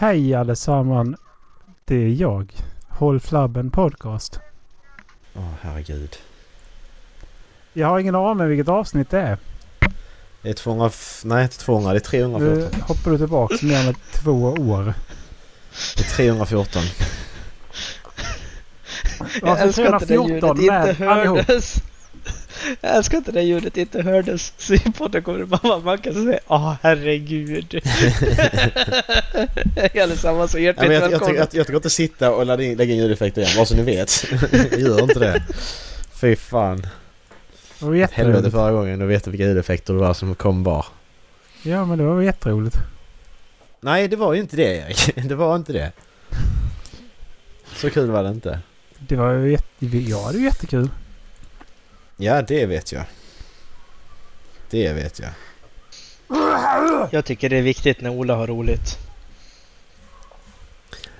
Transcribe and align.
Hej 0.00 0.34
allesammans. 0.34 1.16
Det 1.84 1.94
är 1.94 2.08
jag. 2.08 2.52
Håll 2.88 3.20
Flabben 3.20 3.70
Podcast. 3.70 4.40
Åh 5.34 5.42
herregud. 5.60 6.16
Jag 7.72 7.86
har 7.88 7.98
ingen 7.98 8.14
aning 8.14 8.48
vilket 8.48 8.68
avsnitt 8.68 9.10
det 9.10 9.20
är. 9.20 9.38
Det 10.42 10.48
är 10.48 10.54
200... 10.54 10.90
Nej 11.24 11.42
inte 11.42 11.58
200. 11.58 11.92
Det 11.92 11.98
är 11.98 12.00
314. 12.00 12.58
Nu 12.58 12.82
hoppar 12.82 13.10
du 13.10 13.18
tillbaka 13.18 13.56
mer 13.62 13.88
än 13.88 13.94
två 14.12 14.32
år. 14.52 14.94
Det 15.96 16.02
är 16.02 16.16
314. 16.16 16.82
Jag 19.40 19.48
Alltså 19.48 19.66
älskar 19.66 19.92
att 19.92 20.08
det 20.08 20.14
där 20.16 20.16
314 20.16 20.56
ljudet 20.60 20.88
inte 20.88 21.04
med 21.04 21.12
allihop. 21.12 21.38
Jag 22.80 22.96
älskar 22.96 23.18
att 23.18 23.24
det 23.34 23.42
ljudet 23.42 23.76
inte 23.76 24.02
hördes. 24.02 24.52
Så 24.58 24.74
i 24.74 24.78
podden 24.78 25.22
kommer 25.22 25.38
det 25.38 25.46
bara 25.46 25.78
man 25.78 25.98
kan 25.98 26.14
säga 26.14 26.38
Åh 26.46 26.74
herregud. 26.82 27.74
Allesammans 30.02 30.54
Ja, 30.54 30.60
hjärtligt 30.60 30.88
men 30.88 30.94
jag, 30.94 31.02
jag, 31.04 31.10
välkomna. 31.10 31.34
jag, 31.34 31.40
jag, 31.40 31.48
jag 31.52 31.66
tänker 31.66 31.74
inte 31.76 31.90
sitta 31.90 32.30
och 32.34 32.46
lägga 32.46 32.64
in, 32.64 32.76
lägga 32.76 32.92
in 32.94 32.98
ljudeffekter 33.00 33.42
igen, 33.42 33.52
bara 33.56 33.66
så 33.66 33.76
ni 33.76 33.82
vet. 33.82 34.24
jag 34.70 34.80
gör 34.80 35.02
inte 35.02 35.18
det. 35.18 35.42
Fy 36.20 36.36
fan. 36.36 36.86
Det 37.78 37.84
var 37.84 38.08
Helvete 38.12 38.50
förra 38.50 38.72
gången. 38.72 38.98
Du 38.98 39.06
vet 39.06 39.26
vilka 39.26 39.44
ljudeffekter 39.44 39.94
det 39.94 40.00
var 40.00 40.14
som 40.14 40.34
kom 40.34 40.62
bara. 40.62 40.84
Ja 41.62 41.84
men 41.84 41.98
det 41.98 42.04
var 42.04 42.22
jätteroligt. 42.22 42.76
Nej 43.80 44.08
det 44.08 44.16
var 44.16 44.34
ju 44.34 44.40
inte 44.40 44.56
det 44.56 44.76
Erik. 44.76 45.10
Det 45.28 45.34
var 45.34 45.56
inte 45.56 45.72
det. 45.72 45.92
Så 47.76 47.90
kul 47.90 48.10
var 48.10 48.22
det 48.22 48.28
inte. 48.28 48.58
Det 48.98 49.16
var 49.16 49.32
ju 49.32 49.50
jätte... 49.50 49.86
Ja 49.86 50.28
det 50.32 50.38
är 50.38 50.42
jättekul. 50.42 50.88
Ja 52.20 52.42
det 52.42 52.66
vet 52.66 52.92
jag. 52.92 53.04
Det 54.70 54.92
vet 54.92 55.20
jag. 55.20 55.30
Jag 57.10 57.24
tycker 57.24 57.48
det 57.48 57.56
är 57.56 57.62
viktigt 57.62 58.00
när 58.00 58.10
Ola 58.10 58.34
har 58.36 58.46
roligt. 58.46 58.98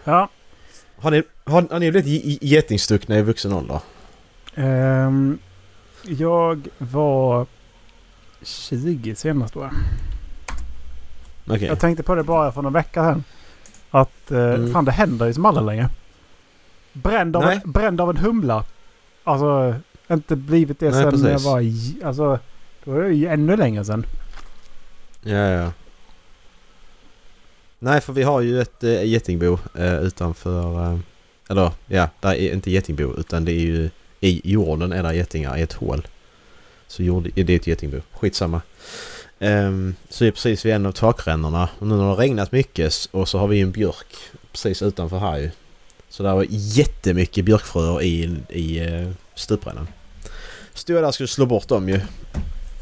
Ja. 0.04 0.28
Har 0.96 1.10
ni, 1.10 1.22
har, 1.44 1.66
har 1.70 1.78
ni 1.80 1.90
blivit 1.90 2.42
getingstuckna 2.42 3.18
i 3.18 3.22
vuxen 3.22 3.52
ålder? 3.52 3.80
ehm, 4.54 5.38
jag 6.02 6.68
var 6.78 7.46
20 8.42 9.14
senast 9.14 9.54
jag. 9.54 9.70
Okej. 11.46 11.66
Jag 11.66 11.80
tänkte 11.80 12.02
på 12.02 12.14
det 12.14 12.22
bara 12.22 12.52
för 12.52 12.62
några 12.62 12.74
veckor 12.78 13.02
sedan. 13.02 13.24
Att 13.90 14.30
eh, 14.30 14.38
Mm. 14.38 14.72
fan 14.72 14.84
det 14.84 14.92
händer 14.92 15.26
ju 15.26 15.34
som 15.34 15.46
aldrig 15.46 15.66
längre. 15.66 15.88
Bränd 16.92 17.36
av, 17.36 17.42
en, 17.44 17.60
bränd 17.64 18.00
av 18.00 18.10
en 18.10 18.16
humla. 18.16 18.64
Alltså 19.24 19.74
inte 20.16 20.36
blivit 20.36 20.80
det 20.80 20.90
Nej, 20.90 20.94
sen 20.94 21.02
jag 21.02 21.12
precis. 21.12 21.46
var 21.46 21.60
i, 21.60 21.96
Alltså 22.04 22.38
då 22.84 22.94
är 22.94 23.02
det 23.02 23.14
ju 23.14 23.26
ännu 23.26 23.56
längre 23.56 23.84
sen. 23.84 24.06
Ja, 25.22 25.36
ja. 25.36 25.72
Nej, 27.78 28.00
för 28.00 28.12
vi 28.12 28.22
har 28.22 28.40
ju 28.40 28.60
ett 28.60 28.84
äh, 28.84 29.04
getingbo 29.04 29.58
eh, 29.74 29.98
utanför... 29.98 30.92
eh, 30.92 30.98
eller 31.48 31.70
ja, 31.86 32.08
där 32.20 32.34
är 32.34 32.52
inte 32.52 32.70
getingbo 32.70 33.14
utan 33.18 33.44
det 33.44 33.52
är 33.52 33.60
ju... 33.60 33.90
I 34.20 34.40
jorden 34.44 34.92
är 34.92 35.02
där 35.02 35.12
getingar 35.12 35.56
i 35.56 35.62
ett 35.62 35.72
hål. 35.72 36.06
Så 36.86 37.02
jord, 37.02 37.30
det 37.34 37.50
är 37.50 37.56
ett 37.56 37.66
getingbo. 37.66 38.00
Skitsamma. 38.12 38.60
Um, 39.38 39.94
så 40.08 40.24
är 40.24 40.30
precis 40.30 40.64
vid 40.64 40.72
en 40.72 40.86
av 40.86 40.92
takrännorna. 40.92 41.68
Och 41.78 41.86
nu 41.86 41.94
när 41.94 42.02
det 42.02 42.08
har 42.08 42.16
regnat 42.16 42.52
mycket 42.52 43.08
och 43.10 43.28
så 43.28 43.38
har 43.38 43.48
vi 43.48 43.56
ju 43.56 43.62
en 43.62 43.70
björk 43.70 44.16
precis 44.52 44.82
utanför 44.82 45.18
här 45.18 45.38
ju. 45.38 45.50
Så 46.08 46.22
där 46.22 46.34
var 46.34 46.46
jättemycket 46.48 47.44
björkfröer 47.44 48.02
i, 48.02 48.24
i 48.48 48.80
stuprännan. 49.34 49.88
Stod 50.78 50.96
jag 50.96 51.02
där 51.02 51.08
och 51.08 51.14
skulle 51.14 51.28
slå 51.28 51.46
bort 51.46 51.68
dem 51.68 51.88
ju. 51.88 52.00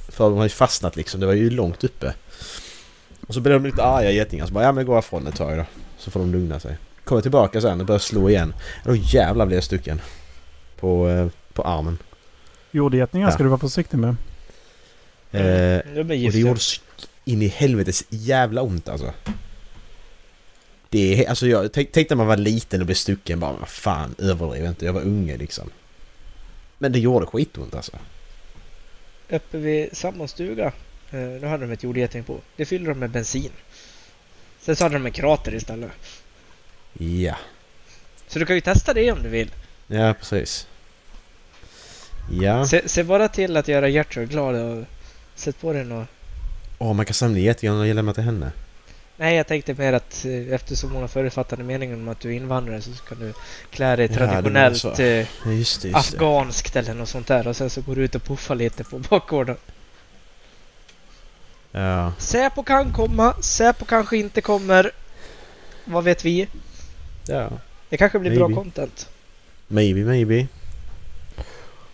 För 0.09 0.25
de 0.25 0.37
har 0.37 0.45
ju 0.45 0.49
fastnat 0.49 0.97
liksom. 0.97 1.21
Det 1.21 1.27
var 1.27 1.33
ju 1.33 1.51
långt 1.51 1.85
uppe. 1.85 2.15
Och 3.27 3.35
så 3.35 3.41
blev 3.41 3.63
de 3.63 3.67
lite 3.69 3.83
arga 3.85 4.11
getingar 4.11 4.47
så 4.47 4.53
bara 4.53 4.65
ja 4.65 4.73
men 4.73 4.87
gå 4.87 4.99
ifrån 4.99 5.27
ett 5.27 5.37
tag 5.37 5.59
då. 5.59 5.65
Så 5.99 6.11
får 6.11 6.21
de 6.21 6.33
lugna 6.33 6.61
sig. 6.61 6.77
Kommer 7.05 7.23
tillbaka 7.23 7.61
sen 7.61 7.81
och 7.81 7.87
börjar 7.87 7.99
slå 7.99 8.31
igen. 8.31 8.55
Då 8.85 8.97
jävlar 8.97 9.47
blev 9.47 9.57
jag 9.57 9.65
stucken. 9.65 10.01
På, 10.81 11.09
eh, 11.09 11.29
på 11.53 11.63
armen. 11.63 11.99
Jordgetingar 12.71 13.27
Ja. 13.27 13.33
ska 13.33 13.43
du 13.43 13.49
vara 13.49 13.61
försiktig 13.61 13.99
med. 13.99 14.17
Eh, 15.31 15.99
och 15.99 16.07
det 16.07 16.15
gjorde 16.17 16.61
in 17.25 17.43
i 17.43 17.49
helvetes 17.49 18.05
jävla 18.09 18.63
ont 18.63 18.89
alltså. 18.89 19.13
Det 20.89 21.25
är, 21.25 21.29
alltså 21.29 21.47
jag 21.47 21.73
tänk, 21.73 21.93
tänkte 21.93 22.15
när 22.15 22.17
man 22.19 22.27
var 22.27 22.37
liten 22.37 22.81
och 22.81 22.87
blev 22.87 22.95
stucken 22.97 23.41
bara 23.41 23.53
vad 23.53 23.69
fan 23.69 24.15
överdriv 24.19 24.65
inte. 24.65 24.85
Jag 24.85 24.93
var 24.93 25.01
unge 25.03 25.37
liksom. 25.37 25.71
Men 26.79 26.93
det 26.93 26.99
gjorde 26.99 27.27
skitont 27.27 27.75
alltså. 27.75 27.99
Uppe 29.29 29.59
vid 29.59 29.97
samma 29.97 30.29
stuga. 30.29 30.73
Eh, 31.11 31.41
då 31.41 31.47
hade 31.47 31.67
de 31.67 31.73
ett 31.73 31.83
jordgeting 31.83 32.25
på. 32.25 32.41
Det 32.57 32.65
fyllde 32.65 32.91
de 32.91 32.99
med 32.99 33.11
bensin. 33.11 33.53
Sen 34.61 34.77
så 34.77 34.85
hade 34.85 34.95
de 34.95 35.07
en 35.07 35.13
krater 35.13 35.55
istället. 35.55 35.91
Ja. 36.99 37.37
Så 38.27 38.39
du 38.39 38.47
kan 38.47 38.57
ju 38.57 38.61
testa 38.61 38.95
det 38.95 39.13
om 39.13 39.23
du 39.23 39.29
vill. 39.29 39.51
Ja 39.87 40.15
precis. 40.15 40.67
Ja. 42.31 42.67
Se, 42.67 42.89
se 42.89 43.03
bara 43.03 43.29
till 43.29 43.57
att 43.57 43.69
göra 43.69 43.89
Gertrud 43.89 44.31
glad 44.31 44.55
och 44.55 44.85
sätt 45.35 45.61
på 45.61 45.73
den 45.73 45.93
och... 45.93 46.05
Åh 46.79 46.93
man 46.93 47.07
kan 47.07 47.15
samla 47.15 47.39
getingar 47.39 47.75
och 47.75 47.95
lämna 47.95 48.15
till 48.15 48.23
henne. 48.23 48.53
Nej, 49.17 49.37
jag 49.37 49.47
tänkte 49.47 49.75
mer 49.75 49.93
att 49.93 50.25
eh, 50.25 50.55
eftersom 50.55 50.91
hon 50.93 51.01
har 51.01 51.09
förutfattade 51.09 51.63
meningen 51.63 52.01
om 52.01 52.09
att 52.09 52.21
du 52.21 52.29
är 52.33 52.37
invandrare 52.37 52.81
så 52.81 52.93
ska 52.93 53.15
du 53.15 53.33
klä 53.71 53.97
dig 53.97 54.09
menar 54.09 54.27
traditionellt 54.27 54.79
så. 54.79 54.89
eh, 55.03 55.27
Ja 55.45 55.53
just 55.53 55.83
det, 55.83 55.89
just 55.89 56.11
det. 56.11 56.17
afghanskt 56.17 56.77
eller 56.77 56.95
något 56.95 57.09
sånt 57.09 57.27
där 57.27 57.49
och 57.49 57.57
sen 57.57 57.71
så 57.71 57.81
går 57.81 57.97
du 57.97 58.05
ut 58.05 58.15
och 58.15 58.23
puffar 58.25 58.55
lite 58.55 58.85
på 58.85 58.99
bakgården. 58.99 59.57
Ja. 61.73 62.13
Säpo 62.19 62.63
kan 62.63 62.93
komma, 62.93 63.35
Säpo 63.41 63.85
kanske 63.85 64.17
inte 64.17 64.41
kommer. 64.41 64.91
Vad 65.85 66.05
vet 66.05 66.25
vi? 66.25 66.49
Ja. 67.27 67.49
Det 67.89 67.97
kanske 67.97 68.19
blir 68.19 68.37
bra 68.37 68.49
Maybe. 68.49 68.63
content. 68.63 69.09
Maybe, 69.69 70.01
maybe. 70.05 70.47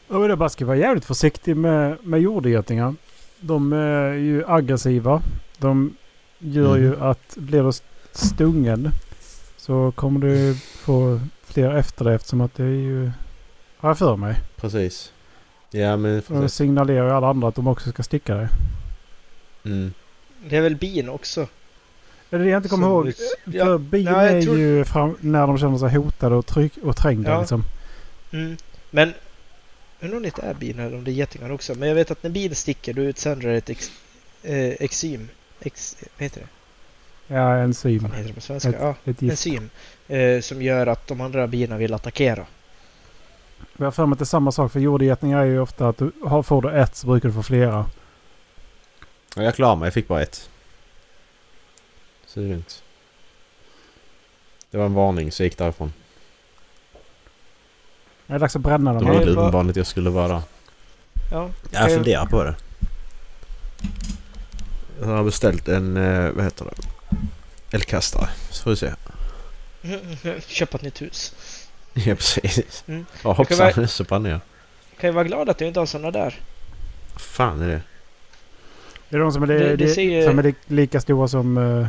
Ja, 0.08 0.18
men 0.18 0.28
det 0.28 0.36
bara 0.36 0.48
ska 0.48 0.64
vara 0.66 0.76
jävligt 0.76 1.04
försiktig 1.04 1.56
med, 1.56 1.96
med 2.02 2.20
jordgetingar. 2.20 2.94
De 3.40 3.72
är 3.72 4.12
ju 4.12 4.44
aggressiva. 4.48 5.22
De 5.58 5.96
gör 6.42 6.76
ju 6.76 6.88
Mhm. 6.90 7.02
att 7.02 7.36
blir 7.36 7.62
du 7.62 7.72
stungen 8.12 8.90
så 9.56 9.92
kommer 9.96 10.20
du 10.20 10.54
få 10.54 11.20
fler 11.44 11.74
efter 11.74 12.04
det 12.04 12.14
eftersom 12.14 12.40
att 12.40 12.54
det 12.54 12.62
är 12.64 12.66
ju... 12.68 13.10
Har 13.76 13.90
jag 13.90 13.98
för 13.98 14.16
mig. 14.16 14.36
Precis. 14.56 15.12
Ja 15.70 15.96
men 15.96 16.18
Och 16.18 16.26
precis. 16.26 16.54
signalerar 16.54 17.06
ju 17.06 17.10
alla 17.12 17.28
andra 17.28 17.48
att 17.48 17.54
de 17.54 17.66
också 17.66 17.90
ska 17.90 18.02
sticka 18.02 18.34
dig. 18.34 18.48
Mm. 19.64 19.92
Det 20.48 20.56
är 20.56 20.60
väl 20.60 20.76
bin 20.76 21.08
också? 21.08 21.40
Är 22.30 22.38
det 22.38 22.44
det 22.44 22.50
jag 22.50 22.58
inte 22.58 22.68
kommer 22.68 22.86
ihåg? 22.86 23.12
För 23.14 23.56
Ja, 23.56 23.78
bin 23.78 24.02
ja, 24.04 24.24
jag 24.26 24.32
är 24.38 24.42
tror- 24.42 24.58
ju 24.58 24.84
fram, 24.84 25.16
när 25.20 25.46
de 25.46 25.58
känner 25.58 25.78
sig 25.78 25.90
hotade 25.96 26.34
och, 26.34 26.46
tryck, 26.46 26.72
och 26.82 26.96
trängda 26.96 27.30
Ja. 27.30 27.40
liksom. 27.40 27.64
Mm. 28.32 28.56
Men 28.90 29.12
undrar 30.00 30.16
om 30.16 30.22
det 30.22 30.26
inte 30.28 30.42
är 30.42 30.54
bin 30.54 30.78
eller 30.78 30.96
om 30.96 31.04
det 31.04 31.10
är 31.10 31.12
getingar 31.12 31.50
också. 31.52 31.74
Men 31.74 31.88
jag 31.88 31.94
vet 31.94 32.10
att 32.10 32.22
när 32.22 32.30
bin 32.30 32.54
sticker 32.54 32.92
då 32.94 33.02
utsöndrar 33.02 33.50
det 33.50 33.56
ett 33.56 33.70
ex, 33.70 33.90
eh, 34.42 34.68
exym. 34.68 35.28
Ex, 35.64 35.96
vad 36.16 36.22
heter 36.22 36.40
det? 36.40 37.34
Ja, 37.34 37.56
enzym. 37.56 38.02
Vad 38.02 38.10
heter 38.12 38.28
det 38.28 38.34
på 38.34 38.40
svenska? 38.40 38.68
Ett- 38.68 38.76
ja, 38.80 38.94
Ett 39.04 39.22
enzym. 39.22 39.70
Eh, 40.08 40.40
som 40.40 40.62
gör 40.62 40.86
att 40.86 41.06
de 41.08 41.20
andra 41.20 41.46
bina 41.46 41.76
vill 41.76 41.94
attackera. 41.94 42.46
Jag 43.76 43.86
har 43.86 43.90
för 43.92 44.06
mig 44.06 44.12
att 44.12 44.18
det 44.18 44.22
är 44.22 44.26
samma 44.26 44.52
sak 44.52 44.72
för 44.72 44.80
jordgetingar 44.80 45.40
är 45.40 45.44
ju 45.44 45.60
ofta 45.60 45.88
att 45.88 45.98
du 45.98 46.12
har, 46.24 46.42
får 46.42 46.62
du 46.62 46.70
ett 46.70 46.96
så 46.96 47.06
brukar 47.06 47.28
du 47.28 47.34
få 47.34 47.42
flera. 47.42 47.90
Ja, 49.36 49.42
jag 49.42 49.54
klarade 49.54 49.78
mig. 49.78 49.86
Jag 49.86 49.94
fick 49.94 50.08
bara 50.08 50.22
ett. 50.22 50.50
Så 52.26 52.40
det 52.40 52.46
är 52.46 52.50
lugnt. 52.50 52.82
Det 54.70 54.78
var 54.78 54.84
en 54.86 54.94
varning 54.94 55.32
så 55.32 55.42
jag 55.42 55.46
gick 55.46 55.58
därifrån. 55.58 55.92
Det 58.26 58.34
är 58.34 58.38
dags 58.38 58.56
att 58.56 58.62
bränna 58.62 58.92
dem. 58.92 59.04
De 59.04 59.10
det 59.10 59.18
var- 59.18 59.42
uppenbarligen 59.42 59.70
att 59.70 59.76
jag 59.76 59.86
skulle 59.86 60.10
vara 60.10 60.28
där. 60.28 60.42
Ja, 61.30 61.50
Jag 61.70 61.90
funderar 61.92 62.26
på 62.26 62.44
det. 62.44 62.54
Jag 65.02 65.16
har 65.16 65.24
beställt 65.24 65.68
en, 65.68 65.96
eh, 65.96 66.30
vad 66.30 66.44
heter 66.44 66.64
det? 66.64 66.74
Eldkastare. 67.76 68.28
Så 68.50 68.62
får 68.62 68.70
vi 68.70 68.76
se. 68.76 68.92
köpa 70.46 70.76
ett 70.76 70.82
nytt 70.82 71.02
hus. 71.02 71.34
Ja 71.94 72.14
precis. 72.14 72.84
Mm. 72.88 73.06
Ja 73.22 73.34
Jag 73.38 73.48
kan 73.48 73.58
hoppsan, 73.66 73.88
så 73.88 74.04
brann 74.04 74.24
jag. 74.24 74.40
Kan 75.00 75.08
ju 75.10 75.14
vara 75.14 75.24
glad 75.24 75.48
att 75.48 75.58
du 75.58 75.66
inte 75.66 75.80
har 75.80 75.86
såna 75.86 76.10
där. 76.10 76.40
Fan 77.16 77.62
är 77.62 77.68
det? 77.68 77.80
Det 79.08 79.16
är 79.16 79.20
de 79.20 79.32
som 79.32 79.42
är, 79.42 79.46
det, 79.46 79.58
Det- 79.58 79.76
det 79.76 79.88
ser 79.88 80.02
ju- 80.02 80.24
som 80.26 80.38
är 80.38 80.42
li- 80.42 80.54
lika 80.66 81.00
stora 81.00 81.28
som... 81.28 81.56
Uh, 81.58 81.88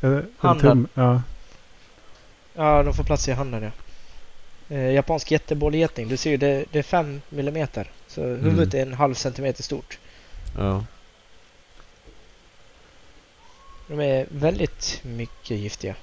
en 0.00 0.26
Handen. 0.38 0.66
tum. 0.70 0.88
Ja. 0.94 1.22
Ja, 2.54 2.82
de 2.82 2.94
får 2.94 3.04
plats 3.04 3.28
i 3.28 3.32
handen 3.32 3.62
ja. 3.62 3.70
Eh, 4.76 4.90
japansk 4.92 5.30
jättebollgeting. 5.30 6.08
Du 6.08 6.16
ser 6.16 6.30
ju 6.30 6.36
det, 6.36 6.64
det 6.72 6.78
är 6.78 6.82
5 6.82 7.20
millimeter. 7.28 7.90
Så 8.08 8.20
huvudet 8.22 8.74
är 8.74 8.82
en 8.82 8.94
halv 8.94 9.14
centimeter 9.14 9.62
stort. 9.62 9.98
Ja. 10.58 10.84
De 13.88 14.00
är 14.00 14.26
väldigt 14.30 15.00
mycket 15.04 15.56
giftiga. 15.58 15.94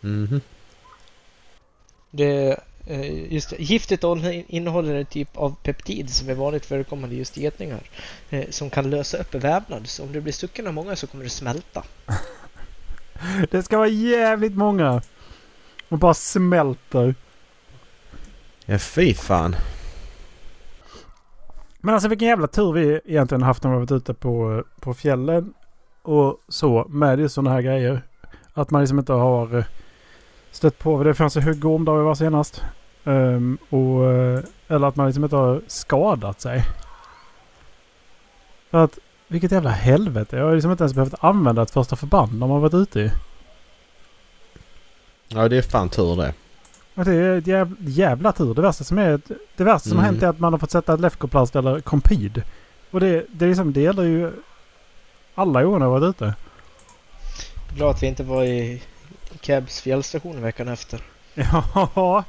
Mhm. 0.00 0.40
Det, 2.10 2.60
eh, 2.86 3.32
just 3.32 3.50
det, 3.50 3.56
giftet 3.62 4.02
innehåller- 4.02 4.44
innehåller 4.48 4.94
en 4.94 5.06
typ 5.06 5.36
av 5.36 5.56
peptid 5.62 6.10
som 6.10 6.28
är 6.28 6.34
vanligt 6.34 6.66
förekommande 6.66 7.16
just 7.16 7.38
i 7.38 7.42
getingar. 7.42 7.80
Eh, 8.30 8.50
som 8.50 8.70
kan 8.70 8.90
lösa 8.90 9.18
upp 9.18 9.34
vävnad. 9.34 9.86
Så 9.86 10.02
om 10.02 10.12
du 10.12 10.20
blir 10.20 10.32
stucken 10.32 10.66
av 10.66 10.74
många 10.74 10.96
så 10.96 11.06
kommer 11.06 11.24
du 11.24 11.30
smälta. 11.30 11.84
Det 13.50 13.62
ska 13.62 13.76
vara 13.78 13.88
jävligt 13.88 14.54
många. 14.56 15.02
Och 15.88 15.98
bara 15.98 16.14
smälter. 16.14 17.14
Ja, 18.66 18.78
fy 18.78 19.14
fan. 19.14 19.56
Men 21.80 21.94
alltså 21.94 22.08
vilken 22.08 22.28
jävla 22.28 22.46
tur 22.46 22.72
vi 22.72 23.00
egentligen 23.04 23.42
haft 23.42 23.62
när 23.62 23.70
vi 23.70 23.76
varit 23.76 23.92
ute 23.92 24.14
på, 24.14 24.64
på 24.80 24.94
fjällen. 24.94 25.54
Och 26.04 26.38
så 26.48 26.86
med 26.88 27.20
just 27.20 27.34
sådana 27.34 27.50
här 27.50 27.60
grejer. 27.62 28.02
Att 28.54 28.70
man 28.70 28.80
liksom 28.80 28.98
inte 28.98 29.12
har 29.12 29.58
eh, 29.58 29.64
stött 30.50 30.78
på. 30.78 31.02
Det 31.02 31.14
fanns 31.14 31.36
ju 31.36 31.40
huggorm 31.40 31.84
där 31.84 31.92
vi 31.96 32.02
var 32.02 32.14
senast. 32.14 32.62
Ehm, 33.04 33.58
och, 33.70 34.12
eh, 34.12 34.40
eller 34.68 34.86
att 34.86 34.96
man 34.96 35.06
liksom 35.06 35.24
inte 35.24 35.36
har 35.36 35.60
skadat 35.66 36.40
sig. 36.40 36.64
För 38.70 38.84
att 38.84 38.98
vilket 39.28 39.52
jävla 39.52 39.70
helvete. 39.70 40.36
Jag 40.36 40.44
har 40.44 40.54
liksom 40.54 40.70
inte 40.70 40.82
ens 40.84 40.94
behövt 40.94 41.14
använda 41.20 41.62
ett 41.62 41.70
första 41.70 41.96
förband 41.96 42.38
när 42.38 42.46
man 42.46 42.60
varit 42.60 42.74
ute 42.74 43.00
i. 43.00 43.10
Ja, 45.28 45.48
det 45.48 45.56
är 45.56 45.62
fan 45.62 45.88
tur 45.88 46.16
det. 46.16 46.34
Och 46.94 47.04
det 47.04 47.12
är 47.14 47.48
jävla, 47.48 47.76
jävla 47.80 48.32
tur. 48.32 48.54
Det 48.54 48.62
värsta 48.62 48.84
som, 48.84 48.98
är, 48.98 49.20
det 49.56 49.64
värsta 49.64 49.88
som 49.88 49.98
har 49.98 50.04
Mm. 50.04 50.14
hänt 50.14 50.22
är 50.22 50.28
att 50.28 50.38
man 50.38 50.52
har 50.52 50.58
fått 50.58 50.70
sätta 50.70 50.94
ett 50.94 51.00
Lefkoplast 51.00 51.56
eller 51.56 51.80
Compid. 51.80 52.42
Och 52.90 53.00
det, 53.00 53.26
det, 53.32 53.44
är 53.44 53.48
liksom, 53.48 53.72
det 53.72 53.80
gäller 53.80 54.02
ju 54.02 54.32
alla 55.34 55.62
jag 55.62 55.70
har 55.70 55.88
varit 55.88 56.02
ute. 56.10 56.34
Glad 57.76 57.90
att 57.90 58.02
vi 58.02 58.06
inte 58.06 58.22
var 58.22 58.44
i 58.44 58.82
Cabs 59.40 59.80
fjällstation 59.80 60.42
veckan 60.42 60.68
efter. 60.68 61.00
Ja, 61.34 62.24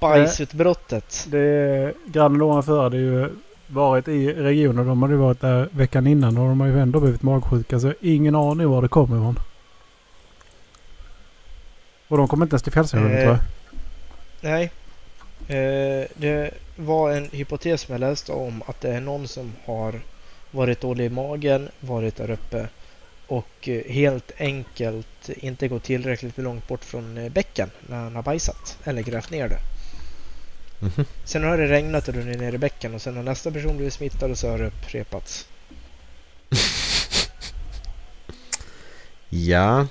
Bajsutbrottet. 0.00 1.26
det 1.30 1.94
grannen 2.06 2.42
åren 2.42 2.62
före 2.62 2.82
hade 2.82 2.96
ju 2.96 3.28
varit 3.66 4.08
i 4.08 4.32
regionen. 4.32 4.86
De 4.86 5.02
hade 5.02 5.14
ju 5.14 5.20
varit 5.20 5.40
där 5.40 5.68
veckan 5.72 6.06
innan 6.06 6.38
och 6.38 6.48
de 6.48 6.60
har 6.60 6.66
ju 6.66 6.80
ändå 6.80 7.00
blivit 7.00 7.22
magsjuka. 7.22 7.80
Så 7.80 7.92
ingen 8.00 8.34
aning 8.34 8.68
var 8.68 8.82
det 8.82 8.88
kommer 8.88 9.16
ifrån. 9.16 9.38
Och 12.08 12.16
de 12.16 12.28
kom 12.28 12.42
inte 12.42 12.54
ens 12.54 12.62
till 12.62 12.72
fjällstationen 12.72 13.12
Eh, 13.12 13.22
tror 13.22 13.32
jag. 13.32 13.40
Nej. 14.40 14.70
Eh, 15.48 16.06
det 16.14 16.50
var 16.76 17.10
en 17.10 17.28
hypotes 17.32 17.80
som 17.80 17.92
jag 17.92 18.00
läste 18.00 18.32
om 18.32 18.62
att 18.66 18.80
det 18.80 18.92
är 18.92 19.00
någon 19.00 19.28
som 19.28 19.52
har 19.64 20.00
varit 20.50 20.80
dålig 20.80 21.04
i 21.04 21.08
magen, 21.08 21.68
varit 21.80 22.16
där 22.16 22.30
uppe 22.30 22.68
och 23.26 23.68
eh, 23.68 23.92
helt 23.92 24.32
enkelt 24.38 25.28
inte 25.28 25.68
gått 25.68 25.82
tillräckligt 25.82 26.38
långt 26.38 26.68
bort 26.68 26.84
från 26.84 27.18
eh, 27.18 27.32
bäcken 27.32 27.70
när 27.86 27.96
han 27.96 28.16
har 28.16 28.22
bajsat 28.22 28.78
eller 28.84 29.02
grävt 29.02 29.30
ner 29.30 29.48
det. 29.48 29.58
Mhm. 30.80 31.04
Sen 31.24 31.44
har 31.44 31.58
det 31.58 31.66
regnat 31.66 32.08
och 32.08 32.14
runnit 32.14 32.38
ner 32.38 32.54
i 32.54 32.58
bäcken 32.58 32.94
och 32.94 33.02
sen 33.02 33.16
har 33.16 33.22
nästa 33.22 33.50
person 33.50 33.76
blivit 33.76 33.94
smittad 33.94 34.30
och 34.30 34.38
så 34.38 34.50
har 34.50 34.58
det 34.58 34.66
upprepats. 34.66 35.48
Ja. 39.28 39.86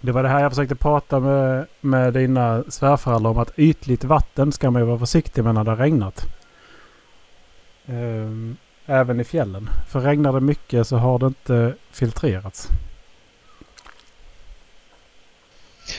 Det 0.00 0.12
var 0.12 0.22
det 0.22 0.28
här 0.28 0.40
jag 0.40 0.52
försökte 0.52 0.74
prata 0.74 1.20
med, 1.20 1.66
med 1.80 2.14
dina 2.14 2.64
svärföräldrar 2.68 3.30
om 3.30 3.38
att 3.38 3.58
ytligt 3.58 4.04
vatten 4.04 4.52
ska 4.52 4.70
man 4.70 4.82
ju 4.82 4.86
vara 4.86 4.98
försiktig 4.98 5.44
med 5.44 5.54
när 5.54 5.64
det 5.64 5.70
har 5.70 5.76
regnat. 5.76 6.26
Ehm, 7.86 8.56
även 8.90 9.20
i 9.20 9.24
fjällen. 9.24 9.70
För 9.88 10.00
regnar 10.00 10.32
det 10.32 10.40
mycket 10.40 10.86
så 10.86 10.96
har 10.96 11.18
det 11.18 11.26
inte 11.26 11.74
filtrerats. 11.90 12.68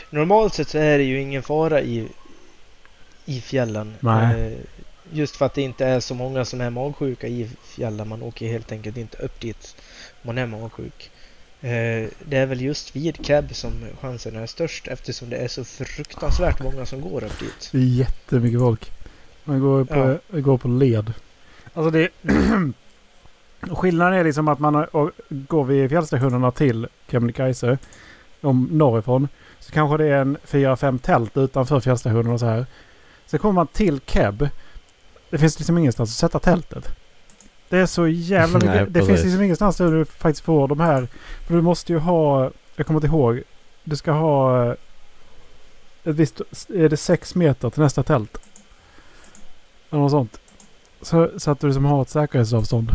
Normalt 0.09 0.53
sett 0.53 0.69
så 0.69 0.77
är 0.77 0.97
det 0.97 1.03
ju 1.03 1.21
ingen 1.21 1.43
fara 1.43 1.81
i, 1.81 2.07
i 3.25 3.41
fjällen. 3.41 3.93
Nej. 3.99 4.51
Eh, 4.51 4.57
just 5.11 5.35
för 5.35 5.45
att 5.45 5.53
det 5.53 5.61
inte 5.61 5.85
är 5.85 5.99
så 5.99 6.15
många 6.15 6.45
som 6.45 6.61
är 6.61 6.69
magsjuka 6.69 7.27
i 7.27 7.49
fjällen. 7.63 8.07
Man 8.07 8.23
åker 8.23 8.47
helt 8.47 8.71
enkelt 8.71 8.97
inte 8.97 9.17
upp 9.17 9.39
dit 9.39 9.75
om 10.21 10.27
man 10.27 10.37
är 10.37 10.45
magsjuk. 10.45 11.11
Eh, 11.61 12.09
det 12.25 12.37
är 12.37 12.45
väl 12.45 12.61
just 12.61 12.95
vid 12.95 13.25
cab 13.25 13.55
som 13.55 13.71
chansen 14.01 14.35
är 14.35 14.45
störst 14.45 14.87
eftersom 14.87 15.29
det 15.29 15.37
är 15.37 15.47
så 15.47 15.63
fruktansvärt 15.63 16.63
många 16.63 16.85
som 16.85 17.01
går 17.01 17.23
upp 17.23 17.39
dit. 17.39 17.69
Det 17.71 17.77
är 17.77 17.81
jättemycket 17.81 18.59
folk. 18.59 18.91
Man 19.43 19.59
går 19.59 19.85
på, 19.85 20.19
går 20.39 20.57
på 20.57 20.67
led. 20.67 21.13
Alltså 21.73 21.91
det... 21.91 22.09
Skillnaden 23.71 24.13
är 24.13 24.23
liksom 24.23 24.47
att 24.47 24.59
man 24.59 24.85
går 25.29 25.63
vi 25.63 25.89
fjällstationerna 25.89 26.51
till 26.51 26.87
Kebnekaise 27.07 27.77
om 28.41 28.67
norrifrån 28.71 29.27
så 29.59 29.71
kanske 29.71 29.97
det 29.97 30.07
är 30.07 30.21
en 30.21 30.37
fyra, 30.43 30.75
fem 30.75 30.99
tält 30.99 31.37
utanför 31.37 31.79
fjällstationen 31.79 32.31
och 32.31 32.39
så 32.39 32.45
här. 32.45 32.65
Så 33.25 33.37
kommer 33.37 33.53
man 33.53 33.67
till 33.67 33.99
Keb. 34.05 34.49
Det 35.29 35.37
finns 35.37 35.59
liksom 35.59 35.77
ingenstans 35.77 36.09
att 36.09 36.15
sätta 36.15 36.39
tältet. 36.39 36.87
Det 37.69 37.77
är 37.77 37.85
så 37.85 38.07
jävla 38.07 38.59
mycket. 38.59 38.75
Nej, 38.75 38.85
det 38.89 39.05
finns 39.05 39.23
liksom 39.23 39.41
ingenstans 39.41 39.77
där 39.77 39.91
du 39.91 40.05
faktiskt 40.05 40.45
får 40.45 40.67
de 40.67 40.79
här. 40.79 41.07
För 41.47 41.55
du 41.55 41.61
måste 41.61 41.93
ju 41.93 41.99
ha, 41.99 42.51
jag 42.75 42.87
kommer 42.87 42.97
inte 42.97 43.07
ihåg. 43.07 43.43
Du 43.83 43.95
ska 43.95 44.11
ha 44.11 44.65
eh, 44.65 44.71
ett 46.03 46.15
visst, 46.15 46.41
är 46.69 46.89
det 46.89 46.97
sex 46.97 47.35
meter 47.35 47.69
till 47.69 47.83
nästa 47.83 48.03
tält? 48.03 48.37
Eller 49.89 50.01
något 50.01 50.11
sånt. 50.11 50.40
Så, 51.01 51.29
att 51.51 51.59
du 51.59 51.67
liksom 51.67 51.85
har 51.85 52.01
ett 52.01 52.09
säkerhetsavstånd. 52.09 52.91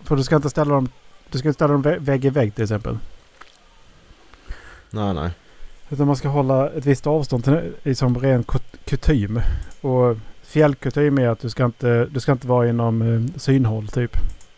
För 0.00 0.16
du 0.16 0.22
ska 0.22 0.36
inte 0.36 0.50
ställa 0.50 0.74
dem, 0.74 0.88
du 1.30 1.38
ska 1.38 1.48
inte 1.48 1.54
ställa 1.54 1.72
dem 1.72 1.84
vä- 1.84 1.98
vägg 1.98 2.24
i 2.24 2.30
vägg 2.30 2.54
till 2.54 2.62
exempel. 2.62 2.98
Nej, 4.90 5.14
nej. 5.14 5.30
Utan 5.90 6.06
man 6.06 6.16
ska 6.16 6.28
hålla 6.28 6.70
ett 6.70 6.86
visst 6.86 7.06
avstånd 7.06 7.44
till, 7.44 7.72
i 7.82 7.94
som 7.94 8.18
ren 8.18 8.44
kut- 8.44 8.78
kutym. 8.84 9.40
Och 9.80 10.16
fjällkutym 10.42 11.18
är 11.18 11.28
att 11.28 11.40
du 11.40 11.50
ska 11.50 11.64
inte, 11.64 12.06
du 12.10 12.20
ska 12.20 12.32
inte 12.32 12.46
vara 12.46 12.68
inom 12.68 13.02
eh, 13.02 13.38
synhåll 13.40 13.88
typ. 13.88 14.16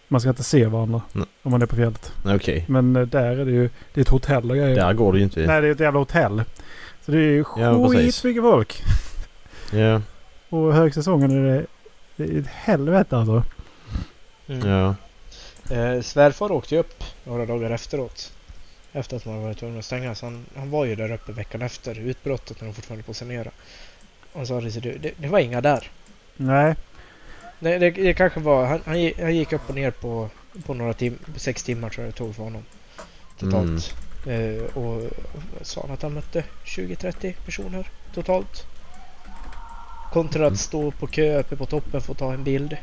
Man 0.09 0.21
ska 0.21 0.31
inte 0.31 0.45
se 0.45 0.67
varandra 0.67 1.03
Nej. 1.13 1.27
om 1.43 1.51
man 1.51 1.63
är 1.63 1.67
på 1.67 1.77
fjället. 1.77 2.13
Okej. 2.25 2.65
Men 2.69 2.97
eh, 2.97 3.03
där 3.03 3.37
är 3.37 3.45
det 3.45 3.51
ju, 3.51 3.71
det 3.95 4.01
är 4.01 4.03
ett 4.03 4.09
hotell 4.09 4.51
och 4.51 4.57
grejer. 4.57 4.77
Där 4.77 4.93
går 4.93 5.13
det 5.13 5.19
ju 5.19 5.25
inte. 5.25 5.47
Nej 5.47 5.61
det 5.61 5.67
är 5.69 5.73
ett 5.73 5.81
jävla 5.81 5.99
hotell. 6.01 6.43
Så 7.05 7.11
det 7.13 7.17
är 7.19 7.21
ju 7.21 7.45
Ja, 7.57 7.89
skitmycket 7.89 8.43
folk. 8.43 8.83
Ja. 9.73 10.01
Och 10.55 10.75
högsäsongen 10.75 11.31
är 11.31 11.67
det, 12.17 12.25
ett 12.25 12.47
helvete 12.47 13.17
alltså. 13.17 13.43
Mm. 14.49 14.69
Ja. 14.69 14.95
Eh, 15.77 16.01
svärfar 16.01 16.53
åkte 16.53 16.75
ju 16.75 16.81
upp 16.81 17.05
några 17.25 17.47
dagar 17.47 17.71
efteråt. 17.71 18.33
Efter 18.93 19.17
att 19.17 19.27
man 19.27 19.43
var 19.43 19.55
tvungen 19.55 19.79
att 19.79 19.85
stänga. 19.85 20.15
Så 20.15 20.27
han, 20.27 20.47
han 20.57 20.71
var 20.71 20.85
ju 20.85 20.95
där 20.95 21.13
uppe 21.13 21.33
veckan 21.33 21.63
efter 21.63 22.01
utbrottet 22.01 22.61
när 22.61 22.69
de 22.69 22.75
fortfarande 22.75 23.05
på 23.05 23.11
att 23.11 23.17
sanera. 23.17 23.51
Och 24.33 24.47
sa 24.49 24.61
det, 24.61 24.81
det, 24.81 25.13
det 25.17 25.29
var 25.29 25.39
inga 25.39 25.61
där. 25.61 25.91
Nej. 26.37 26.75
Nej, 27.59 27.79
det, 27.79 27.91
det 27.91 28.15
kanske 28.15 28.41
var... 28.41 28.67
Han, 28.67 28.81
han, 28.85 29.13
han 29.21 29.37
gick 29.37 29.53
upp 29.53 29.69
och 29.69 29.75
ner 29.75 29.91
på, 29.91 30.29
på 30.67 30.75
några 30.75 30.93
tim, 30.93 31.19
sex 31.37 31.63
timmar 31.63 31.89
tror 31.89 32.05
jag 32.05 32.15
det 32.15 32.19
tog 32.19 32.35
för 32.35 32.43
honom. 32.43 32.63
Totalt. 33.39 33.95
Eh, 34.27 34.77
och 34.77 35.11
sa 35.63 35.81
han 35.81 35.91
att 35.91 36.03
han 36.03 36.15
mötte 36.15 36.45
20-30 36.65 37.33
personer 37.45 37.87
totalt. 38.15 38.67
Kontra 40.15 40.47
att 40.47 40.59
stå 40.59 40.91
på 40.91 41.07
kö 41.07 41.41
uppe 41.41 41.57
på 41.57 41.67
toppen 41.67 42.01
för 42.01 42.13
att 42.13 42.19
ta 42.19 42.33
en 42.35 42.45
bild. 42.45 42.77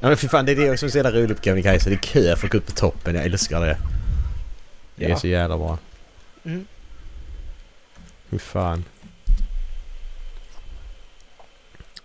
Ja 0.00 0.08
men 0.08 0.16
för 0.16 0.28
fan 0.28 0.44
det 0.46 0.52
är 0.52 0.56
det 0.56 0.78
som 0.78 0.86
är 0.86 0.90
så 0.90 0.98
jävla 0.98 1.12
roligt 1.20 1.36
på 1.36 1.42
Kebnekaise. 1.44 1.90
Det 1.90 1.94
är 1.94 1.98
kö 1.98 2.36
för 2.36 2.46
att 2.46 2.52
gå 2.52 2.58
upp 2.58 2.66
på 2.66 2.72
toppen. 2.72 3.14
Jag 3.14 3.24
älskar 3.24 3.60
det. 3.60 3.76
Det 4.96 5.04
är 5.04 5.08
Ja. 5.10 5.16
så 5.16 5.26
jävla 5.26 5.58
bra. 5.58 5.78
Mm. 6.44 6.66
Fy 8.30 8.38
fan. 8.38 8.84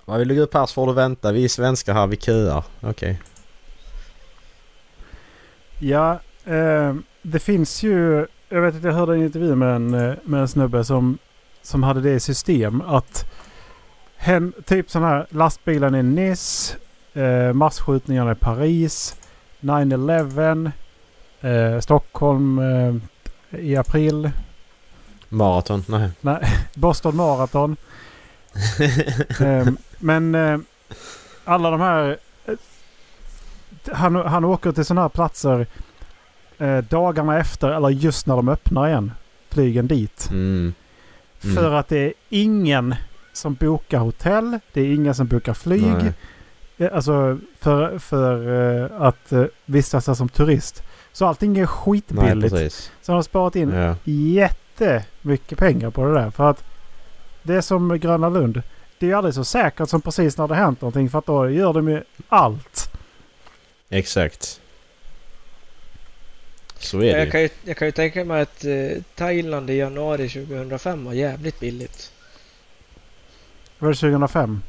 Vad 0.05 0.19
vill 0.19 0.27
du 0.27 0.35
gå 0.35 0.41
upp 0.41 0.53
här 0.53 0.65
så 0.65 0.73
får 0.73 0.87
du 0.87 0.93
vänta. 0.93 1.31
Vi 1.31 1.43
är 1.43 1.47
svenskar 1.49 1.93
här, 1.93 2.07
vi 2.07 2.17
köar. 2.17 2.63
Okej. 2.81 3.21
Ja, 5.79 6.19
eh, 6.45 6.95
det 7.21 7.39
finns 7.39 7.83
ju... 7.83 8.27
Jag 8.49 8.61
vet 8.61 8.75
att 8.75 8.83
jag 8.83 8.93
hörde 8.93 9.13
en 9.13 9.23
intervju 9.23 9.55
med 9.55 9.75
en, 9.75 9.93
eh, 9.93 10.13
med 10.23 10.41
en 10.41 10.47
snubbe 10.47 10.83
som, 10.83 11.17
som 11.63 11.83
hade 11.83 12.01
det 12.01 12.11
i 12.13 12.19
system 12.19 12.81
att 12.81 13.25
hen, 14.17 14.53
typ 14.65 14.89
sån 14.91 15.03
här 15.03 15.27
lastbilen 15.29 15.95
i 15.95 16.03
Nice, 16.03 16.75
eh, 17.13 17.53
massskjutningarna 17.53 18.31
i 18.31 18.35
Paris, 18.35 19.15
9-11, 19.59 20.71
eh, 21.41 21.79
Stockholm 21.79 22.59
eh, 22.59 22.95
i 23.59 23.75
april, 23.77 24.31
Maraton? 25.29 25.83
Nej. 26.21 26.39
Boston 26.75 27.15
Marathon. 27.15 27.75
Eh, 29.41 29.67
men 29.99 30.35
alla 31.45 31.69
de 31.71 31.81
här... 31.81 32.17
eh, 32.45 32.53
Han, 33.91 34.15
han 34.15 34.45
åker 34.45 34.71
till 34.71 34.85
sådana 34.85 35.01
här 35.01 35.09
platser 35.09 35.67
eh, 36.57 36.77
dagarna 36.77 37.39
efter 37.39 37.69
eller 37.69 37.89
just 37.89 38.27
när 38.27 38.35
de 38.35 38.49
öppnar 38.49 38.87
igen. 38.87 39.11
Flygen 39.49 39.87
dit. 39.87 40.27
Mm. 40.31 40.73
Mm. 41.43 41.55
För 41.55 41.71
att 41.73 41.87
det 41.87 41.97
är 41.97 42.13
ingen 42.29 42.95
som 43.33 43.53
bokar 43.53 43.99
hotell. 43.99 44.59
Det 44.73 44.81
är 44.81 44.93
ingen 44.95 45.15
som 45.15 45.27
bokar 45.27 45.53
flyg. 45.53 45.83
Nej. 45.85 46.13
Eh, 46.77 46.89
Alltså 46.93 47.37
för, 47.59 47.99
för 47.99 48.47
eh, 48.83 49.01
att 49.01 49.31
eh, 49.31 49.43
vistas 49.65 50.05
där 50.05 50.13
som 50.13 50.29
turist. 50.29 50.83
Så 51.11 51.25
allting 51.25 51.51
är 51.51 51.55
Nej 51.59 51.67
skitbilligt. 51.67 52.53
precis. 52.53 52.91
så 53.01 53.11
de 53.11 53.15
har 53.15 53.21
sparat 53.21 53.55
in 53.55 53.69
Ja. 53.71 53.95
jättemycket 54.03 55.57
pengar 55.57 55.89
på 55.89 56.05
det 56.05 56.13
där. 56.13 56.29
För 56.29 56.49
att 56.49 56.63
det 57.43 57.55
är 57.55 57.61
som 57.61 57.99
Gröna 57.99 58.29
Lund. 58.29 58.61
Det 58.99 59.11
är 59.11 59.15
aldrig 59.15 59.33
så 59.35 59.43
säkert 59.43 59.89
som 59.89 60.01
precis 60.01 60.37
när 60.37 60.47
det 60.47 60.55
hänt 60.55 60.81
någonting. 60.81 61.09
För 61.09 61.19
att 61.19 61.25
då 61.25 61.49
gör 61.49 61.73
de 61.73 61.89
ju 61.89 62.01
allt. 62.29 62.91
Exakt. 63.89 64.61
Så 66.83 66.97
är 66.97 67.01
det 67.13 67.19
Jag 67.19 67.31
kan, 67.31 67.41
ju, 67.41 67.49
jag 67.65 67.77
kan 67.77 67.87
ju 67.87 67.91
tänka 67.91 68.25
mig 68.25 68.41
att 68.41 68.65
eh, 68.65 69.01
Thailand 69.15 69.69
i 69.69 69.73
januari 69.75 70.29
2005 70.29 71.05
var 71.05 71.13
jävligt 71.13 71.59
billigt. 71.59 72.11
Var 73.79 73.89
det 73.89 73.95
2005? 73.95 74.61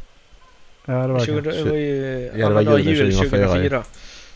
Ja, 0.87 0.93
det 0.93 1.09
var 1.13 1.19
det. 1.19 1.25
20, 1.27 1.41
det 1.41 1.65
var 1.65 1.77
ju 1.77 2.31
Ja, 2.37 2.49
det 2.49 2.55
var 2.55 2.79
jul 2.79 3.13
2004, 3.15 3.47
2004. 3.47 3.83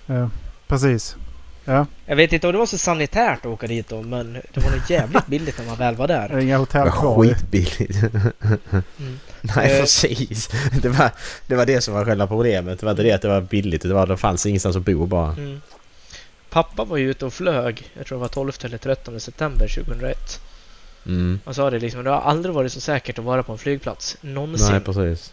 Ja, 0.07 0.31
precis. 0.69 1.17
Ja, 1.65 1.87
Jag 2.07 2.17
vet 2.17 2.33
inte 2.33 2.47
om 2.47 2.53
det 2.53 2.59
var 2.59 2.67
så 2.67 2.79
sanitärt 2.79 3.39
att 3.39 3.47
åka 3.47 3.67
dit 3.67 3.89
då, 3.89 4.03
men 4.03 4.33
det 4.33 4.61
var 4.61 4.71
nog 4.71 4.81
jävligt 4.89 5.27
billigt 5.27 5.59
när 5.59 5.67
man 5.67 5.77
väl 5.77 5.97
var 5.97 6.09
där. 6.09 6.29
är 6.29 6.39
inga 6.39 6.59
hotell 6.59 6.85
var 6.85 6.91
kvar 6.91 7.23
skitbilligt. 7.25 8.03
Mm. 8.03 8.33
Nej 9.41 9.73
Eh. 9.73 9.81
precis. 9.81 10.49
Det 10.83 10.89
var, 10.89 11.11
det 11.47 11.55
var 11.57 11.67
det 11.67 11.81
som 11.81 11.95
var 11.95 12.05
själva 12.05 12.27
problemet. 12.27 12.81
Det 12.81 12.87
var 12.87 12.91
inte 12.91 13.03
det 13.03 13.13
att 13.13 13.23
det 13.23 13.29
var 13.29 13.41
billigt. 13.41 13.83
Det 13.83 13.95
var 13.95 14.03
att 14.03 14.09
det 14.09 14.17
fanns 14.17 14.47
ingenstans 14.47 14.77
att 14.77 14.83
bo 14.85 15.07
bara. 15.07 15.33
Mm. 15.33 15.61
Pappa 16.51 16.85
var 16.85 16.97
ju 16.97 17.11
ute 17.11 17.27
och 17.27 17.33
flög, 17.33 17.91
jag 17.95 18.07
tror 18.07 18.19
det 18.19 18.21
var 18.21 18.29
12 18.29 18.53
eller 18.63 18.79
13 18.79 19.21
september 19.21 19.69
2001. 19.69 20.41
Mm. 21.07 21.41
Han 21.45 21.55
sa 21.55 21.71
det 21.71 21.79
liksom, 21.79 22.05
det 22.05 22.11
har 22.11 22.21
aldrig 22.21 22.55
varit 22.55 22.73
så 22.73 22.81
säkert 22.81 23.19
att 23.19 23.25
vara 23.25 23.43
på 23.43 23.53
en 23.53 23.59
flygplats. 23.59 24.17
Någonsin. 24.21 24.73
Nej 24.73 24.81
precis. 24.81 25.33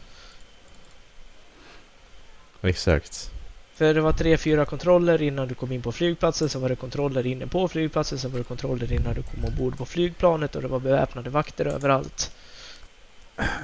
Exakt. 2.61 3.31
För 3.75 3.93
det 3.93 4.01
var 4.01 4.11
tre, 4.11 4.37
fyra 4.37 4.65
kontroller 4.65 5.21
innan 5.21 5.47
du 5.47 5.55
kom 5.55 5.71
in 5.71 5.81
på 5.81 5.91
flygplatsen, 5.91 6.49
sen 6.49 6.61
var 6.61 6.69
det 6.69 6.75
kontroller 6.75 7.25
inne 7.25 7.47
på 7.47 7.67
flygplatsen, 7.67 8.17
sen 8.17 8.31
var 8.31 8.37
det 8.37 8.43
kontroller 8.43 8.93
innan 8.93 9.13
du 9.13 9.21
kom 9.21 9.45
ombord 9.45 9.77
på 9.77 9.85
flygplanet 9.85 10.55
och 10.55 10.61
det 10.61 10.67
var 10.67 10.79
beväpnade 10.79 11.29
vakter 11.29 11.65
överallt. 11.65 12.31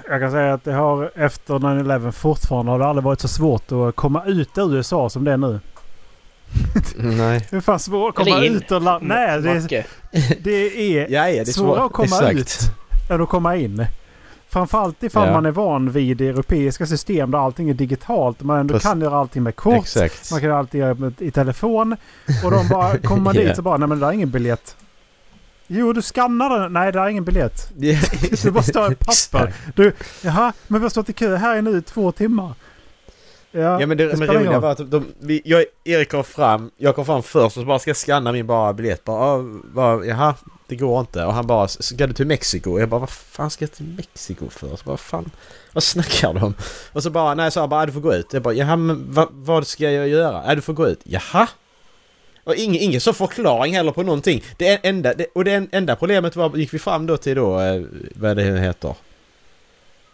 Jag 0.07 0.21
kan 0.21 0.31
säga 0.31 0.53
att 0.53 0.63
det 0.63 0.73
har 0.73 1.11
efter 1.15 1.53
9-11 1.53 2.11
fortfarande 2.11 2.71
har 2.71 2.79
det 2.79 2.85
aldrig 2.85 3.03
varit 3.03 3.19
så 3.19 3.27
svårt 3.27 3.71
att 3.71 3.95
komma 3.95 4.25
ut 4.25 4.57
ur 4.57 4.75
USA 4.75 5.09
som 5.09 5.23
det 5.23 5.31
är 5.31 5.37
nu. 5.37 5.59
Nej. 6.97 7.47
Det 7.49 7.55
är 7.57 7.61
fan 7.61 7.79
svårt 7.79 8.19
att 8.19 8.25
komma 8.25 8.45
in. 8.45 8.55
ut 8.55 8.71
ur 8.71 8.79
landet. 8.79 9.07
Nej, 9.09 9.41
det 9.41 9.51
är, 9.51 9.85
det 10.43 10.51
är 10.97 11.01
Ja, 11.11 11.29
ja, 11.29 11.33
det 11.33 11.39
är 11.39 11.45
svårare 11.45 11.75
svårt. 11.75 11.85
att 11.85 11.93
komma 11.93 12.05
Exakt. 12.31 12.35
ut 12.39 12.57
än 13.11 13.21
att 13.21 13.29
komma 13.29 13.55
in. 13.55 13.85
Framförallt 14.49 15.03
ifall 15.03 15.27
Ja. 15.27 15.33
man 15.33 15.45
är 15.45 15.51
van 15.51 15.91
vid 15.91 16.21
europeiska 16.21 16.85
system 16.85 17.31
där 17.31 17.39
allting 17.39 17.69
är 17.69 17.73
digitalt. 17.73 18.41
Man 18.41 18.59
ändå 18.59 18.73
Precis. 18.73 18.89
kan 18.89 19.01
göra 19.01 19.17
allting 19.17 19.43
med 19.43 19.55
kort. 19.55 19.75
Exakt. 19.75 20.31
Man 20.31 20.39
kan 20.39 20.49
göra 20.49 20.59
allting 20.59 21.13
i 21.27 21.31
telefon. 21.31 21.95
Och 22.43 22.51
de 22.51 22.67
bara, 22.67 22.97
kommer 23.03 23.21
man 23.21 23.35
Ja. 23.35 23.41
dit 23.41 23.55
så 23.55 23.61
bara, 23.61 23.77
nej 23.77 23.87
men 23.89 23.99
det 23.99 24.05
där 24.05 24.09
är 24.09 24.13
ingen 24.15 24.29
biljett. 24.31 24.75
Jo, 25.67 25.93
du 25.93 26.01
skannar 26.01 26.59
den. 26.59 26.73
Nej, 26.73 26.91
det 26.91 26.99
där 26.99 27.05
är 27.05 27.09
ingen 27.09 27.23
biljett. 27.25 27.71
Ja, 27.77 27.99
Det 28.43 28.51
bara 28.51 28.63
står 28.63 28.91
ett 28.91 28.99
papper. 28.99 29.53
exakt. 29.77 30.23
Jaha, 30.23 30.53
men 30.67 30.81
vi 30.81 30.85
har 30.85 30.89
stått 30.89 31.09
i 31.09 31.13
kö 31.13 31.35
här 31.35 31.55
är 31.57 31.61
nu 31.61 31.77
i 31.77 31.81
två 31.81 32.11
timmar. 32.11 32.53
Ja, 33.51 33.81
Ja 33.81 33.85
men 33.87 33.97
det, 33.97 34.05
men 34.07 34.17
spelar 34.17 34.33
ingen 34.33 34.45
roliga 34.45 34.59
var 34.59 34.71
att 34.71 34.91
de, 34.91 35.05
vi, 35.19 35.41
jag, 35.45 35.65
Erik 35.83 36.11
kom 36.11 36.23
fram, 36.23 36.71
jag 36.77 36.95
kom 36.95 37.05
fram 37.05 37.23
först 37.23 37.57
och 37.57 37.61
så 37.61 37.65
bara 37.67 37.79
ska 37.79 37.89
jag 37.89 37.97
scanna 37.97 38.31
min 38.31 38.47
bara 38.47 38.73
biljett. 38.73 39.03
Bara, 39.03 39.17
ah, 39.23 39.43
bara, 39.73 40.05
jaha, 40.05 40.35
det 40.67 40.75
går 40.75 40.99
inte. 40.99 41.25
Och 41.25 41.33
han 41.33 41.47
bara, 41.47 41.67
ska 41.67 42.07
du 42.07 42.13
till 42.13 42.27
Mexiko? 42.27 42.79
Jag 42.79 42.89
bara, 42.89 42.99
vad 42.99 43.09
fan 43.09 43.49
ska 43.49 43.63
jag 43.63 43.71
till 43.71 43.85
Mexiko 43.85 44.49
för? 44.49 44.67
Så 44.67 44.75
bara, 44.85 44.91
vad 44.91 44.99
fan, 44.99 45.31
vad 45.73 45.83
snackar 45.83 46.33
de 46.33 46.43
om? 46.43 46.53
Och 46.93 47.03
så 47.03 47.09
bara, 47.09 47.33
nej, 47.35 47.51
så 47.51 47.59
han 47.59 47.69
bara, 47.69 47.81
ah, 47.81 47.85
du 47.85 47.91
får 47.91 48.01
gå 48.01 48.13
ut. 48.15 48.33
Jag 48.33 48.41
bara, 48.43 48.53
jaha, 48.53 48.75
men 48.75 49.11
vad, 49.13 49.27
vad 49.31 49.67
ska 49.67 49.91
jag 49.91 50.07
göra? 50.07 50.43
Nej, 50.45 50.55
du 50.55 50.61
får 50.61 50.73
gå 50.73 50.87
ut. 50.87 50.99
Jaha? 51.03 51.47
Och 52.43 52.55
ingen, 52.55 52.81
ingen 52.81 53.01
så 53.01 53.13
förklaring 53.13 53.73
heller 53.75 53.91
på 53.91 54.03
någonting. 54.03 54.43
Det 54.57 54.87
enda, 54.87 55.13
det, 55.13 55.25
och 55.35 55.43
det 55.45 55.51
en- 55.51 55.69
enda 55.71 55.95
problemet 55.95 56.35
var, 56.35 56.57
gick 56.57 56.73
vi 56.73 56.79
fram 56.79 57.05
då 57.05 57.17
till 57.17 57.35
då, 57.35 57.59
eh, 57.59 57.81
vad 58.15 58.37
det 58.37 58.43
heter? 58.43 58.95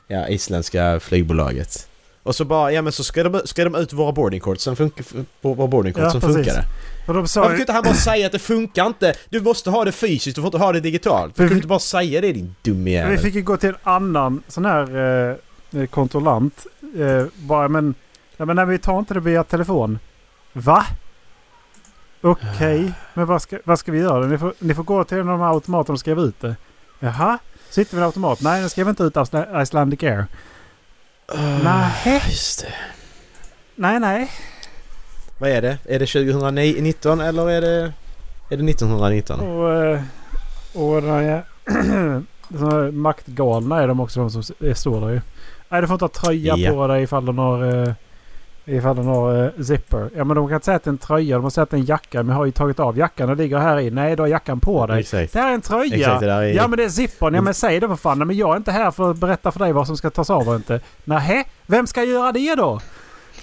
Ja, 0.08 0.27
isländska 0.27 1.00
flygbolaget. 1.00 1.88
Och 2.27 2.36
så 2.36 2.46
bara, 2.46 2.72
ja 2.72 2.81
men 2.81 2.91
så 2.93 3.03
ska 3.03 3.24
de, 3.24 3.41
ska 3.46 3.63
de 3.63 3.75
ut 3.75 3.93
våra 3.93 4.12
boarding 4.12 4.41
cards 4.41 4.63
som 4.63 4.75
funkar, 4.75 5.05
våra 5.41 5.67
boarding 5.67 5.93
cards 5.93 6.13
Ja, 6.13 6.19
precis. 6.19 6.36
funkar 6.36 6.53
det. 6.53 6.65
Och 7.07 7.13
de 7.13 7.27
sa 7.27 7.39
Varför 7.41 7.53
kan 7.55 7.62
inte 7.62 7.72
han 7.74 7.84
bara 7.84 7.93
säga 7.93 8.25
att 8.25 8.31
det 8.31 8.39
funkar 8.39 8.88
inte? 8.88 9.13
Du 9.29 9.41
måste 9.41 9.69
ha 9.69 9.86
det 9.86 9.91
fysiskt, 9.91 10.36
du 10.36 10.41
får 10.41 10.48
inte 10.48 10.57
ha 10.57 10.72
det 10.72 10.79
digitalt. 10.79 11.36
Du 11.36 11.41
kan 11.41 11.50
vi- 11.50 11.55
inte 11.55 11.67
bara 11.67 11.79
säga 11.79 12.22
det 12.22 12.34
din 12.34 12.55
dumme 12.62 12.84
vi 12.84 12.91
jävel. 12.91 13.17
fick 13.17 13.36
ju 13.36 13.41
gå 13.41 13.57
till 13.57 13.69
en 13.69 13.75
annan 13.84 14.43
sån 14.48 14.65
här 14.65 14.96
eh, 15.75 15.86
kontrollant. 15.86 16.65
Eh, 17.00 17.25
bara, 17.36 17.67
men, 17.67 17.96
nej, 18.38 18.46
men 18.48 18.55
nej, 18.55 18.65
vi 18.65 18.77
tar 18.77 19.00
inte 19.00 19.13
det 19.13 19.19
via 19.19 19.43
telefon. 19.43 20.00
Va? 20.53 20.86
Okej, 22.22 22.91
men 23.13 23.25
vad 23.25 23.41
ska, 23.41 23.60
vad 23.63 23.79
ska 23.79 23.91
vi 23.91 24.00
göra? 24.00 24.25
Ni 24.25 24.38
får, 24.38 24.53
ni 24.60 24.74
får 24.74 24.84
gå 24.84 25.03
till 25.03 25.17
en 25.17 25.29
av 25.29 25.38
de 25.39 25.43
här 25.46 25.53
automaterna 25.53 25.93
och 25.93 26.00
skriva 26.00 26.22
ut 26.22 26.39
det. 26.41 26.55
Jaha? 27.00 27.38
Sitter 27.69 27.91
vi 27.96 27.98
i 27.98 28.01
en 28.01 28.05
automat? 28.05 28.41
Nej, 28.41 28.60
den 28.62 28.69
skriver 28.69 28.89
inte 28.89 29.03
ut 29.03 29.17
Icelandic 29.63 30.03
Air. 30.03 30.25
Nej. 31.36 32.22
Just 32.29 32.62
det. 32.62 32.74
Nej, 33.75 34.00
nej. 34.00 34.31
Vad 35.39 35.50
är 35.50 35.62
det? 35.62 35.77
Är 35.86 36.00
det 36.00 36.05
2019 36.05 37.22
eller 37.22 37.50
är 37.50 37.62
det... 37.62 37.93
Är 38.50 38.57
det 38.57 38.69
1919? 38.72 39.39
Och, 39.39 39.74
eh, 39.74 40.01
och 40.74 41.01
den 41.01 41.13
här, 42.50 42.91
maktgalna 42.91 43.81
är 43.81 43.88
de 43.88 44.00
också 44.00 44.19
de 44.19 44.29
som 44.31 44.43
står 44.75 45.01
där 45.01 45.10
ju. 45.10 45.22
Nej, 45.69 45.81
du 45.81 45.88
får 45.88 45.93
inte 45.96 46.05
ha 46.05 46.10
tröja 46.10 46.57
Ja. 46.57 46.72
på 46.72 46.88
dig 46.88 47.03
ifall 47.03 47.25
du 47.25 47.31
har, 47.31 47.88
eh, 47.88 47.93
ifall 48.68 48.96
du 48.96 49.02
har 49.02 49.44
eh, 49.44 49.64
zipper. 49.64 50.10
Ja, 50.16 50.24
men 50.24 50.36
de 50.36 50.48
kan 50.48 50.56
inte 50.56 50.66
säga 50.66 50.78
att 50.78 50.84
det 50.84 50.88
är 50.88 50.92
en 50.92 50.98
tröja. 50.98 51.36
De 51.36 51.42
måste 51.42 51.56
säga 51.56 51.64
att 51.64 51.70
det 51.70 51.78
är 51.78 51.80
en 51.80 51.86
jacka. 51.86 52.24
Men 52.24 52.30
jag 52.30 52.36
har 52.36 52.46
ju 52.46 52.52
tagit 52.52 52.80
av 52.80 52.98
jackan 52.98 53.30
och 53.30 53.38
ligger 53.38 53.58
här 53.58 53.80
i. 53.80 53.92
Nej, 53.92 54.16
du 54.16 54.22
har 54.22 54.28
jackan 54.28 54.60
på 54.60 54.88
dig. 54.88 55.00
Exakt. 55.00 55.34
Det 55.34 55.40
här 55.40 55.50
är 55.50 55.54
en 55.54 55.62
tröja. 55.62 55.96
Exakt, 55.98 56.24
är... 56.24 56.42
Ja 56.42 56.68
men 56.68 56.78
det 56.78 56.84
är 56.84 56.90
zippern. 56.90 57.34
Ja 57.34 57.42
men 57.42 57.54
säg 57.54 57.80
det 57.80 57.88
för 57.88 57.96
fan. 57.96 58.18
Nej, 58.20 58.28
men 58.28 58.38
jag 58.38 58.54
är 58.54 58.58
inte 58.58 58.72
här 58.72 58.92
för 58.92 59.12
att 59.12 59.18
berätta 59.18 59.52
för 59.52 59.60
dig 59.60 59.74
vad 59.74 59.88
som 59.88 59.98
ska 59.98 60.10
tas 60.10 60.30
av 60.30 60.50
och 60.50 60.56
inte. 60.56 60.80
Nähä? 61.04 61.44
Vem 61.66 61.88
ska 61.88 62.04
göra 62.04 62.32
det 62.32 62.56
då? 62.56 62.82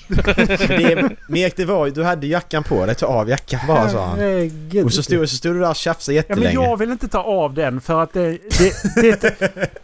det, 0.09 1.17
Erik, 1.29 1.57
det 1.57 1.65
var. 1.65 1.91
Du 1.91 2.05
hade 2.05 2.27
jackan 2.27 2.63
på 2.63 2.87
dig. 2.87 2.95
Ta 2.95 3.07
av 3.07 3.29
jackan 3.29 3.61
bara 3.69 3.89
sa 3.89 4.07
han. 4.07 4.85
Och 4.85 4.93
så 4.93 5.03
stod, 5.03 5.29
så 5.29 5.37
stod 5.37 5.55
du 5.55 5.61
där 5.61 5.71
och 5.71 5.77
tjafsade 5.77 6.17
Ja 6.17 6.23
men 6.29 6.39
jättelänge. 6.39 6.69
jag 6.69 6.77
vill 6.77 6.91
inte 6.91 7.09
ta 7.09 7.23
av 7.23 7.55
den 7.55 7.81
för 7.81 8.03
att 8.03 8.13
det... 8.13 8.39
Det, 8.59 8.73
det, 9.03 9.21
det 9.21 9.69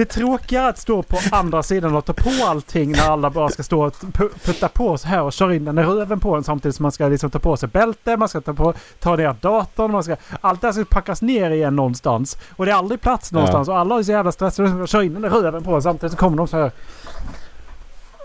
är 0.00 0.04
tråkigare 0.04 0.68
att 0.68 0.78
stå 0.78 1.02
på 1.02 1.18
andra 1.32 1.62
sidan 1.62 1.94
och 1.96 2.04
ta 2.04 2.12
på 2.12 2.30
allting 2.46 2.92
när 2.92 3.10
alla 3.10 3.30
bara 3.30 3.48
ska 3.48 3.62
stå 3.62 3.84
och 3.86 3.94
pu- 3.94 4.44
putta 4.44 4.68
på 4.68 4.98
så 4.98 5.08
här 5.08 5.22
och 5.22 5.32
köra 5.32 5.54
in 5.54 5.64
den 5.64 5.78
i 5.78 5.82
röven 5.82 6.20
på 6.20 6.34
en 6.36 6.44
samtidigt 6.44 6.76
som 6.76 6.82
man 6.82 6.92
ska 6.92 7.08
liksom 7.08 7.30
ta 7.30 7.38
på 7.38 7.56
sig 7.56 7.68
bälte, 7.68 8.16
man 8.16 8.28
ska 8.28 8.40
ta, 8.40 8.54
på, 8.54 8.74
ta 9.00 9.16
ner 9.16 9.36
datorn, 9.40 9.92
man 9.92 10.04
ska... 10.04 10.16
Allt 10.40 10.60
det 10.60 10.66
här 10.66 10.72
ska 10.72 10.84
packas 10.84 11.22
ner 11.22 11.50
igen 11.50 11.76
någonstans. 11.76 12.38
Och 12.56 12.66
det 12.66 12.72
är 12.72 12.76
aldrig 12.76 13.00
plats 13.00 13.32
någonstans 13.32 13.68
och 13.68 13.78
alla 13.78 13.98
är 13.98 14.02
så 14.02 14.12
jävla 14.12 14.32
stressade 14.32 14.82
och 14.82 14.88
kör 14.88 15.02
in 15.02 15.14
den 15.14 15.24
i 15.24 15.28
röven 15.28 15.62
på 15.62 15.74
en 15.74 15.82
samtidigt 15.82 16.12
så 16.12 16.18
kommer 16.18 16.36
de 16.36 16.48
så 16.48 16.56
här... 16.56 16.70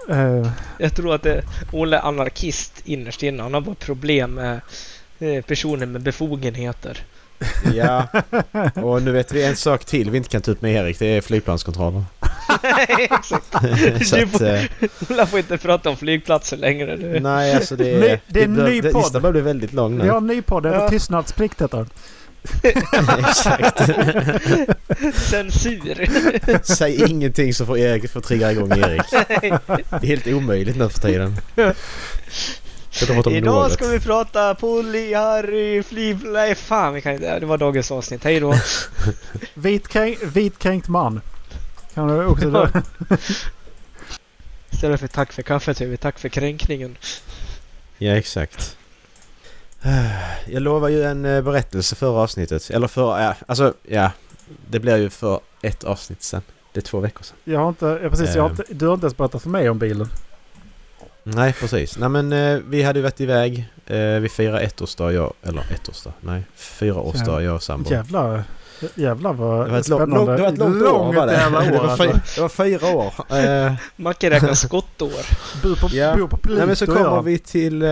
Eh, 0.09 0.47
Jag 0.77 0.95
tror 0.95 1.15
att 1.15 1.23
det, 1.23 1.41
Olle 1.71 1.97
är 1.97 2.01
anarkist 2.01 2.81
innerst 2.85 3.23
inne. 3.23 3.43
Han 3.43 3.53
har 3.53 3.61
bara 3.61 3.75
problem 3.75 4.33
med 4.33 4.61
eh, 5.19 5.43
personer 5.43 5.85
med 5.85 6.01
befogenheter. 6.01 6.97
Ja. 7.75 8.07
Och 8.75 9.01
nu 9.01 9.12
vet 9.12 9.31
vi 9.31 9.43
en 9.43 9.55
sak 9.55 9.86
till 9.86 10.10
vi 10.10 10.17
inte 10.17 10.29
kan 10.29 10.41
ta 10.41 10.51
ut 10.51 10.62
med 10.62 10.74
Erik. 10.75 11.00
Det 11.00 11.05
är 11.17 11.21
flygplanskontrollen. 11.21 12.05
Exakt. 12.98 13.45
så 14.07 14.15
Du 14.15 14.24
att, 14.24 14.29
får- 14.31 14.45
eh, 15.19 15.25
får 15.25 15.39
inte 15.39 15.57
prata 15.57 15.89
om 15.89 15.98
flygplatser 15.98 16.57
längre. 16.57 16.98
Du. 16.98 17.19
nej, 17.19 17.55
alltså 17.55 17.75
det... 17.75 17.83
Ny- 18.00 18.19
det 18.27 18.39
är 18.39 18.45
en 18.45 18.53
blir- 18.53 18.63
ny 18.63 18.81
det, 18.81 18.91
podd. 18.91 19.01
Listan 19.03 19.21
börjar 19.21 19.31
bli 19.31 19.41
väldigt 19.41 19.74
lång 19.74 19.98
nu. 19.98 20.03
vi 20.03 20.10
har 20.10 20.17
en 20.17 20.27
ny 20.27 20.41
podd, 20.41 20.63
det 20.63 20.69
heter 20.69 20.81
Ja. 20.81 20.89
Tystnadsplikt 20.89 21.62
heter. 21.62 21.86
Exakt. 23.19 23.77
Censur. 25.15 26.07
Säg 26.63 27.03
ingenting 27.10 27.53
så 27.53 27.65
får 27.65 27.77
Erik 27.77 28.12
får 28.12 28.21
trigga 28.21 28.51
igång 28.51 28.71
Erik. 28.71 29.01
Det 29.12 29.48
är 30.01 30.05
helt 30.07 30.27
omöjligt 30.27 30.77
nu 30.77 30.89
för 30.89 31.00
tiden. 31.00 31.38
Idag 33.29 33.72
ska 33.72 33.88
vi 33.88 34.00
prata 34.00 34.55
polyharry, 34.55 35.84
flyg... 35.84 36.17
Nej 36.24 36.55
fan, 36.55 36.93
vi 36.93 37.01
kan 37.01 37.13
inte... 37.13 37.39
Det 37.39 37.46
var 37.46 37.58
dagens 37.58 37.91
avsnitt. 37.91 38.24
Hej 38.24 38.39
då. 38.39 38.55
Vitkränk, 39.53 40.17
vitkränkt 40.24 40.88
man. 40.88 41.22
Kan 41.93 42.08
du 42.08 42.25
också 42.25 42.50
då? 42.50 42.67
Istället 44.72 45.00
för 45.00 45.08
tack 45.08 45.34
för 45.34 45.41
kaffet 45.41 45.77
säger 45.77 45.91
vi 45.91 45.98
tack 45.98 46.20
för 46.20 46.29
kränkningen. 46.29 46.98
Ja, 47.98 48.12
exakt. 48.12 48.77
Jag 50.48 50.62
lovar 50.62 50.89
ju 50.89 51.03
en 51.03 51.25
eh, 51.25 51.41
berättelse 51.41 51.96
förra 51.96 52.20
avsnittet. 52.20 52.70
Eller 52.70 52.88
för, 52.88 53.20
ja, 53.20 53.36
alltså, 53.46 53.74
ja. 53.84 54.12
Det 54.70 54.79
blir 54.79 54.98
ju 54.98 55.10
för 55.10 55.39
ett 55.62 55.84
avsnitt 55.84 56.24
sen. 56.24 56.41
Det 56.74 56.79
är 56.79 56.81
två 56.81 57.00
veckor 57.00 57.24
sedan. 57.24 57.38
Jag 57.43 57.60
har 57.60 57.70
inte, 57.70 58.00
ja, 58.03 58.10
precis, 58.10 58.36
jag 58.36 58.41
har 58.43 58.50
Ehm. 58.50 58.55
inte, 58.60 58.74
du 58.74 58.88
har 58.88 58.93
inte 58.93 59.05
ens 59.05 59.17
berättat 59.17 59.41
för 59.41 59.50
mig 59.50 59.70
om 59.70 59.79
bilen. 59.79 60.10
Nej, 61.23 61.53
precis. 61.53 61.97
Nej 61.97 62.09
men 62.09 62.33
eh, 62.33 62.59
vi 62.69 62.83
hade 62.83 62.99
ju 62.99 63.03
varit 63.03 63.21
iväg. 63.21 63.65
Eh, 63.87 63.97
vi 63.99 64.29
firade 64.29 64.59
ettårsdag, 64.61 65.11
jag... 65.13 65.33
Eller 65.43 65.63
ettårsdag? 65.73 66.13
Nej, 66.21 66.43
fyraårsdag, 66.55 67.41
jag 67.43 67.55
och 67.55 67.63
sambon. 67.63 67.93
Jävlar. 67.93 68.43
Jävlar 68.95 69.33
vad 69.33 69.65
Det 69.67 69.71
var 69.71 69.79
ett, 69.79 69.85
spännande. 69.85 70.15
lång, 70.15 70.25
det 70.25 70.41
var 70.41 70.49
ett 70.49 70.57
långt, 70.57 70.83
år 70.83 71.13
var 71.13 71.27
det. 71.27 71.33
jävla 71.33 71.59
år 71.59 71.63
det, 71.71 71.77
var 71.77 71.87
alltså. 71.87 72.03
fyra, 72.03 72.19
det 72.35 72.41
var 72.41 72.49
fyra 72.49 72.87
år. 72.87 73.13
Eh, 73.65 73.73
Macke 73.95 74.29
räknar 74.29 74.53
skottår. 74.53 75.11
Bor 75.63 75.75
på, 75.75 75.95
Ja. 75.95 76.15
bor 76.15 76.27
på 76.27 76.37
Pluto 76.37 76.57
Nej 76.57 76.67
men 76.67 76.75
så 76.75 76.85
kommer 76.85 76.99
ja. 77.01 77.21
vi 77.21 77.39
till... 77.39 77.81
Eh, 77.81 77.89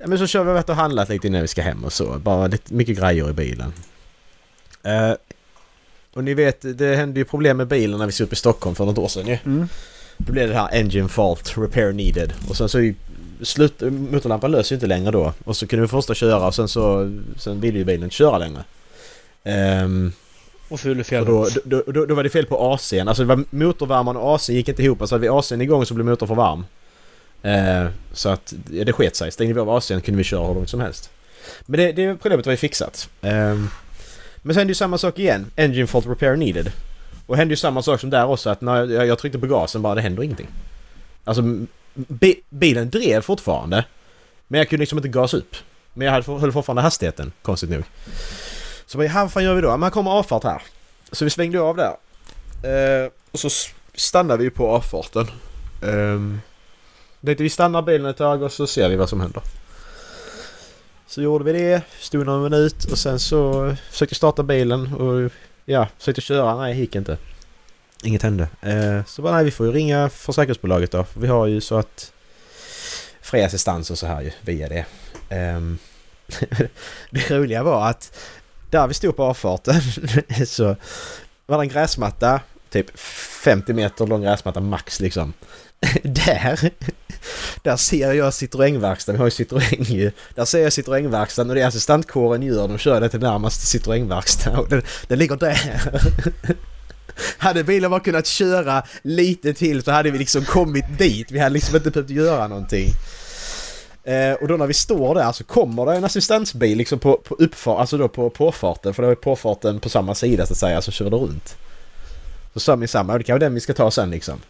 ja 0.00 0.06
men 0.06 0.18
så 0.18 0.26
kör 0.26 0.44
vi 0.44 0.52
varit 0.52 0.68
och 0.68 0.76
handlat 0.76 1.08
lite 1.08 1.26
innan 1.26 1.40
vi 1.40 1.48
ska 1.48 1.62
hem 1.62 1.84
och 1.84 1.92
så. 1.92 2.18
Bara 2.18 2.46
lite 2.46 2.74
mycket 2.74 2.98
grejer 2.98 3.30
i 3.30 3.32
bilen. 3.32 3.72
Eh, 4.82 5.12
och 6.14 6.24
ni 6.24 6.34
vet, 6.34 6.78
det 6.78 6.96
hände 6.96 7.20
ju 7.20 7.24
problem 7.24 7.56
med 7.56 7.66
bilen 7.66 7.98
när 7.98 8.06
vi 8.06 8.12
såg 8.12 8.26
upp 8.26 8.32
i 8.32 8.36
Stockholm 8.36 8.76
för 8.76 8.84
något 8.84 8.98
år 8.98 9.08
sedan 9.08 9.26
ju. 9.26 9.38
Mm. 9.44 9.68
Då 10.16 10.32
blev 10.32 10.48
det 10.48 10.54
här 10.54 10.68
engine 10.72 11.08
fault, 11.08 11.54
repair 11.58 11.92
needed. 11.92 12.32
Och 12.48 12.56
sen 12.56 12.68
så 12.68 12.92
slut, 13.42 13.80
motorlampan 13.80 14.50
löser 14.50 14.72
ju 14.72 14.76
inte 14.76 14.86
längre 14.86 15.10
då. 15.10 15.32
Och 15.44 15.56
så 15.56 15.66
kunde 15.66 15.82
vi 15.82 15.88
första 15.88 16.14
köra 16.14 16.46
och 16.46 16.54
sen 16.54 16.68
så 16.68 17.12
sen 17.36 17.60
ville 17.60 17.78
ju 17.78 17.84
bilen 17.84 18.04
inte 18.04 18.14
köra 18.16 18.38
längre. 18.38 18.64
Ehm, 19.44 20.12
Och 20.68 20.72
och 20.72 21.06
fjäll. 21.06 21.24
då, 21.24 21.48
då, 21.64 21.82
då, 21.86 22.06
då 22.06 22.14
var 22.14 22.22
det 22.22 22.30
fel 22.30 22.46
på 22.46 22.76
AC'n. 22.76 23.08
Alltså 23.08 23.22
det 23.22 23.28
var 23.34 23.44
motorvärmaren 23.50 24.16
och 24.16 24.36
AC'n 24.38 24.52
gick 24.52 24.68
inte 24.68 24.82
ihop. 24.82 24.98
Så 25.08 25.14
hade 25.14 25.22
vi 25.22 25.28
AC'n 25.28 25.62
igång 25.62 25.86
så 25.86 25.94
blev 25.94 26.06
motorn 26.06 26.28
för 26.28 26.34
varm. 26.34 26.64
Eh, 27.42 27.86
så 28.12 28.28
att 28.28 28.54
ja, 28.70 28.84
det 28.84 28.92
sket 28.92 29.16
sig. 29.16 29.32
Stängde 29.32 29.54
vi 29.54 29.60
av 29.60 29.68
AC'n 29.68 30.00
kunde 30.00 30.18
vi 30.18 30.24
köra 30.24 30.46
hur 30.46 30.54
långt 30.54 30.70
som 30.70 30.80
helst. 30.80 31.10
Men 31.66 31.80
det, 31.80 31.92
det 31.92 32.16
problemet 32.16 32.46
var 32.46 32.52
ju 32.52 32.56
fixat. 32.56 33.08
Ehm, 33.22 33.68
men 34.42 34.54
sen 34.54 34.60
hände 34.60 34.70
ju 34.70 34.74
samma 34.74 34.98
sak 34.98 35.18
igen. 35.18 35.46
Engine 35.56 35.86
fault 35.86 36.06
repair 36.06 36.36
needed. 36.36 36.72
Och 37.26 37.36
hände 37.36 37.52
ju 37.52 37.56
samma 37.56 37.82
sak 37.82 38.00
som 38.00 38.10
där 38.10 38.26
också 38.26 38.50
att 38.50 38.60
när 38.60 38.86
jag, 38.90 39.06
jag 39.06 39.18
tryckte 39.18 39.38
på 39.38 39.46
gasen 39.46 39.82
bara 39.82 39.94
det 39.94 40.00
händer 40.00 40.22
ingenting. 40.22 40.48
Alltså 41.24 41.42
bi, 41.94 42.40
bilen 42.48 42.90
drev 42.90 43.20
fortfarande. 43.20 43.84
Men 44.48 44.58
jag 44.58 44.68
kunde 44.68 44.80
liksom 44.82 44.98
inte 44.98 45.08
gasa 45.08 45.36
upp. 45.36 45.56
Men 45.94 46.04
jag 46.06 46.12
hade- 46.12 46.40
höll 46.40 46.52
fortfarande 46.52 46.82
hastigheten 46.82 47.32
konstigt 47.42 47.70
nog. 47.70 47.82
Så 48.86 48.98
vad 48.98 49.32
fan 49.32 49.44
gör 49.44 49.54
vi 49.54 49.60
då? 49.60 49.76
Man 49.76 49.90
kommer 49.90 50.10
avfart 50.10 50.44
här. 50.44 50.62
Så 51.12 51.24
vi 51.24 51.30
svängde 51.30 51.60
av 51.60 51.76
där. 51.76 51.96
Eh, 53.04 53.10
och 53.30 53.38
så 53.38 53.48
stannade 53.94 54.42
vi 54.42 54.50
på 54.50 54.68
avfarten. 54.68 55.26
Um, 55.82 56.40
vi 57.20 57.50
stannar 57.50 57.82
bilen 57.82 58.06
ett 58.06 58.16
tag 58.16 58.42
och 58.42 58.52
så 58.52 58.66
ser 58.66 58.88
vi 58.88 58.96
vad 58.96 59.08
som 59.08 59.20
händer. 59.20 59.42
Så 61.06 61.22
gjorde 61.22 61.44
vi 61.44 61.52
det, 61.52 61.82
stod 62.00 62.26
någon 62.26 62.42
minut 62.42 62.84
och 62.84 62.98
sen 62.98 63.18
så 63.18 63.74
försökte 63.90 64.14
starta 64.14 64.42
bilen 64.42 64.92
och 64.94 65.32
ja, 65.64 65.88
försökte 65.98 66.20
köra. 66.20 66.56
Nej, 66.56 66.74
det 66.74 66.80
gick 66.80 66.94
inte. 66.94 67.18
Inget 68.02 68.22
hände. 68.22 68.48
Eh, 68.60 69.04
så 69.04 69.22
bara 69.22 69.34
nej, 69.34 69.44
vi 69.44 69.50
får 69.50 69.66
ju 69.66 69.72
ringa 69.72 70.08
försäkringsbolaget 70.08 70.90
då. 70.90 71.04
För 71.04 71.20
vi 71.20 71.26
har 71.26 71.46
ju 71.46 71.60
så 71.60 71.78
att 71.78 72.12
fri 73.20 73.42
assistans 73.42 73.90
och 73.90 73.98
så 73.98 74.06
här 74.06 74.22
ju 74.22 74.30
via 74.40 74.68
det. 74.68 74.84
Eh, 75.28 75.60
det 77.10 77.30
roliga 77.30 77.62
var 77.62 77.88
att 77.88 78.18
där 78.70 78.86
vi 78.86 78.94
stod 78.94 79.16
på 79.16 79.24
avfarten 79.24 79.82
så 80.46 80.76
var 81.46 81.58
det 81.58 81.64
en 81.64 81.68
gräsmatta. 81.68 82.40
Typ 82.70 82.98
50 82.98 83.72
meter 83.72 84.06
lång 84.06 84.22
gräsmatta 84.22 84.60
max 84.60 85.00
liksom. 85.00 85.32
Där, 86.02 86.70
där 87.62 87.76
ser 87.76 88.12
jag 88.12 88.30
Citroën-verkstaden. 88.30 89.12
Vi 89.12 89.18
har 89.18 89.26
ju 89.26 89.30
Citroën 89.30 89.92
ju. 89.92 90.12
Där 90.34 90.44
ser 90.44 90.62
jag 90.62 90.70
Citroën-verkstaden 90.70 91.48
och 91.48 91.54
det 91.54 91.62
är 91.62 91.66
assistentkåren 91.66 92.42
gör. 92.42 92.68
De 92.68 92.78
kör 92.78 93.00
det 93.00 93.08
till 93.08 93.20
närmaste 93.20 93.78
Citroën-verkstad 93.78 94.56
och 94.56 94.68
den, 94.68 94.82
den 95.08 95.18
ligger 95.18 95.36
där. 95.36 95.82
Hade 97.38 97.64
bilen 97.64 97.90
bara 97.90 98.00
kunnat 98.00 98.26
köra 98.26 98.82
lite 99.02 99.54
till 99.54 99.82
så 99.82 99.90
hade 99.90 100.10
vi 100.10 100.18
liksom 100.18 100.44
kommit 100.44 100.98
dit. 100.98 101.30
Vi 101.30 101.38
hade 101.38 101.52
liksom 101.52 101.76
inte 101.76 101.90
behövt 101.90 102.10
göra 102.10 102.48
någonting. 102.48 102.88
Eh, 104.04 104.32
och 104.32 104.48
då 104.48 104.56
när 104.56 104.66
vi 104.66 104.74
står 104.74 105.14
där 105.14 105.32
så 105.32 105.44
kommer 105.44 105.86
det 105.86 105.96
en 105.96 106.04
assistansbil 106.04 106.78
liksom 106.78 106.98
på, 106.98 107.16
på 107.16 107.34
uppfart, 107.34 107.80
alltså 107.80 107.98
då 107.98 108.08
på 108.08 108.30
påfarten. 108.30 108.94
För 108.94 109.02
det 109.02 109.08
var 109.08 109.14
påfarten 109.14 109.80
på 109.80 109.88
samma 109.88 110.14
sida 110.14 110.46
så 110.46 110.52
att 110.52 110.58
säga, 110.58 110.82
som 110.82 110.92
körde 110.92 111.16
runt. 111.16 111.56
Så 112.54 112.60
sa 112.60 112.76
min 112.76 112.88
samma, 112.88 113.18
det 113.18 113.24
kan 113.24 113.34
vara 113.34 113.44
den 113.44 113.54
vi 113.54 113.60
ska 113.60 113.74
ta 113.74 113.90
sen 113.90 114.10
liksom. 114.10 114.40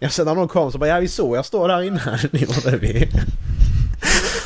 Ja, 0.00 0.08
sen 0.08 0.26
när 0.26 0.34
någon 0.34 0.48
kom 0.48 0.72
så 0.72 0.78
bara, 0.78 0.88
ja 0.88 0.98
vi 1.00 1.08
såg 1.08 1.36
jag 1.36 1.44
står 1.44 1.68
där 1.68 1.82
innan, 1.82 2.18
det 2.32 2.40
gjorde 2.40 2.76
vi. 2.76 3.08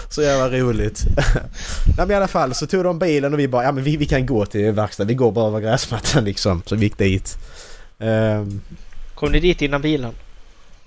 Så 0.08 0.22
jävla 0.22 0.58
roligt. 0.58 1.04
Nej 1.16 1.96
men 1.96 2.10
i 2.10 2.14
alla 2.14 2.28
fall 2.28 2.54
så 2.54 2.66
tog 2.66 2.84
de 2.84 2.98
bilen 2.98 3.32
och 3.32 3.38
vi 3.40 3.48
bara, 3.48 3.64
ja 3.64 3.72
men 3.72 3.84
vi, 3.84 3.96
vi 3.96 4.06
kan 4.06 4.26
gå 4.26 4.46
till 4.46 4.72
verkstaden, 4.72 5.08
vi 5.08 5.14
går 5.14 5.32
bara 5.32 5.46
över 5.46 5.60
gräsmattan 5.60 6.24
liksom. 6.30 6.62
Så 6.66 6.76
vi 6.76 6.82
gick 6.82 6.98
dit. 6.98 7.38
Ehm, 7.98 8.60
Kom 9.14 9.32
ni 9.32 9.40
dit 9.40 9.62
innan 9.62 9.82
bilen? 9.82 10.12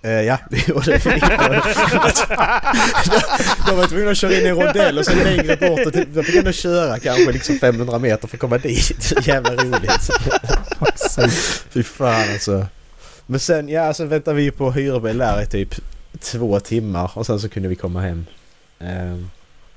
Eh, 0.01 0.12
ja, 0.12 0.38
det 0.50 0.67
gjorde 0.67 0.91
vi. 1.05 1.20
De 3.67 3.77
var 3.77 3.88
tvungna 3.88 4.12
att 4.12 4.17
köra 4.17 4.34
in 4.34 4.46
i 4.46 4.50
en 4.50 4.55
rondell 4.55 4.98
och 4.98 5.05
sen 5.05 5.17
längre 5.17 5.58
bort. 5.58 5.86
Och 5.86 5.93
typ, 5.93 6.13
de 6.13 6.24
fick 6.24 6.36
ändå 6.36 6.51
köra 6.51 7.00
kanske 7.00 7.32
liksom 7.32 7.60
500 7.60 8.00
meter 8.00 8.27
för 8.27 8.36
att 8.38 8.41
komma 8.41 8.58
dit. 8.58 9.03
Så 9.03 9.15
jävla 9.22 9.55
roligt. 9.55 10.10
Fy 11.69 11.84
fan 11.84 12.32
alltså. 12.34 12.65
Men 13.25 13.39
sen, 13.39 13.69
ja, 13.69 13.93
sen 13.93 14.09
väntade 14.09 14.38
vi 14.38 14.51
på 14.51 14.71
hyrbil 14.71 15.17
där 15.17 15.41
i 15.41 15.45
typ 15.45 15.75
två 16.19 16.59
timmar 16.59 17.12
och 17.15 17.25
sen 17.25 17.39
så 17.39 17.49
kunde 17.49 17.69
vi 17.69 17.75
komma 17.75 18.01
hem. 18.01 18.25
Ehm, 18.79 19.29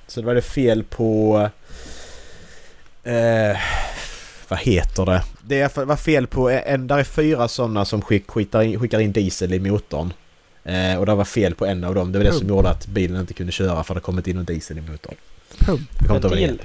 så 0.06 0.20
då 0.20 0.26
var 0.26 0.35
det 0.35 0.42
fel 0.42 0.85
på... 0.85 1.50
Eh, 3.04 3.56
vad 4.48 4.59
heter 4.59 5.06
det? 5.06 5.22
Det 5.42 5.76
var 5.76 5.96
fel 5.96 6.26
på 6.26 6.50
en... 6.50 6.87
Där 6.87 6.98
är 6.98 7.04
fyra 7.04 7.48
sådana 7.48 7.85
som 7.85 8.02
skick, 8.02 8.30
skickar, 8.30 8.62
in, 8.62 8.80
skickar 8.80 9.00
in 9.00 9.12
diesel 9.12 9.54
i 9.54 9.59
motorn. 9.59 10.12
Eh, 10.64 10.98
och 10.98 11.06
det 11.06 11.14
var 11.14 11.24
fel 11.24 11.54
på 11.54 11.66
en 11.66 11.85
av 11.85 11.94
dem. 11.94 12.12
Det 12.12 12.18
var 12.18 12.24
det 12.24 12.32
som 12.32 12.48
gjorde 12.48 12.68
att 12.68 12.87
bilen 12.87 13.20
inte 13.20 13.35
kunde 13.35 13.52
köra 13.52 13.85
för 13.85 13.94
det 13.94 14.00
kommit 14.00 14.26
in 14.26 14.37
någon 14.37 14.44
diesel 14.44 14.78
i 14.78 14.80
motorn. 14.80 15.14
Pump. 15.59 15.90
Jag 15.98 16.22
kommer 16.22 16.37
inte 16.37 16.64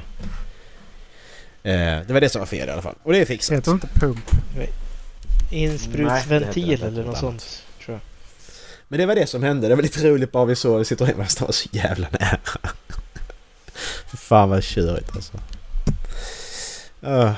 det. 1.63 1.71
Eh, 1.71 1.99
det 2.07 2.13
var 2.13 2.21
det 2.21 2.29
som 2.29 2.39
var 2.39 2.45
fel 2.45 2.69
i 2.69 2.71
alla 2.71 2.81
fall. 2.81 2.95
Och 3.03 3.13
det 3.13 3.19
är 3.19 3.25
fixat. 3.25 3.57
Heter 3.57 3.71
inte 3.71 3.87
pump? 3.87 4.31
Insprutsventil 5.51 6.67
Nej, 6.67 6.77
det 6.77 6.85
eller 6.87 7.03
något 7.03 7.17
sånt. 7.17 7.63
Tror 7.85 7.93
jag. 7.93 8.01
Men 8.87 8.99
det 8.99 9.05
var 9.05 9.15
det 9.15 9.27
som 9.27 9.43
hände. 9.43 9.67
Det 9.67 9.75
var 9.75 9.83
lite 9.83 10.09
roligt 10.09 10.31
bara 10.31 10.45
vi 10.45 10.55
såg 10.55 10.81
Citroën-verkstaden 10.81 11.45
var 11.45 11.51
så 11.51 11.69
jävla 11.71 12.07
nära. 12.19 12.39
Fan 14.13 14.49
vad 14.49 14.63
körigt 14.63 15.15
alltså. 15.15 15.33
Ja, 16.99 17.35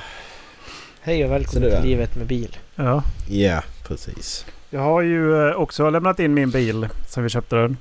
Hej 1.00 1.24
och 1.24 1.28
Så 1.28 1.32
välkommen 1.32 1.62
det 1.70 1.80
till 1.80 1.88
livet 1.90 2.16
med 2.16 2.26
bil. 2.26 2.56
Ja. 2.76 3.02
Ja, 3.28 3.62
precis. 3.86 4.46
Jag 4.70 4.80
har 4.80 5.02
ju 5.02 5.48
eh, 5.48 5.54
också 5.54 5.90
lämnat 5.90 6.20
in 6.20 6.34
min 6.34 6.50
bil 6.50 6.88
sen 7.08 7.22
vi 7.22 7.28
köpte 7.28 7.56
den. 7.56 7.76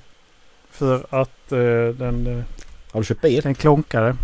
För 0.72 1.06
att 1.10 1.52
eh, 1.52 1.96
den, 1.98 2.28
eh, 2.28 2.44
Har 2.92 3.00
du 3.00 3.04
köpt 3.06 3.22
bil? 3.22 3.42
den 3.42 3.56
klonkade. 3.56 4.16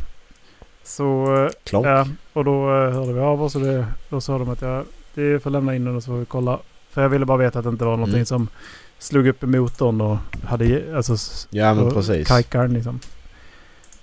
Så 0.83 1.49
Klonk? 1.63 1.85
Ja, 1.85 2.07
och 2.33 2.45
då 2.45 2.67
hörde 2.69 3.13
vi 3.13 3.19
av 3.19 3.43
oss 3.43 3.55
och 3.55 3.61
det, 3.61 3.85
då 4.09 4.21
sa 4.21 4.37
de 4.37 4.49
att 4.49 4.61
jag 4.61 4.85
det 5.13 5.43
får 5.43 5.49
lämna 5.49 5.75
in 5.75 5.85
den 5.85 5.95
och 5.95 6.03
så 6.03 6.07
får 6.11 6.17
vi 6.17 6.25
kolla. 6.25 6.59
För 6.89 7.01
jag 7.01 7.09
ville 7.09 7.25
bara 7.25 7.37
veta 7.37 7.59
att 7.59 7.65
det 7.65 7.69
inte 7.69 7.85
var 7.85 7.91
någonting 7.97 8.15
Mm. 8.15 8.25
som 8.25 8.47
slog 8.99 9.27
upp 9.27 9.43
i 9.43 9.45
motorn 9.45 10.01
och 10.01 10.17
hade 10.47 10.83
alltså 10.95 11.15
Ja 11.49 11.73
men 11.73 11.91
precis. 11.91 12.27
kajkaren 12.27 12.73
liksom. 12.73 12.99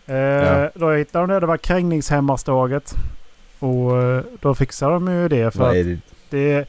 Eh, 0.07 0.17
Ja. 0.17 0.71
Då 0.75 0.91
hittade 0.93 1.27
de 1.27 1.35
det. 1.35 1.41
Det 1.41 1.47
var 1.47 1.57
krängningshämmarstaget. 1.57 2.95
Och 3.59 4.03
eh, 4.03 4.23
då 4.41 4.55
fixade 4.55 4.93
de 4.95 5.09
ju 5.13 5.29
det. 5.29 5.51
För 5.51 5.59
Vad 5.59 5.69
att 5.69 5.75
är 5.77 5.85
det? 5.85 5.99
det, 6.31 6.69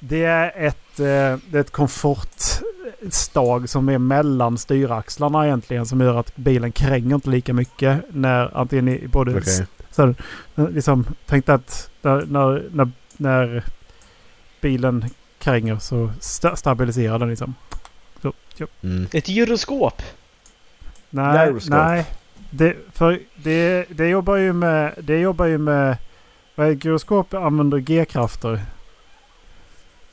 det 0.00 0.24
är 0.24 0.52
ett, 0.66 1.00
eh, 1.00 1.04
det 1.50 1.52
är 1.52 1.60
ett 1.60 1.70
komfortstag 1.72 3.68
som 3.68 3.88
är 3.88 3.98
mellan 3.98 4.58
styraxlarna 4.58 5.46
egentligen. 5.46 5.86
Som 5.86 6.00
gör 6.00 6.14
att 6.20 6.36
bilen 6.36 6.72
kränger 6.72 7.14
inte 7.14 7.30
lika 7.30 7.52
mycket. 7.54 8.00
När 8.10 8.56
antingen 8.58 8.88
i 8.88 9.08
både 9.08 9.38
Okej. 9.38 9.66
så 9.90 10.14
liksom 10.56 11.06
tänkte 11.26 11.54
att 11.54 11.90
när, 12.02 12.62
när, 12.72 12.90
när 13.16 13.64
bilen 14.60 15.04
kränger 15.38 15.78
så 15.78 16.10
sta 16.20 16.56
stabiliserar 16.56 17.18
den 17.18 17.28
liksom. 17.28 17.54
Så, 18.22 18.32
ja. 18.56 18.66
Mm. 18.82 19.06
Ett 19.12 19.28
gyroskop! 19.28 20.02
Nej, 21.10 21.46
Gyroskop. 21.46 21.74
nej. 21.74 22.04
Det, 22.50 22.76
för 22.92 23.20
det, 23.36 23.86
det 23.90 24.08
jobbar 24.08 24.36
ju 24.36 24.52
med... 24.52 24.94
Det 24.98 25.18
jobbar 25.18 25.46
ju 25.46 25.58
med... 25.58 25.96
Vad 26.54 26.66
är 26.66 26.70
gyroskop 26.70 27.34
använder 27.34 27.78
G-krafter. 27.78 28.60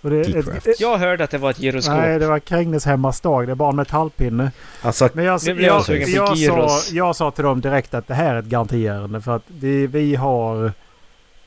Ett, 0.03 0.79
Jag 0.79 0.97
hörde 0.97 1.23
att 1.23 1.29
det 1.31 1.37
var 1.37 1.49
ett 1.49 1.59
gyroskop. 1.59 1.95
nej, 1.95 2.19
det 2.19 2.27
var 2.27 2.39
Krängningshämmarstag. 2.39 3.47
Det 3.47 3.51
är 3.51 3.55
bara 3.55 3.69
en 3.69 3.75
metallpinne. 3.75 4.51
Alltså, 4.81 5.09
Men 5.13 5.25
jag, 5.25 5.41
jag, 5.45 5.61
jag 5.61 6.35
jag, 6.37 6.69
sa, 6.71 6.93
jag 6.93 7.15
sa 7.15 7.31
till 7.31 7.43
dem 7.43 7.61
direkt 7.61 7.93
att 7.93 8.07
det 8.07 8.13
här 8.13 8.35
är 8.35 8.39
ett 8.39 8.45
garantiärende. 8.45 9.21
För 9.21 9.35
att 9.35 9.43
det, 9.47 9.87
vi 9.87 10.15
har 10.15 10.71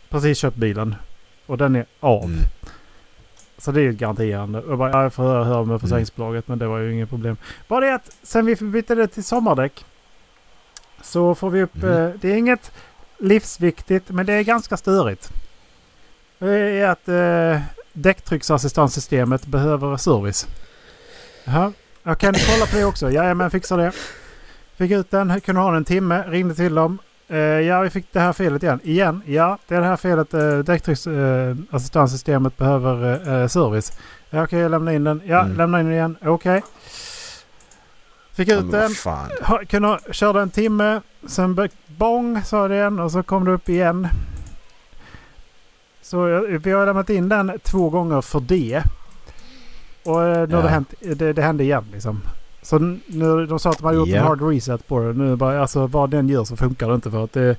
precis 0.08 0.38
köpt 0.38 0.56
bilen. 0.56 0.94
Och 1.46 1.58
den 1.58 1.76
är 1.76 1.86
av. 2.00 2.24
mm. 2.24 2.38
Så 3.58 3.72
det 3.72 3.80
är 3.80 3.82
ju 3.82 3.90
ett 3.90 3.96
garantiärende. 3.96 4.60
Och 4.60 4.70
jag 4.70 4.78
bara, 4.78 4.90
ja, 4.90 5.02
jag 5.02 5.12
får 5.12 5.22
höra, 5.22 5.44
höra 5.44 5.64
med 5.64 5.80
försäkringsbolaget 5.80 6.48
men 6.48 6.58
det 6.58 6.66
var 6.66 6.78
ju 6.78 6.92
inget 6.92 7.08
problem. 7.08 7.36
Bara 7.68 7.86
det 7.86 7.94
att 7.94 8.16
sen 8.22 8.46
vi 8.46 8.56
bytte 8.56 8.94
det 8.94 9.06
till 9.06 9.24
sommardäck. 9.24 9.84
Så 11.02 11.34
får 11.34 11.50
vi 11.50 11.62
upp... 11.62 11.74
Mhm. 11.74 11.92
Eh, 11.92 12.10
det 12.20 12.32
är 12.32 12.36
inget 12.36 12.72
livsviktigt 13.18 14.10
men 14.10 14.26
det 14.26 14.32
är 14.32 14.42
ganska 14.42 14.76
störigt. 14.76 15.32
Det 16.38 16.50
är 16.50 16.88
att 16.88 17.08
eh, 17.08 17.62
däcktrycksassistanssystemet 17.92 19.46
behöver 19.46 19.96
service. 19.96 20.46
Jaha. 21.44 21.72
Jag 22.02 22.18
kan 22.18 22.34
kolla 22.34 22.66
på 22.66 22.76
det 22.76 22.84
också. 22.84 23.10
Ja, 23.10 23.34
men 23.34 23.50
fixar 23.50 23.78
det. 23.78 23.92
Fick 24.76 24.90
ut 24.90 25.10
den, 25.10 25.40
kunde 25.40 25.60
ha 25.60 25.68
den 25.68 25.76
en 25.76 25.84
timme, 25.84 26.24
ringde 26.28 26.54
till 26.54 26.74
dem. 26.74 26.98
Eh, 27.28 27.36
ja, 27.38 27.80
vi 27.80 27.90
fick 27.90 28.12
det 28.12 28.20
här 28.20 28.32
felet 28.32 28.62
igen. 28.62 28.80
Igen? 28.84 29.22
Ja, 29.26 29.58
det 29.68 29.74
är 29.74 29.80
det 29.80 29.86
här 29.86 29.96
felet. 29.96 30.34
Uh, 30.34 30.58
Däcktrycksassistanssystemet 30.58 32.56
behöver 32.56 33.12
eh, 33.42 33.46
service. 33.48 33.92
Ja, 34.30 34.42
okej, 34.44 34.58
jag 34.60 34.70
lämnar 34.70 34.92
in 34.92 35.04
den. 35.04 35.22
Ja, 35.26 35.40
Mm. 35.44 35.56
lämna 35.56 35.80
in 35.80 35.86
den 35.86 35.94
igen. 35.94 36.16
Okej. 36.24 36.62
Fick 38.32 38.48
Ja, 38.48 38.56
ut 38.56 38.70
den. 38.70 38.90
Ha, 39.42 39.60
kunde, 39.68 39.98
körde 40.10 40.40
en 40.40 40.50
timme. 40.50 41.00
Sen 41.26 41.68
bong 41.86 42.42
sa 42.44 42.68
det 42.68 42.74
igen 42.74 42.98
och 42.98 43.12
så 43.12 43.22
kom 43.22 43.44
det 43.44 43.50
upp 43.50 43.68
igen. 43.68 44.08
Så 46.02 46.24
vi 46.62 46.70
har 46.70 46.86
lämnat 46.86 47.10
in 47.10 47.28
den 47.28 47.52
två 47.62 47.90
gånger 47.90 48.20
för 48.20 48.40
det. 48.40 48.82
Och 50.04 50.22
eh, 50.24 50.48
nu 50.48 50.54
har 50.54 50.62
det, 50.62 50.68
Ja. 50.68 50.74
hänt, 50.74 50.94
det, 51.00 51.32
det 51.32 51.42
hände 51.42 51.64
igen 51.64 51.84
liksom. 51.92 52.20
Så 52.62 52.78
nu, 53.06 53.46
de 53.46 53.58
sa 53.58 53.70
att 53.70 53.78
de 53.78 53.84
har 53.84 53.92
gjort 53.92 54.08
Ja. 54.08 54.16
en 54.16 54.22
hard 54.24 54.42
reset 54.42 54.86
på 54.88 55.00
det. 55.00 55.12
Nu 55.12 55.36
bara, 55.36 55.60
alltså 55.60 55.86
vad 55.86 56.10
den 56.10 56.28
gör 56.28 56.44
så 56.44 56.56
funkar 56.56 56.88
det 56.88 56.94
inte 56.94 57.10
för 57.10 57.24
att 57.24 57.32
det... 57.32 57.56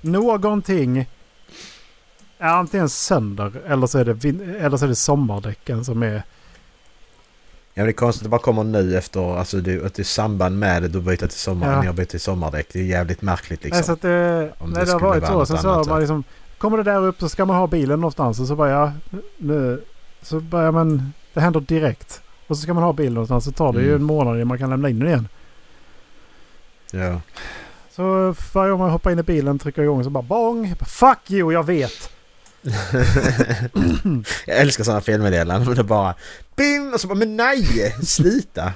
Någonting 0.00 1.06
är 2.38 2.48
antingen 2.48 2.88
sönder 2.88 3.52
eller 3.66 3.86
så 3.86 3.98
är 3.98 4.04
det, 4.04 4.24
eller 4.60 4.76
så 4.76 4.84
är 4.84 4.88
det 4.88 4.94
sommardäcken 4.94 5.84
som 5.84 6.02
är... 6.02 6.22
Ja 7.74 7.82
men 7.82 7.84
det 7.86 7.90
är 7.90 7.92
konstigt 7.92 8.20
att 8.22 8.24
det 8.24 8.28
bara 8.30 8.40
kommer 8.40 8.64
nu 8.64 8.96
efter, 8.96 9.36
alltså 9.38 9.56
det, 9.60 9.86
att 9.86 9.94
det 9.94 10.02
är 10.02 10.04
samband 10.04 10.58
med 10.58 10.82
det, 10.82 10.88
du 10.88 11.00
byter 11.00 11.16
till 11.16 11.30
sommar, 11.30 11.72
Ja. 11.72 11.82
har 11.86 11.92
bytt 11.92 12.08
till 12.08 12.20
sommardäck. 12.20 12.66
Det 12.72 12.78
är 12.78 12.84
jävligt 12.84 13.22
märkligt 13.22 13.64
liksom. 13.64 13.76
Nej, 13.78 13.84
så 13.84 13.92
att 13.92 14.02
det, 14.02 14.52
Om 14.58 14.70
nej, 14.70 14.80
det 14.80 14.86
det 14.86 14.92
har 14.92 15.00
varit 15.00 15.26
så. 15.26 15.46
Sen 15.46 15.58
så 15.58 15.68
har 15.68 15.84
man 15.84 16.00
liksom... 16.00 16.24
Kommer 16.58 16.76
det 16.76 16.82
där 16.82 17.06
upp 17.06 17.20
så 17.20 17.28
ska 17.28 17.44
man 17.44 17.56
ha 17.56 17.66
bilen 17.66 18.00
någonstans 18.00 18.40
och 18.40 18.46
så 18.46 18.56
bara 18.56 18.70
ja... 18.70 18.92
Nu, 19.36 19.82
så 20.22 20.40
börjar 20.40 20.72
man... 20.72 21.12
Det 21.34 21.40
händer 21.40 21.60
direkt. 21.60 22.20
Och 22.46 22.56
så 22.56 22.62
ska 22.62 22.74
man 22.74 22.82
ha 22.82 22.92
bilen 22.92 23.14
någonstans 23.14 23.44
så 23.44 23.52
tar 23.52 23.72
det 23.72 23.80
ju 23.80 23.88
Mm. 23.88 24.00
en 24.00 24.02
månad 24.06 24.34
innan 24.36 24.48
man 24.48 24.58
kan 24.58 24.70
lämna 24.70 24.88
in 24.88 24.98
den 24.98 25.08
igen. 25.08 25.28
Ja. 26.90 27.20
Så 27.90 28.34
varje 28.52 28.70
gång 28.70 28.80
man 28.80 28.90
hoppar 28.90 29.10
in 29.10 29.18
i 29.18 29.22
bilen 29.22 29.58
trycker 29.58 29.82
igång 29.82 30.04
så 30.04 30.10
bara 30.10 30.22
bong. 30.22 30.74
Fuck 30.86 31.30
you, 31.30 31.52
jag 31.52 31.64
vet! 31.66 32.10
jag 34.46 34.56
älskar 34.56 34.84
sådana 34.84 35.00
felmeddelanden 35.00 35.66
men 35.68 35.76
det 35.76 35.84
bara 35.84 36.14
Bing! 36.56 36.94
Och 36.94 37.00
så 37.00 37.08
bara 37.08 37.14
men 37.14 37.36
nej! 37.36 37.64
Sluta! 38.04 38.72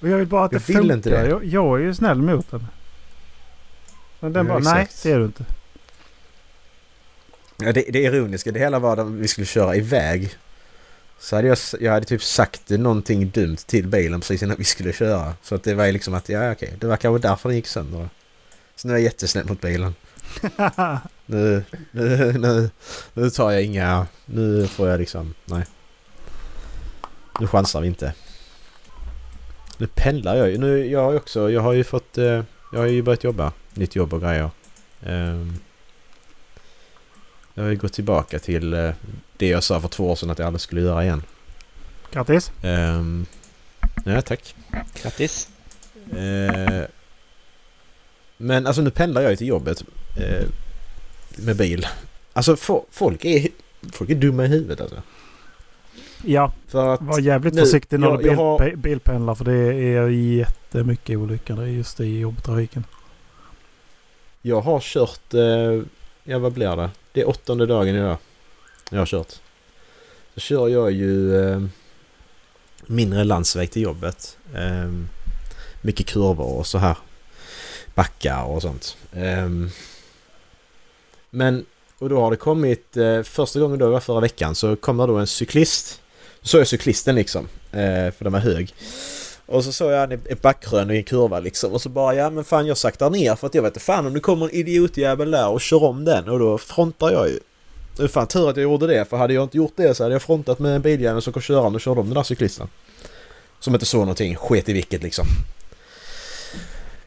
Och 0.00 0.08
jag 0.08 0.18
vill 0.18 0.26
bara 0.26 0.44
att 0.44 0.52
Jag 0.52 0.60
det 0.60 0.68
vill 0.68 0.76
funkar. 0.76 0.94
inte 0.94 1.10
det. 1.10 1.28
Jag, 1.28 1.44
jag 1.44 1.80
är 1.80 1.84
ju 1.84 1.94
snäll 1.94 2.22
mot 2.22 2.50
den. 2.50 2.66
Men 4.20 4.32
den 4.32 4.46
Ja, 4.46 4.52
bara, 4.52 4.72
nej 4.72 4.82
exakt. 4.82 5.02
det 5.02 5.10
är 5.12 5.18
du 5.18 5.24
inte. 5.24 5.44
Ja, 7.56 7.72
det, 7.72 7.84
det 7.90 7.98
ironiska 8.02 8.50
det 8.52 8.58
hela 8.58 8.78
var 8.78 8.96
att 8.96 9.06
vi 9.10 9.28
skulle 9.28 9.46
köra 9.46 9.76
iväg. 9.76 10.30
Så 11.22 11.36
hade 11.36 11.48
jag, 11.48 11.58
jag 11.80 11.92
hade 11.92 12.06
typ 12.06 12.22
sagt 12.22 12.70
någonting 12.70 13.30
dumt 13.30 13.56
till 13.56 13.86
bilen 13.86 14.20
precis 14.20 14.42
innan 14.42 14.56
vi 14.56 14.64
skulle 14.64 14.92
köra. 14.92 15.34
Så 15.42 15.54
att 15.54 15.62
det 15.62 15.74
var 15.74 15.84
ju 15.84 15.92
liksom 15.92 16.14
att, 16.14 16.28
ja 16.28 16.52
okej, 16.52 16.74
det 16.80 16.86
var 16.86 16.96
kanske 16.96 17.28
därför 17.28 17.48
den 17.48 17.56
gick 17.56 17.66
sönder. 17.66 18.08
Så 18.76 18.88
nu 18.88 18.94
är 18.94 18.98
jag 18.98 19.04
jättesnäll 19.04 19.46
mot 19.46 19.60
bilen. 19.60 19.94
Nu, 21.26 21.64
nu, 21.90 22.32
nu, 22.38 22.70
nu 23.14 23.30
tar 23.30 23.50
jag 23.50 23.62
inga, 23.62 24.06
nu 24.24 24.66
får 24.66 24.88
jag 24.88 25.00
liksom, 25.00 25.34
nej. 25.44 25.64
Nu 27.40 27.46
chansar 27.46 27.80
vi 27.80 27.86
inte. 27.86 28.14
Nu 29.78 29.86
pendlar 29.86 30.36
jag 30.36 30.50
ju. 30.50 30.58
Nu, 30.58 30.86
jag 30.86 31.04
har 31.04 31.12
ju 31.12 31.16
också, 31.16 31.50
jag 31.50 31.60
har 31.60 31.72
ju 31.72 31.84
fått, 31.84 32.18
eh, 32.18 32.42
jag 32.72 32.78
har 32.78 32.86
ju 32.86 33.02
börjat 33.02 33.24
jobba. 33.24 33.52
Nytt 33.74 33.96
jobb 33.96 34.14
och 34.14 34.20
grejer. 34.20 34.50
Ehm, 35.02 35.54
jag 37.54 37.62
har 37.62 37.70
ju 37.70 37.76
gått 37.76 37.92
tillbaka 37.92 38.38
till 38.38 38.74
eh, 38.74 38.90
det 39.42 39.48
jag 39.48 39.62
sa 39.62 39.80
för 39.80 39.88
två 39.88 40.10
år 40.10 40.16
sedan 40.16 40.30
att 40.30 40.38
jag 40.38 40.46
aldrig 40.46 40.60
skulle 40.60 40.80
göra 40.80 41.04
igen. 41.04 41.22
Grattis! 42.10 42.52
Um, 42.62 43.26
ja, 44.04 44.22
tack. 44.22 44.54
Grattis. 45.02 45.48
Eh, 46.12 46.82
men 48.36 48.66
alltså 48.66 48.82
nu 48.82 48.90
pendlar 48.90 49.22
jag 49.22 49.30
ju 49.30 49.36
till 49.36 49.46
jobbet 49.46 49.84
eh, 50.16 50.46
med 51.36 51.56
bil. 51.56 51.86
Alltså 52.32 52.54
fo- 52.54 52.84
folk 52.90 53.24
är, 53.24 53.48
folk 53.92 54.10
är 54.10 54.14
dumma 54.14 54.44
i 54.44 54.48
huvudet 54.48 54.80
alltså. 54.80 55.02
Ja, 56.24 56.52
För 56.68 56.94
att 56.94 57.02
var 57.02 57.18
jävligt 57.20 57.54
nu- 57.54 57.60
försiktig 57.60 58.00
när 58.00 58.08
jag- 58.08 58.18
du 58.18 58.22
bil, 58.28 58.34
har- 58.34 58.58
pe- 58.58 58.76
bilpendlar 58.76 59.34
för 59.34 59.44
det 59.44 59.74
är 59.74 60.08
jättemycket 60.08 61.18
olyckor 61.18 61.66
just 61.66 62.00
i 62.00 62.18
jobbtrafiken. 62.18 62.84
jag 64.42 64.60
har 64.60 64.80
kört, 64.80 65.34
eh, 65.34 65.82
ja 66.24 66.38
vad 66.38 66.52
blir 66.52 66.76
det? 66.76 66.90
Det 67.12 67.20
är 67.20 67.28
åttonde 67.28 67.66
dagen 67.66 67.88
idag 67.96 68.16
jag 68.96 69.00
har 69.00 69.06
kört. 69.06 69.32
Så 70.34 70.40
kör 70.40 70.68
jag 70.68 70.92
ju 70.92 71.40
eh, 71.40 71.62
mindre 72.86 73.24
landsväg 73.24 73.70
till 73.70 73.82
jobbet. 73.82 74.38
Eh, 74.54 74.92
mycket 75.80 76.06
kurvor 76.06 76.58
och 76.58 76.66
så 76.66 76.78
här. 76.78 76.96
Backar 77.94 78.44
och 78.44 78.62
sånt. 78.62 78.96
Eh, 79.12 79.48
men, 81.30 81.66
och 81.98 82.08
då 82.08 82.20
har 82.20 82.30
det 82.30 82.36
kommit, 82.36 82.96
eh, 82.96 83.22
första 83.22 83.60
gången 83.60 83.78
då 83.78 83.90
var 83.90 84.00
förra 84.00 84.20
veckan 84.20 84.54
så 84.54 84.76
kommer 84.76 85.06
då 85.06 85.16
en 85.16 85.26
cyklist. 85.26 86.00
Så 86.42 86.48
såg 86.48 86.60
jag 86.60 86.68
cyklisten 86.68 87.14
liksom, 87.14 87.48
eh, 87.72 88.12
för 88.12 88.24
den 88.24 88.32
var 88.32 88.40
hög. 88.40 88.74
Och 89.46 89.64
så 89.64 89.72
såg 89.72 89.92
jag 89.92 90.12
ett 90.12 90.42
backkrön 90.42 90.90
i 90.90 90.96
en 90.96 91.04
kurva 91.04 91.40
liksom 91.40 91.72
och 91.72 91.82
så 91.82 91.88
bara 91.88 92.14
ja 92.14 92.30
men 92.30 92.44
fan 92.44 92.66
jag 92.66 92.76
saktar 92.76 93.10
ner 93.10 93.36
för 93.36 93.46
att 93.46 93.54
jag 93.54 93.62
vet 93.62 93.70
inte 93.70 93.80
fan 93.80 94.06
om 94.06 94.14
det 94.14 94.20
kommer 94.20 94.46
en 94.46 94.54
idiotjävel 94.54 95.30
där 95.30 95.48
och 95.48 95.60
kör 95.60 95.84
om 95.84 96.04
den 96.04 96.28
och 96.28 96.38
då 96.38 96.58
frontar 96.58 97.10
jag 97.10 97.28
ju. 97.28 97.40
Det 97.96 98.02
är 98.02 98.08
fan 98.08 98.26
tur 98.26 98.50
att 98.50 98.56
jag 98.56 98.62
gjorde 98.62 98.86
det 98.86 99.04
för 99.04 99.16
hade 99.16 99.34
jag 99.34 99.42
inte 99.44 99.56
gjort 99.56 99.72
det 99.76 99.94
så 99.94 100.02
hade 100.02 100.14
jag 100.14 100.22
frontat 100.22 100.58
med 100.58 100.76
en 100.76 100.82
biljävel 100.82 101.22
som 101.22 101.32
kom 101.32 101.42
körande 101.42 101.76
och 101.76 101.80
körde 101.80 102.00
om 102.00 102.06
den 102.06 102.14
där 102.14 102.22
cyklisten. 102.22 102.68
Som 103.60 103.74
inte 103.74 103.86
såg 103.86 104.00
någonting, 104.00 104.36
sket 104.36 104.68
i 104.68 104.72
vilket 104.72 105.02
liksom. 105.02 105.26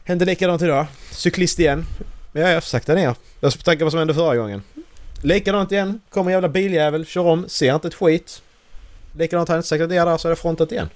Hände 0.04 0.24
likadant 0.24 0.62
idag. 0.62 0.86
Cyklist 1.10 1.58
igen. 1.58 1.84
Ja, 2.32 2.48
jag 2.48 2.62
saktar 2.62 2.94
ner. 2.94 3.14
Jag 3.40 3.52
ska 3.52 3.62
tänka 3.62 3.84
vad 3.84 3.92
som 3.92 3.98
hände 3.98 4.14
förra 4.14 4.36
gången. 4.36 4.62
Likadant 5.22 5.72
igen. 5.72 6.00
Kommer 6.10 6.30
en 6.30 6.34
jävla 6.34 6.48
biljävel, 6.48 7.06
kör 7.06 7.26
om, 7.26 7.48
ser 7.48 7.74
inte 7.74 7.88
ett 7.88 7.94
skit. 7.94 8.42
Likadant 9.12 9.48
hade 9.48 9.56
jag 9.56 9.58
inte 9.58 9.68
saktat 9.68 9.88
ner 9.88 10.06
där 10.06 10.16
så 10.16 10.28
hade 10.28 10.30
jag 10.30 10.38
frontat 10.38 10.72
igen. 10.72 10.88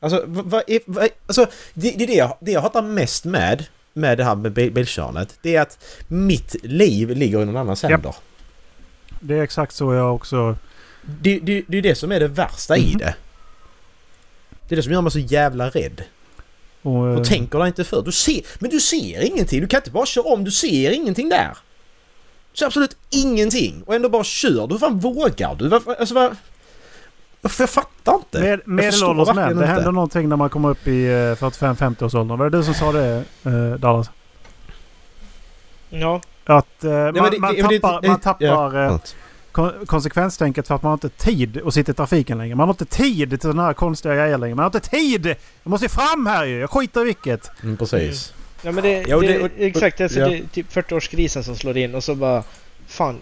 Alltså, 0.00 0.24
vad, 0.26 0.62
är, 0.66 0.80
vad, 0.86 1.08
alltså 1.26 1.46
det, 1.74 1.90
det, 1.90 2.04
är 2.04 2.06
det, 2.06 2.14
jag, 2.14 2.36
det 2.40 2.52
jag 2.52 2.60
hatar 2.60 2.82
mest 2.82 3.24
med, 3.24 3.64
med 3.92 4.18
det 4.18 4.24
här 4.24 4.34
med 4.34 4.52
bil, 4.52 4.72
bilkörandet, 4.72 5.38
det 5.42 5.56
är 5.56 5.60
att 5.60 5.78
mitt 6.08 6.56
liv 6.62 7.10
ligger 7.10 7.42
i 7.42 7.44
någon 7.44 7.56
annans 7.56 7.82
händer. 7.82 8.14
Det 9.20 9.34
är 9.38 9.42
exakt 9.42 9.74
så 9.74 9.94
jag 9.94 10.14
också... 10.14 10.56
Det, 11.20 11.38
det, 11.38 11.64
det 11.68 11.78
är 11.78 11.82
det 11.82 11.94
som 11.94 12.12
är 12.12 12.20
det 12.20 12.28
värsta 12.28 12.76
i 12.76 12.88
Mhm. 12.90 12.98
det. 12.98 13.14
Det 14.68 14.74
är 14.74 14.76
det 14.76 14.82
som 14.82 14.92
gör 14.92 15.00
mig 15.00 15.12
så 15.12 15.18
jävla 15.18 15.68
rädd. 15.70 16.02
Och, 16.82 16.92
Och 16.96 17.08
eh, 17.14 17.22
tänker 17.22 17.58
dig 17.58 17.68
inte 17.68 17.84
för. 17.84 18.02
Du 18.02 18.12
ser, 18.12 18.40
men 18.58 18.70
du 18.70 18.80
ser 18.80 19.22
ingenting. 19.26 19.60
Du 19.60 19.66
kan 19.66 19.78
inte 19.80 19.90
bara 19.90 20.06
köra 20.06 20.24
om. 20.24 20.44
Du 20.44 20.50
ser 20.50 20.90
ingenting 20.90 21.28
där. 21.28 21.56
Du 22.52 22.56
ser 22.58 22.66
absolut 22.66 22.96
ingenting. 23.10 23.82
Och 23.86 23.94
ändå 23.94 24.08
bara 24.08 24.24
kör. 24.24 24.66
Du 24.66 24.74
Hur 24.74 24.78
fan 24.78 24.98
vågar 24.98 25.54
du? 25.54 25.68
Varför, 25.68 25.94
alltså 25.94 26.14
vad... 26.14 26.36
Varför 27.40 27.62
jag 27.62 27.70
fattar 27.70 28.14
inte. 28.14 28.40
Med, 28.40 28.60
medelålders 28.64 29.26
män. 29.26 29.36
verkligen 29.36 29.58
Det 29.58 29.64
inte. 29.64 29.72
händer 29.74 29.92
någonting 29.92 30.28
när 30.28 30.36
man 30.36 30.50
kommer 30.50 30.68
upp 30.68 30.86
i 30.88 31.04
eh, 31.06 31.10
45-50 31.12 32.04
års 32.04 32.14
åldern. 32.14 32.38
Var 32.38 32.50
det 32.50 32.58
du 32.58 32.64
som 32.64 32.74
sa 32.74 32.92
det 32.92 33.24
eh, 33.44 33.70
Dallas? 33.78 34.10
Ja, 35.90 36.20
Att 36.48 36.84
eh, 36.84 36.90
man, 36.90 37.12
det- 37.14 37.38
man 37.38 37.54
det- 37.54 37.62
det- 37.68 37.80
tappar, 37.80 38.00
det- 38.02 38.08
man 38.08 38.20
tappar 38.20 38.46
ja, 38.46 38.84
eh, 38.86 38.98
kon- 39.52 39.86
konsekvenstänket 39.86 40.66
för 40.68 40.74
att 40.74 40.82
man 40.82 40.90
har 40.90 40.94
inte 40.96 41.08
tid 41.08 41.60
att 41.66 41.74
sitta 41.74 41.92
i 41.92 41.94
trafiken 41.94 42.38
längre. 42.38 42.54
Man 42.54 42.68
har 42.68 42.74
inte 42.74 42.84
tid 42.84 43.30
till 43.30 43.40
sådana 43.40 43.62
här 43.64 43.72
konstiga 43.74 44.14
grejer 44.14 44.38
längre. 44.38 44.54
Man 44.54 44.62
har 44.62 44.78
inte 44.78 44.88
tid! 44.90 45.26
Jag 45.62 45.70
måste 45.70 45.84
ju 45.84 45.88
fram 45.88 46.26
här 46.26 46.44
ju! 46.44 46.58
Jag 46.60 46.70
skiter 46.70 47.00
i 47.00 47.04
vilket! 47.04 47.50
Mm, 47.62 47.76
precis. 47.76 48.32
ja 48.62 48.72
men 48.72 48.82
det, 48.84 49.02
Ja, 49.08 49.16
och 49.16 49.22
det, 49.22 49.28
det- 49.28 49.42
och- 49.42 49.50
exakt. 49.58 50.00
Alltså, 50.00 50.18
ja. 50.20 50.28
Det 50.28 50.36
är 50.38 50.42
typ 50.52 50.72
40-årskrisen 50.72 51.42
som 51.42 51.56
slår 51.56 51.76
in 51.76 51.94
och 51.94 52.04
så 52.04 52.14
bara... 52.14 52.42
Fan, 52.86 53.20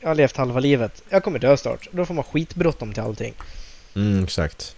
jag 0.00 0.08
har 0.08 0.14
levt 0.14 0.36
halva 0.36 0.60
livet. 0.60 1.02
Jag 1.08 1.24
kommer 1.24 1.38
dö 1.38 1.56
snart. 1.56 1.88
Då 1.92 2.04
får 2.06 2.14
man 2.14 2.24
skitbråttom 2.24 2.92
till 2.92 3.02
allting. 3.02 3.34
Mm, 3.94 4.24
exakt. 4.24 4.76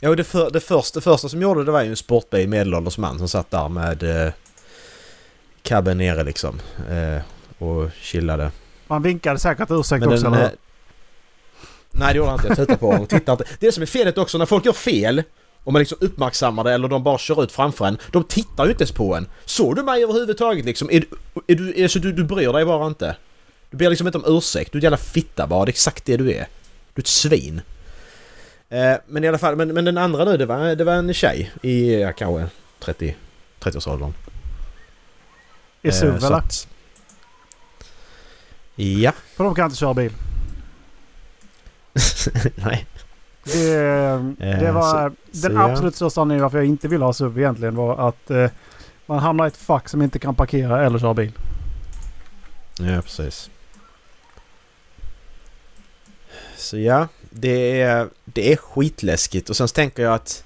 Ja, 0.00 0.08
och 0.08 0.16
det, 0.16 0.24
för, 0.24 0.50
det, 0.50 0.60
första, 0.60 0.98
det 0.98 1.02
första 1.04 1.28
som 1.28 1.42
gjorde 1.42 1.64
det 1.64 1.70
var 1.70 1.82
ju 1.82 1.90
en 1.90 1.96
sportbil 1.96 2.48
medelålders 2.48 2.98
man 2.98 3.18
som 3.18 3.28
satt 3.28 3.50
där 3.50 3.68
med 3.68 4.02
eh, 4.26 4.32
cabben 5.66 5.98
nere 5.98 6.24
liksom. 6.24 6.60
Eh, 6.90 7.22
och 7.62 7.90
chillade. 8.00 8.50
Man 8.86 9.02
vinkade 9.02 9.38
säkert 9.38 9.70
ursäkt 9.70 10.00
Men 10.00 10.12
också. 10.12 10.24
den, 10.24 10.34
eller 10.34 10.50
nej 11.90 12.12
det 12.12 12.16
gjorde 12.18 12.30
han 12.30 12.38
inte. 12.38 12.48
Jag 12.48 12.56
tittade 12.56 12.78
på 12.78 12.86
honom 12.86 13.02
och 13.02 13.08
tittade 13.08 13.44
inte. 13.44 13.56
Det 13.60 13.72
som 13.72 13.82
är 13.82 13.86
felet 13.86 14.18
också 14.18 14.38
när 14.38 14.46
folk 14.46 14.64
gör 14.64 14.72
fel 14.72 15.22
och 15.64 15.72
man 15.72 15.80
liksom 15.80 15.98
uppmärksammar 16.00 16.64
det 16.64 16.72
eller 16.72 16.88
de 16.88 17.02
bara 17.02 17.18
kör 17.18 17.42
ut 17.44 17.52
framför 17.52 17.84
en. 17.86 17.98
De 18.12 18.24
tittar 18.24 18.64
ju 18.64 18.70
inte 18.70 18.82
ens 18.82 18.92
på 18.92 19.14
en. 19.14 19.26
Såg 19.44 19.76
du 19.76 19.82
mig 19.82 20.02
överhuvudtaget 20.02 20.64
liksom? 20.64 20.90
Är, 20.90 21.00
du- 21.00 21.08
är 21.46 21.54
du, 21.54 21.82
är, 21.84 21.88
så 21.88 21.98
du, 21.98 22.12
du 22.12 22.24
bryr 22.24 22.52
dig 22.52 22.64
bara 22.64 22.86
inte. 22.86 23.16
Du 23.70 23.76
ber 23.76 23.90
liksom 23.90 24.06
inte 24.08 24.18
om 24.18 24.24
ursäkt. 24.36 24.72
Du 24.72 24.78
är 24.78 24.80
en 24.80 24.82
jävla 24.82 24.96
fitta 24.96 25.46
bara. 25.46 25.64
Det 25.64 25.68
är 25.68 25.72
exakt 25.72 26.04
det 26.04 26.16
du 26.16 26.30
är. 26.32 26.46
Du 26.94 27.00
är 27.00 27.02
ett 27.02 27.06
svin. 27.06 27.60
Eh, 28.68 28.94
men 29.06 29.24
i 29.24 29.28
alla 29.28 29.38
fall, 29.38 29.56
men, 29.56 29.68
men 29.74 29.84
den 29.84 29.98
andra 29.98 30.24
nu 30.24 30.36
det 30.36 30.46
var, 30.46 30.74
det 30.74 30.84
var 30.84 30.92
en 30.92 31.14
tjej 31.14 31.52
i 31.62 32.00
ja, 32.00 32.12
kanske 32.12 32.46
30, 32.80 33.16
30-årsåldern. 33.60 34.12
I 35.88 35.92
SUV 35.92 36.16
Eh, 36.16 36.24
eller? 36.24 36.42
Ja. 38.76 39.12
För 39.36 39.44
de 39.44 39.54
kan 39.54 39.64
inte 39.64 39.76
köra 39.76 39.94
bil. 39.94 40.12
Nej. 42.54 42.86
Det, 43.44 43.54
det 44.38 44.66
Eh, 44.66 44.74
var 44.74 44.82
så- 45.10 45.14
den 45.32 45.40
så 45.42 45.48
ja. 45.52 45.70
absolut 45.70 45.94
största 45.96 46.20
anledningen 46.20 46.42
varför 46.42 46.58
jag 46.58 46.66
inte 46.66 46.88
ville 46.88 47.04
ha 47.04 47.12
SUV 47.12 47.38
egentligen 47.38 47.76
var 47.76 48.08
att 48.08 48.30
eh, 48.30 48.50
man 49.06 49.18
hamnar 49.18 49.44
i 49.44 49.48
ett 49.48 49.56
fack 49.56 49.88
som 49.88 50.02
inte 50.02 50.18
kan 50.18 50.34
parkera 50.34 50.86
eller 50.86 50.98
köra 50.98 51.14
bil. 51.14 51.32
Ja, 52.78 53.02
precis. 53.02 53.50
Så 56.56 56.78
ja, 56.78 57.08
det 57.30 57.80
är, 57.80 58.08
det 58.24 58.52
är 58.52 58.56
skitläskigt 58.56 59.50
och 59.50 59.56
sen 59.56 59.68
tänker 59.68 60.02
jag 60.02 60.14
att 60.14 60.44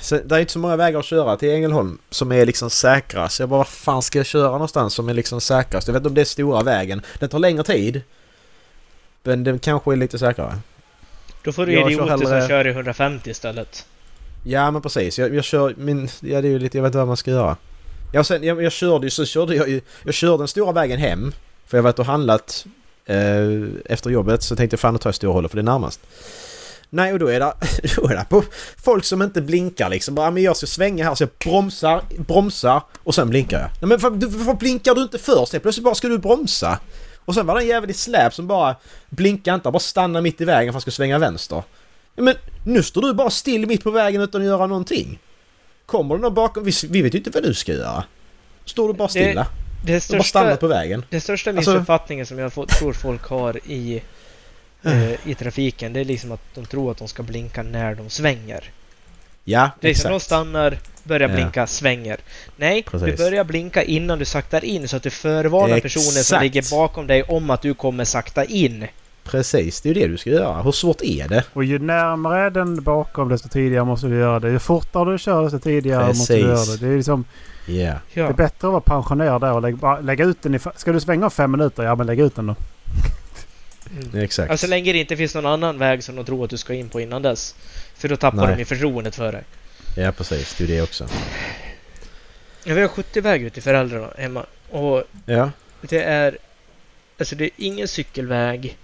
så, 0.00 0.18
det 0.24 0.36
är 0.36 0.40
inte 0.40 0.52
så 0.52 0.58
många 0.58 0.76
vägar 0.76 0.98
att 0.98 1.04
köra 1.04 1.36
till 1.36 1.50
Ängelholm 1.50 1.98
som 2.10 2.32
är 2.32 2.46
liksom 2.46 2.70
säkra. 2.70 3.28
Så 3.28 3.42
jag 3.42 3.48
bara, 3.48 3.56
vad 3.58 3.68
fan 3.68 4.02
ska 4.02 4.18
jag 4.18 4.26
köra 4.26 4.50
någonstans 4.50 4.94
som 4.94 5.08
är 5.08 5.14
liksom 5.14 5.40
säkrast? 5.40 5.88
Jag 5.88 5.92
vet 5.92 6.00
inte 6.00 6.08
om 6.08 6.14
det 6.14 6.20
är 6.20 6.24
stora 6.24 6.62
vägen. 6.62 7.02
Den 7.18 7.28
tar 7.28 7.38
längre 7.38 7.62
tid. 7.64 8.02
Men 9.22 9.44
den 9.44 9.58
kanske 9.58 9.92
är 9.92 9.96
lite 9.96 10.18
säkrare. 10.18 10.58
Då 11.44 11.52
får 11.52 11.66
du 11.66 11.72
Jag 11.72 11.90
idioter 11.90 12.10
hellre- 12.10 12.40
som 12.40 12.48
kör 12.48 12.66
i 12.66 12.70
150 12.70 13.30
istället. 13.30 13.86
Ja 14.44 14.70
men 14.70 14.82
precis. 14.82 15.18
Jag, 15.18 15.34
jag 15.34 15.44
kör 15.44 15.74
min... 15.78 16.08
Ja 16.20 16.40
det 16.40 16.48
är 16.48 16.50
ju 16.50 16.58
lite... 16.58 16.78
Jag 16.78 16.82
vet 16.82 16.88
inte 16.88 16.98
vad 16.98 17.06
man 17.06 17.16
ska 17.16 17.30
göra. 17.30 17.56
Ja, 18.12 18.24
sen, 18.24 18.42
jag, 18.44 18.62
jag 18.62 18.72
körde 18.72 19.06
ju 19.06 19.10
så 19.10 19.24
körde 19.24 19.54
jag 19.54 19.68
ju... 19.68 19.80
Jag 20.04 20.14
körde 20.14 20.38
den 20.38 20.48
stora 20.48 20.72
vägen 20.72 20.98
hem. 20.98 21.32
För 21.66 21.76
jag 21.78 21.82
var 21.82 21.90
ute 21.90 22.00
och 22.00 22.06
handlat 22.06 22.66
eh, 23.06 23.16
efter 23.84 24.10
jobbet 24.10 24.42
så 24.42 24.56
tänkte 24.56 24.74
jag 24.74 24.80
fan 24.80 24.94
nu 24.94 24.98
tar 24.98 25.08
jag 25.08 25.14
stora 25.14 25.32
hållet 25.32 25.50
för 25.50 25.56
det 25.56 25.60
är 25.60 25.72
närmast. 25.72 26.00
Nej 26.90 27.12
och 27.12 27.18
då 27.18 27.26
är 27.26 27.40
det, 27.40 27.52
då 27.96 28.08
är 28.08 28.16
det 28.16 28.26
på 28.28 28.44
folk 28.84 29.04
som 29.04 29.22
inte 29.22 29.42
blinkar 29.42 29.90
liksom. 29.90 30.14
Bara 30.14 30.30
men 30.30 30.42
jag 30.42 30.56
ska 30.56 30.66
svänga 30.66 31.04
här 31.04 31.14
så 31.14 31.22
jag 31.22 31.30
bromsar, 31.38 32.02
bromsar 32.18 32.82
och 32.98 33.14
sen 33.14 33.30
blinkar 33.30 33.60
jag. 33.60 33.68
Nej, 33.68 33.88
men 33.88 33.98
varför, 33.98 34.54
blinkar 34.54 34.94
du 34.94 35.02
inte 35.02 35.18
först? 35.18 35.62
Plötsligt 35.62 35.84
bara 35.84 35.94
ska 35.94 36.08
du 36.08 36.18
bromsa. 36.18 36.78
Och 37.24 37.34
sen 37.34 37.46
var 37.46 37.54
det 37.54 37.62
en 37.62 37.68
jävel 37.68 37.90
i 37.90 37.94
släp 37.94 38.34
som 38.34 38.46
bara 38.46 38.76
blinkar 39.08 39.54
inte, 39.54 39.70
bara 39.70 39.78
stannar 39.78 40.20
mitt 40.20 40.40
i 40.40 40.44
vägen 40.44 40.64
för 40.64 40.68
att 40.68 40.74
han 40.74 40.80
ska 40.80 40.90
svänga 40.90 41.18
vänster. 41.18 41.62
Men 42.16 42.34
nu 42.64 42.82
står 42.82 43.02
du 43.02 43.14
bara 43.14 43.30
still 43.30 43.66
mitt 43.66 43.84
på 43.84 43.90
vägen 43.90 44.20
utan 44.20 44.40
att 44.40 44.46
göra 44.46 44.66
någonting. 44.66 45.18
Kommer 45.86 46.14
du 46.14 46.20
någon 46.20 46.34
bakom? 46.34 46.64
Vi, 46.64 46.72
vi 46.88 47.02
vet 47.02 47.14
ju 47.14 47.18
inte 47.18 47.30
vad 47.30 47.42
du 47.42 47.54
ska 47.54 47.72
göra. 47.72 48.04
Står 48.64 48.88
du 48.88 48.94
bara 48.94 49.08
stilla? 49.08 49.46
Det, 49.84 49.92
det 49.92 50.00
största, 50.00 50.18
bara 50.18 50.24
stannat 50.24 50.60
på 50.60 50.66
vägen. 50.66 51.04
Det 51.10 51.20
största 51.20 51.50
alltså- 51.50 51.70
missuppfattningen 51.72 52.22
alltså, 52.22 52.34
som 52.34 52.62
jag 52.62 52.68
tror 52.68 52.92
folk 52.92 53.22
har 53.22 53.56
i, 53.56 54.02
eh, 54.84 55.30
i 55.30 55.34
trafiken 55.34 55.92
det 55.92 56.00
är 56.00 56.04
liksom 56.04 56.32
att 56.32 56.40
de 56.54 56.66
tror 56.66 56.90
att 56.90 56.98
de 56.98 57.08
ska 57.08 57.22
blinka 57.22 57.62
när 57.62 57.94
de 57.94 58.10
svänger. 58.10 58.70
Ja, 59.44 59.70
det 59.80 59.88
är 59.88 59.90
exakt. 59.90 60.08
de 60.08 60.20
stannar, 60.20 60.78
börjar 61.04 61.28
ja. 61.28 61.34
blinka, 61.34 61.66
svänger. 61.66 62.20
Nej, 62.56 62.82
Precis. 62.82 63.06
du 63.08 63.16
börjar 63.16 63.44
blinka 63.44 63.82
innan 63.82 64.18
du 64.18 64.24
saktar 64.24 64.64
in 64.64 64.88
så 64.88 64.96
att 64.96 65.02
du 65.02 65.10
förvarnar 65.10 65.80
personen 65.80 66.24
som 66.24 66.42
ligger 66.42 66.70
bakom 66.70 67.06
dig 67.06 67.22
om 67.22 67.50
att 67.50 67.62
du 67.62 67.74
kommer 67.74 68.04
sakta 68.04 68.44
in. 68.44 68.86
Precis, 69.24 69.80
det 69.80 69.90
är 69.90 69.94
ju 69.94 70.00
det 70.00 70.08
du 70.08 70.16
ska 70.16 70.30
göra. 70.30 70.62
Hur 70.62 70.72
svårt 70.72 71.02
är 71.02 71.28
det? 71.28 71.44
Och 71.52 71.64
ju 71.64 71.78
närmare 71.78 72.50
den 72.50 72.82
bakom 72.82 73.28
desto 73.28 73.48
tidigare 73.48 73.84
måste 73.84 74.06
du 74.06 74.18
göra 74.18 74.40
det. 74.40 74.50
Ju 74.50 74.58
fortare 74.58 75.12
du 75.12 75.18
kör 75.18 75.42
desto 75.42 75.58
tidigare 75.58 76.06
Precis. 76.06 76.18
måste 76.18 76.34
du 76.34 76.40
göra 76.40 76.64
det. 76.64 76.76
Det 76.76 76.92
är 76.92 76.96
liksom... 76.96 77.24
Yeah. 77.68 77.96
Det 78.14 78.20
är 78.20 78.32
bättre 78.32 78.68
att 78.68 78.72
vara 78.72 78.80
pensionär 78.80 79.38
där 79.38 79.52
och 79.52 79.62
lägga, 79.62 80.00
lägga 80.00 80.24
ut 80.24 80.42
den 80.42 80.54
i... 80.54 80.58
Ska 80.76 80.92
du 80.92 81.00
svänga 81.00 81.24
om 81.24 81.30
fem 81.30 81.50
minuter? 81.50 81.82
Ja 81.82 81.94
men 81.94 82.06
lägg 82.06 82.20
ut 82.20 82.36
den 82.36 82.46
då. 82.46 82.54
Mm. 83.96 84.24
Exakt. 84.24 84.50
Alltså, 84.50 84.66
så 84.66 84.70
länge 84.70 84.92
det 84.92 84.98
inte 84.98 85.16
finns 85.16 85.34
någon 85.34 85.46
annan 85.46 85.78
väg 85.78 86.04
som 86.04 86.16
de 86.16 86.24
tror 86.24 86.44
att 86.44 86.50
du 86.50 86.56
ska 86.56 86.74
in 86.74 86.88
på 86.88 87.00
innan 87.00 87.22
dess. 87.22 87.54
För 87.94 88.08
då 88.08 88.16
tappar 88.16 88.46
Nej. 88.46 88.54
de 88.54 88.58
ju 88.58 88.64
förtroendet 88.64 89.14
för 89.14 89.32
dig. 89.32 89.42
Ja 89.96 90.12
precis, 90.12 90.54
det 90.54 90.64
är 90.64 90.68
det 90.68 90.82
också. 90.82 91.08
Ja, 92.64 92.74
vi 92.74 92.80
har 92.80 92.88
70-väg 92.88 93.42
ute 93.42 93.54
till 93.54 93.62
föräldrarna 93.62 94.08
hemma. 94.18 94.46
Och 94.70 95.02
ja. 95.26 95.50
det 95.80 96.02
är... 96.02 96.38
Alltså 97.18 97.36
det 97.36 97.44
är 97.44 97.50
ingen 97.56 97.88
cykelväg. 97.88 98.76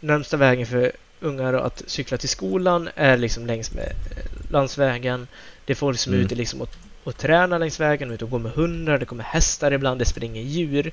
Närmsta 0.00 0.36
vägen 0.36 0.66
för 0.66 0.92
ungar 1.20 1.54
att 1.54 1.82
cykla 1.86 2.18
till 2.18 2.28
skolan 2.28 2.88
är 2.94 3.16
liksom 3.16 3.46
längs 3.46 3.74
med 3.74 3.84
eh, 3.86 4.50
landsvägen. 4.50 5.26
Det 5.64 5.72
är 5.72 5.74
folk 5.74 5.98
som 5.98 6.12
mm. 6.12 6.20
är 6.20 6.26
ute 6.26 6.34
liksom 6.34 6.60
och, 6.60 6.70
och 7.04 7.16
tränar 7.16 7.58
längs 7.58 7.80
vägen, 7.80 8.10
ute 8.10 8.24
och 8.24 8.30
går 8.30 8.38
med 8.38 8.52
hundar, 8.52 8.98
det 8.98 9.04
kommer 9.04 9.24
hästar 9.24 9.72
ibland, 9.72 10.00
det 10.00 10.04
springer 10.04 10.42
djur. 10.42 10.92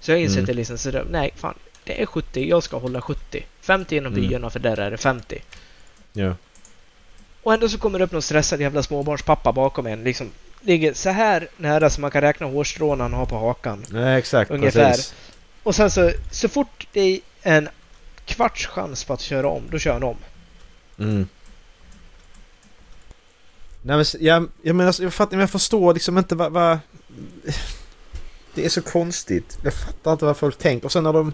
Så 0.00 0.10
jag 0.10 0.20
inser 0.20 0.34
mm. 0.34 0.42
att 0.42 0.46
det 0.46 0.54
liksom 0.54 0.78
sådär, 0.78 1.06
nej 1.10 1.32
fan, 1.36 1.54
det 1.84 2.02
är 2.02 2.06
70, 2.06 2.48
jag 2.48 2.62
ska 2.62 2.78
hålla 2.78 3.00
70. 3.00 3.44
50 3.60 3.96
inom 3.96 4.12
mm. 4.12 4.28
byarna 4.28 4.50
för 4.50 4.58
där 4.58 4.76
är 4.76 4.90
det 4.90 4.96
50. 4.96 5.42
Ja. 6.12 6.36
Och 7.42 7.54
ändå 7.54 7.68
så 7.68 7.78
kommer 7.78 7.98
det 7.98 8.04
upp 8.04 8.12
någon 8.12 8.22
stressad 8.22 8.60
jävla 8.60 8.82
småbarnspappa 8.82 9.52
bakom 9.52 9.86
en. 9.86 10.04
Liksom 10.04 10.30
ligger 10.60 10.94
så 10.94 11.10
här 11.10 11.48
nära 11.56 11.90
som 11.90 12.00
man 12.00 12.10
kan 12.10 12.20
räkna 12.20 12.46
hårstrån 12.46 13.00
han 13.00 13.12
har 13.12 13.26
på 13.26 13.38
hakan. 13.38 13.84
Nej, 13.88 14.18
exakt. 14.18 14.50
Ungefär. 14.50 14.90
Precis. 14.90 15.14
Och 15.62 15.74
sen 15.74 15.90
så, 15.90 16.10
så 16.30 16.48
fort 16.48 16.86
det 16.92 17.00
är 17.00 17.20
en 17.42 17.68
kvarts 18.24 18.66
chans 18.66 19.04
på 19.04 19.12
att 19.12 19.20
köra 19.20 19.48
om, 19.48 19.62
då 19.70 19.78
kör 19.78 19.92
han 19.92 20.02
om. 20.02 20.16
Mm. 20.98 21.28
Nej 23.82 23.96
men 23.96 24.04
jag, 24.20 24.48
jag 24.62 24.76
menar, 24.76 25.02
jag, 25.02 25.14
fattar, 25.14 25.38
jag 25.38 25.50
förstår 25.50 25.94
liksom 25.94 26.18
inte 26.18 26.34
vad, 26.34 26.52
vad... 26.52 26.78
Det 28.54 28.64
är 28.64 28.68
så 28.68 28.82
konstigt. 28.82 29.58
Jag 29.64 29.74
fattar 29.74 30.12
inte 30.12 30.24
vad 30.24 30.36
folk 30.36 30.58
tänker. 30.58 30.86
Och 30.86 30.92
sen 30.92 31.04
när 31.04 31.12
de... 31.12 31.32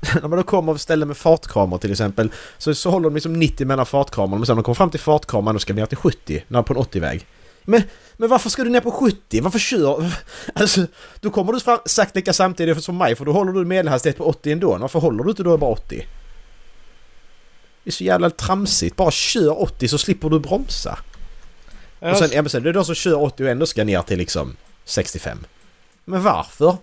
När 0.14 0.28
man 0.28 0.38
då 0.38 0.42
kommer 0.42 0.72
och 0.72 0.80
ställer 0.80 1.06
med 1.06 1.16
fartkameror 1.16 1.78
till 1.78 1.90
exempel 1.90 2.30
så, 2.58 2.74
så 2.74 2.90
håller 2.90 3.04
de 3.04 3.14
liksom 3.14 3.32
90 3.32 3.66
mellan 3.66 3.86
fartkamerorna 3.86 4.36
men 4.36 4.46
sen 4.46 4.56
när 4.56 4.62
de 4.62 4.64
kommer 4.64 4.74
fram 4.74 4.90
till 4.90 5.00
fartkameran 5.00 5.54
då 5.54 5.58
ska 5.58 5.72
vi 5.72 5.80
ner 5.80 5.86
till 5.86 5.96
70 5.96 6.44
när 6.48 6.62
på 6.62 6.72
en 6.72 6.78
80-väg. 6.78 7.26
Men, 7.62 7.82
men 8.16 8.28
varför 8.28 8.50
ska 8.50 8.64
du 8.64 8.70
ner 8.70 8.80
på 8.80 8.90
70? 8.90 9.40
Varför 9.40 9.58
kör... 9.58 10.12
Alltså, 10.54 10.86
då 11.20 11.30
kommer 11.30 11.52
du 11.52 11.60
fram, 11.60 11.78
sagt 11.86 12.16
lika 12.16 12.32
samtidigt 12.32 12.84
som 12.84 12.98
mig 12.98 13.16
för 13.16 13.24
då 13.24 13.32
håller 13.32 13.52
du 13.52 13.64
medelhastighet 13.64 14.16
på 14.16 14.24
80 14.24 14.52
ändå. 14.52 14.76
Varför 14.76 14.98
håller 14.98 15.24
du 15.24 15.30
inte 15.30 15.42
då 15.42 15.56
bara 15.56 15.70
80? 15.70 16.06
Det 17.84 17.90
är 17.90 17.92
så 17.92 18.04
jävla 18.04 18.30
tramsigt. 18.30 18.96
Bara 18.96 19.10
kör 19.10 19.62
80 19.62 19.88
så 19.88 19.98
slipper 19.98 20.30
du 20.30 20.40
bromsa. 20.40 20.98
Och 22.00 22.16
sen, 22.16 22.30
ja, 22.32 22.42
men 22.42 22.50
sen 22.50 22.62
det 22.62 22.68
är 22.68 22.72
de 22.72 22.84
som 22.84 22.94
kör 22.94 23.22
80 23.22 23.44
och 23.44 23.50
ändå 23.50 23.66
ska 23.66 23.84
ner 23.84 24.02
till 24.02 24.18
liksom 24.18 24.56
65. 24.84 25.38
Men 26.04 26.22
varför? 26.22 26.76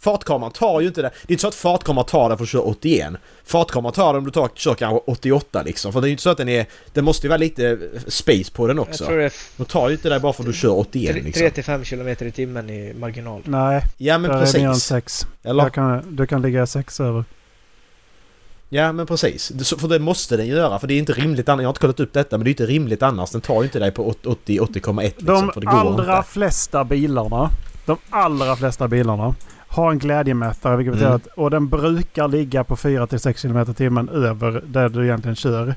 Fartkameran 0.00 0.52
tar 0.52 0.80
ju 0.80 0.86
inte 0.86 1.02
det. 1.02 1.10
Det 1.26 1.30
är 1.30 1.32
inte 1.32 1.40
så 1.40 1.48
att 1.48 1.54
fartkameran 1.54 2.06
tar 2.06 2.30
det 2.30 2.36
för 2.36 2.44
att 2.44 2.48
köra 2.48 2.62
81. 2.62 3.14
Fartkameran 3.44 3.92
tar 3.92 4.12
det 4.12 4.18
om 4.18 4.24
du 4.24 4.30
tar, 4.30 4.48
kör 4.54 4.74
kanske 4.74 5.00
88 5.06 5.62
liksom. 5.62 5.92
För 5.92 6.00
det 6.00 6.06
är 6.06 6.08
ju 6.08 6.12
inte 6.12 6.22
så 6.22 6.30
att 6.30 6.38
den 6.38 6.48
är... 6.48 6.66
Det 6.92 7.02
måste 7.02 7.26
ju 7.26 7.28
vara 7.28 7.38
lite 7.38 7.78
space 8.06 8.52
på 8.52 8.66
den 8.66 8.78
också. 8.78 9.04
Jag 9.04 9.08
tror 9.08 9.18
det 9.18 9.32
De 9.56 9.64
tar 9.64 9.88
ju 9.88 9.94
inte 9.94 10.08
det 10.08 10.20
bara 10.20 10.32
för 10.32 10.42
att 10.42 10.46
du 10.46 10.52
kör 10.52 10.78
81 10.78 11.24
liksom. 11.24 11.42
3-5 11.42 11.84
km 11.84 12.28
i 12.28 12.32
timmen 12.32 12.70
i 12.70 12.94
marginal. 12.94 13.42
Nej. 13.44 13.82
Ja 13.96 14.18
men 14.18 14.30
precis. 14.30 14.54
Är 14.54 14.60
mer 14.60 14.68
än 14.68 14.76
6. 14.76 15.26
Eller? 15.42 15.68
Kan, 15.68 16.16
du 16.16 16.26
kan 16.26 16.42
ligga 16.42 16.66
6 16.66 17.00
över. 17.00 17.24
Ja 18.68 18.92
men 18.92 19.06
precis. 19.06 19.52
För 19.78 19.88
det 19.88 19.98
måste 19.98 20.36
den 20.36 20.46
göra. 20.46 20.78
För 20.78 20.86
det 20.86 20.94
är 20.94 20.98
inte 20.98 21.12
rimligt 21.12 21.48
annars. 21.48 21.62
Jag 21.62 21.68
har 21.68 21.70
inte 21.70 21.80
kollat 21.80 22.00
upp 22.00 22.12
detta 22.12 22.38
men 22.38 22.44
det 22.44 22.48
är 22.48 22.52
inte 22.52 22.66
rimligt 22.66 23.02
annars. 23.02 23.30
Den 23.30 23.40
tar 23.40 23.62
ju 23.62 23.64
inte 23.64 23.78
dig 23.78 23.90
på 23.90 24.12
80,1 24.12 25.02
liksom. 25.02 25.26
De 25.26 25.52
för 25.52 25.60
det 25.60 25.66
går 25.66 25.72
allra 25.72 26.16
inte. 26.18 26.28
flesta 26.30 26.84
bilarna. 26.84 27.50
De 27.86 27.96
allra 28.10 28.56
flesta 28.56 28.88
bilarna 28.88 29.34
har 29.68 29.90
en 29.90 29.98
glädjemätare 29.98 30.76
vilket 30.76 30.92
betyder 30.92 31.10
mm. 31.10 31.20
att 31.24 31.38
och 31.38 31.50
den 31.50 31.68
brukar 31.68 32.28
ligga 32.28 32.64
på 32.64 32.76
4-6 32.76 33.42
km 33.42 33.74
timmen 33.74 34.08
över 34.08 34.62
där 34.66 34.88
du 34.88 35.04
egentligen 35.04 35.36
kör. 35.36 35.74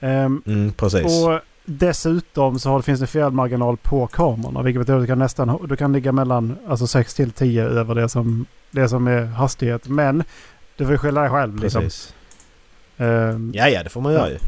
Um, 0.00 0.42
mm, 0.46 0.72
precis. 0.72 1.04
Och 1.04 1.40
dessutom 1.64 2.58
så 2.58 2.68
har, 2.68 2.82
finns 2.82 3.00
det 3.00 3.06
felmarginal 3.06 3.76
på 3.76 4.06
kamerorna 4.06 4.62
vilket 4.62 4.80
betyder 4.80 4.98
att 4.98 5.02
du 5.02 5.06
kan 5.06 5.18
nästan 5.18 5.66
du 5.68 5.76
kan 5.76 5.92
ligga 5.92 6.12
mellan 6.12 6.56
alltså 6.68 6.86
6 6.86 7.14
till 7.14 7.30
10 7.30 7.64
över 7.64 7.94
det 7.94 8.08
som, 8.08 8.46
det 8.70 8.88
som 8.88 9.06
är 9.06 9.24
hastighet. 9.24 9.88
Men 9.88 10.24
du 10.76 10.86
får 10.86 10.96
skylla 10.96 11.20
dig 11.20 11.30
själv 11.30 11.56
liksom. 11.56 11.82
Precis. 11.82 12.14
Um, 12.96 13.52
ja, 13.54 13.68
ja 13.68 13.82
det 13.82 13.88
får 13.88 14.00
man 14.00 14.12
göra 14.12 14.28
ju. 14.28 14.38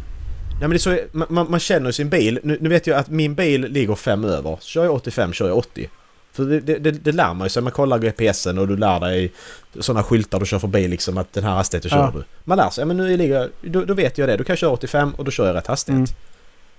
Nej 0.52 0.60
men 0.60 0.70
det 0.70 0.76
är 0.76 0.78
så, 0.78 0.98
man, 1.12 1.50
man 1.50 1.60
känner 1.60 1.92
sin 1.92 2.08
bil. 2.08 2.40
Nu, 2.42 2.58
nu, 2.60 2.68
vet 2.68 2.86
jag 2.86 2.98
att 2.98 3.08
min 3.08 3.34
bil 3.34 3.60
ligger 3.60 3.94
5 3.94 4.24
över. 4.24 4.56
Så 4.60 4.68
kör 4.68 4.84
jag 4.84 4.94
85 4.94 5.32
kör 5.32 5.48
jag 5.48 5.58
80. 5.58 5.88
För 6.32 6.44
det, 6.44 6.78
det, 6.78 6.90
det 6.90 7.12
lär 7.12 7.34
man 7.34 7.44
ju 7.44 7.48
sig. 7.48 7.62
Man 7.62 7.72
kollar 7.72 7.98
GPSen 7.98 8.58
och 8.58 8.68
du 8.68 8.76
lär 8.76 9.00
dig 9.00 9.32
sådana 9.80 10.02
skyltar 10.02 10.40
du 10.40 10.46
kör 10.46 10.58
förbi 10.58 10.88
liksom 10.88 11.18
att 11.18 11.32
den 11.32 11.44
här 11.44 11.52
hastigheten 11.52 11.90
kör 11.90 11.98
ja. 11.98 12.12
du. 12.14 12.24
Man 12.44 12.58
lär 12.58 12.70
sig. 12.70 12.84
Men 12.84 12.96
nu 12.96 13.16
ligger 13.16 13.50
då, 13.60 13.84
då 13.84 13.94
vet 13.94 14.18
jag 14.18 14.28
det. 14.28 14.36
Då 14.36 14.44
kan 14.44 14.56
köra 14.56 14.70
85 14.70 15.14
och 15.14 15.24
då 15.24 15.30
kör 15.30 15.46
jag 15.46 15.56
rätt 15.56 15.66
hastighet. 15.66 15.98
Mm. 15.98 16.20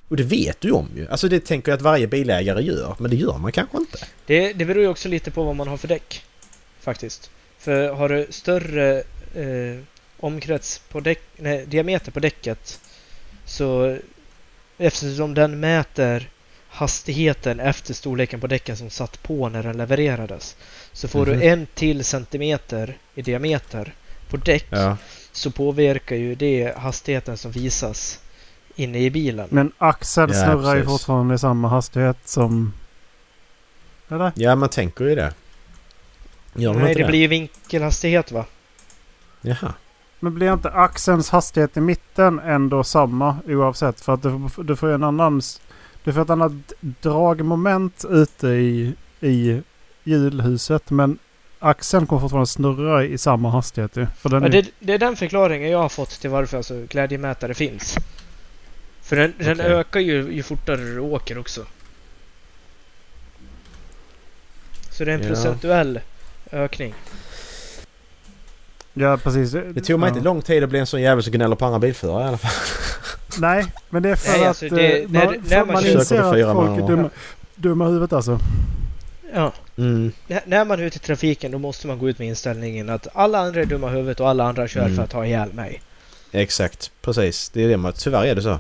Och 0.08 0.16
det 0.16 0.24
vet 0.24 0.62
du 0.62 0.72
om 0.72 0.90
ju. 0.96 1.08
Alltså 1.08 1.28
det 1.28 1.40
tänker 1.40 1.72
jag 1.72 1.78
att 1.78 1.82
varje 1.82 2.08
bilägare 2.08 2.62
gör. 2.62 2.96
Men 3.00 3.12
det 3.12 3.18
gör 3.18 3.38
man 3.38 3.52
kanske 3.52 3.78
inte. 3.78 3.98
Det, 4.26 4.54
det 4.54 4.66
beror 4.66 4.84
ju 4.84 4.90
också 4.90 5.10
lite 5.10 5.32
på 5.32 5.44
vad 5.44 5.56
man 5.56 5.68
har 5.68 5.78
för 5.78 5.88
däck. 5.88 6.24
Faktiskt. 6.80 7.30
För 7.58 7.94
har 7.94 8.10
du 8.10 8.28
större 8.30 8.98
eh, 9.36 9.80
omkrets 10.20 10.82
på 10.90 11.00
däck, 11.00 11.22
nej, 11.38 11.66
diameter 11.66 12.12
på 12.12 12.20
däcket 12.20 12.80
så 13.46 13.98
eftersom 14.78 15.34
den 15.34 15.60
mäter 15.60 16.30
hastigheten 16.74 17.60
efter 17.60 17.94
storleken 17.94 18.40
på 18.40 18.48
däcken 18.48 18.78
som 18.78 18.90
satt 18.90 19.24
på 19.24 19.50
när 19.50 19.64
den 19.64 19.78
levererades. 19.78 20.56
Så 20.94 21.08
får 21.08 21.28
mm 21.28 21.40
-hmm. 21.40 21.42
du 21.42 21.48
en 21.48 21.68
till 21.74 22.04
centimeter 22.04 22.98
i 23.16 23.22
diameter 23.22 23.94
på 24.30 24.38
däck 24.38 24.66
ja. 24.70 24.98
så 25.32 25.52
påverkar 25.52 26.16
ju 26.16 26.36
det 26.36 26.78
hastigheten 26.78 27.38
som 27.38 27.52
visas 27.52 28.20
inne 28.76 29.00
i 29.00 29.10
bilen. 29.10 29.48
Men 29.52 29.72
axeln 29.78 30.34
ja, 30.34 30.44
snurrar 30.44 30.76
ju 30.76 30.86
fortfarande 30.86 31.36
i 31.36 31.38
samma 31.38 31.68
hastighet 31.68 32.18
som... 32.26 32.74
Eller? 34.10 34.32
Ja, 34.36 34.56
man 34.56 34.70
tänker 34.70 35.06
ju 35.06 35.16
det. 35.16 35.34
Gör 36.56 36.74
Nej, 36.74 36.96
det, 36.96 37.02
det 37.02 37.08
blir 37.08 37.20
ju 37.20 37.28
vinkelhastighet 37.28 38.32
va? 38.32 38.46
Jaha. 39.42 39.74
Men 40.20 40.34
blir 40.34 40.54
inte 40.54 40.70
axelns 40.70 41.30
hastighet 41.30 41.78
i 41.78 41.82
mitten 41.82 42.40
ändå 42.40 42.84
samma 42.84 43.38
oavsett? 43.48 44.02
För 44.02 44.14
att 44.14 44.22
du, 44.22 44.50
du 44.64 44.76
får 44.76 44.90
ju 44.90 44.96
en 44.96 45.04
annan 45.04 45.42
du 46.04 46.14
får 46.14 46.22
ett 46.22 46.30
annat 46.30 46.52
dragmoment 46.80 48.06
ute 48.10 48.48
i, 48.48 48.94
i 49.22 49.62
hjulhuset. 50.04 50.90
Men 50.90 51.20
axeln 51.60 52.08
kommer 52.08 52.20
fortfarande 52.20 52.48
snurra 52.48 53.04
i 53.06 53.18
samma 53.18 53.50
hastighet 53.50 53.98
ju. 53.98 54.08
För 54.18 54.30
den 54.30 54.44
ja, 54.44 54.50
det, 54.50 54.70
det, 54.80 54.94
är 54.94 54.98
den 54.98 55.16
förklaringen 55.16 55.72
jag 55.72 55.80
har 55.80 55.90
fått 55.90 56.10
till 56.10 56.30
varför 56.30 56.58
alltså 56.58 56.86
glädjemätare 56.90 57.54
finns. 57.54 57.98
För 59.02 59.16
den, 59.16 59.34
okay. 59.34 59.48
den 59.48 59.60
ökar 59.60 60.00
ju 60.00 60.34
ju 60.34 60.44
fortare 60.44 60.78
du 60.78 61.00
åker 61.00 61.38
också. 61.38 61.66
Så 64.92 65.06
det 65.06 65.12
är 65.12 65.16
en 65.16 65.22
ja. 65.22 65.28
procentuell 65.28 66.00
ökning. 66.52 66.94
Ja, 68.94 69.18
precis. 69.18 69.52
Det 69.52 69.82
tog 69.82 70.00
mig 70.00 70.10
ja. 70.10 70.14
inte 70.16 70.26
lång 70.26 70.42
tid 70.42 70.64
att 70.64 70.70
bli 70.70 70.80
en 70.80 70.88
sån 70.88 71.02
jävel 71.02 71.24
som 71.24 71.34
gnäller 71.34 71.56
på 71.56 71.66
andra 71.66 71.80
bilförare 71.80 72.24
i 72.24 72.28
alla 72.28 72.38
fall. 72.38 72.52
Nej, 73.40 73.66
men 73.90 74.04
det 74.04 74.10
är 74.10 74.16
för 74.16 74.32
Nej, 74.32 74.42
att 74.42 74.48
alltså 74.48 74.70
det- 74.70 75.02
eh, 75.04 75.10
när- 75.10 75.26
man, 75.26 75.34
när 75.34 75.50
för 75.50 75.58
man 75.66 75.74
man 75.74 75.86
inser 75.86 76.20
att 76.20 76.56
folk 76.56 76.70
är 76.80 76.80
man- 76.82 76.88
dumma, 76.88 77.10
dumma 77.56 77.86
i 77.86 77.88
huvudet 77.88 78.14
alltså. 78.14 78.40
Ja. 79.34 79.54
Mm. 79.78 80.12
När 80.46 80.66
man 80.66 80.80
är 80.80 80.84
ute 80.84 80.96
i 80.98 81.00
trafiken 81.00 81.52
då 81.52 81.58
måste 81.58 81.88
man 81.88 82.00
gå 82.00 82.10
ut 82.10 82.20
med 82.20 82.28
inställningen 82.28 82.90
att 82.90 83.08
alla 83.14 83.40
andra 83.40 83.62
är 83.62 83.66
dumma 83.66 83.90
huvudet 83.90 84.20
och 84.20 84.30
alla 84.30 84.44
andra 84.44 84.68
kör 84.68 84.82
Mm. 84.82 84.96
för 84.96 85.04
att 85.04 85.10
ta 85.10 85.26
ihjäl 85.26 85.54
mig. 85.54 85.82
Exakt, 86.32 86.92
precis. 87.02 87.50
Det 87.50 87.64
är 87.64 87.68
det 87.70 87.78
man... 87.78 87.94
Tyvärr 87.94 88.26
är 88.26 88.36
det 88.36 88.42
så. 88.42 88.60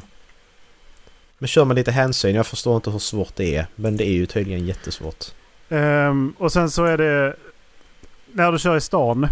Men 1.38 1.48
kör 1.48 1.66
man 1.66 1.76
lite 1.76 1.92
hänsyn, 1.92 2.36
jag 2.36 2.48
förstår 2.48 2.76
inte 2.76 2.90
hur 2.90 3.00
svårt 3.00 3.36
det 3.36 3.56
är. 3.56 3.66
Men 3.76 3.98
det 3.98 4.04
är 4.08 4.12
ju 4.14 4.26
tydligen 4.26 4.66
jättesvårt. 4.66 5.26
Ehm, 5.70 6.34
och 6.38 6.52
sen 6.52 6.70
så 6.72 6.86
är 6.86 6.98
det... 6.98 7.36
När 8.32 8.52
du 8.52 8.60
kör 8.60 8.78
i 8.78 8.82
stan 8.82 9.28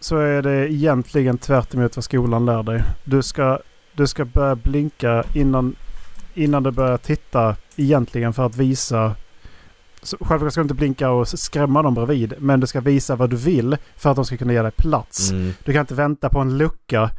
så 0.00 0.16
är 0.16 0.42
det 0.42 0.72
egentligen 0.72 1.38
tvärt 1.38 1.74
vad 1.74 2.04
skolan 2.04 2.46
lär 2.46 2.62
dig. 2.62 2.82
Du 3.04 3.22
ska, 3.22 3.58
du 3.94 4.06
ska 4.06 4.24
börja 4.24 4.54
blinka 4.56 5.24
innan, 5.34 5.74
innan 6.34 6.62
du 6.62 6.70
börjar 6.70 6.96
titta 6.98 7.56
egentligen 7.76 8.32
för 8.32 8.46
att 8.46 8.56
visa... 8.56 9.14
Så, 10.02 10.16
självklart 10.20 10.52
ska 10.52 10.60
du 10.60 10.62
inte 10.62 10.74
blinka 10.74 11.10
och 11.10 11.28
skrämma 11.28 11.82
dem 11.82 11.94
bredvid. 11.94 12.34
Men 12.38 12.60
du 12.60 12.66
ska 12.66 12.80
visa 12.80 13.16
vad 13.16 13.30
du 13.30 13.36
vill 13.36 13.76
för 13.96 14.10
att 14.10 14.16
de 14.16 14.24
ska 14.24 14.36
kunna 14.36 14.52
ge 14.52 14.62
dig 14.62 14.70
plats. 14.70 15.30
Mm. 15.30 15.52
Du 15.64 15.72
kan 15.72 15.80
inte 15.80 15.94
vänta 15.94 16.28
på 16.28 16.38
en 16.40 16.58
lucka. 16.58 17.10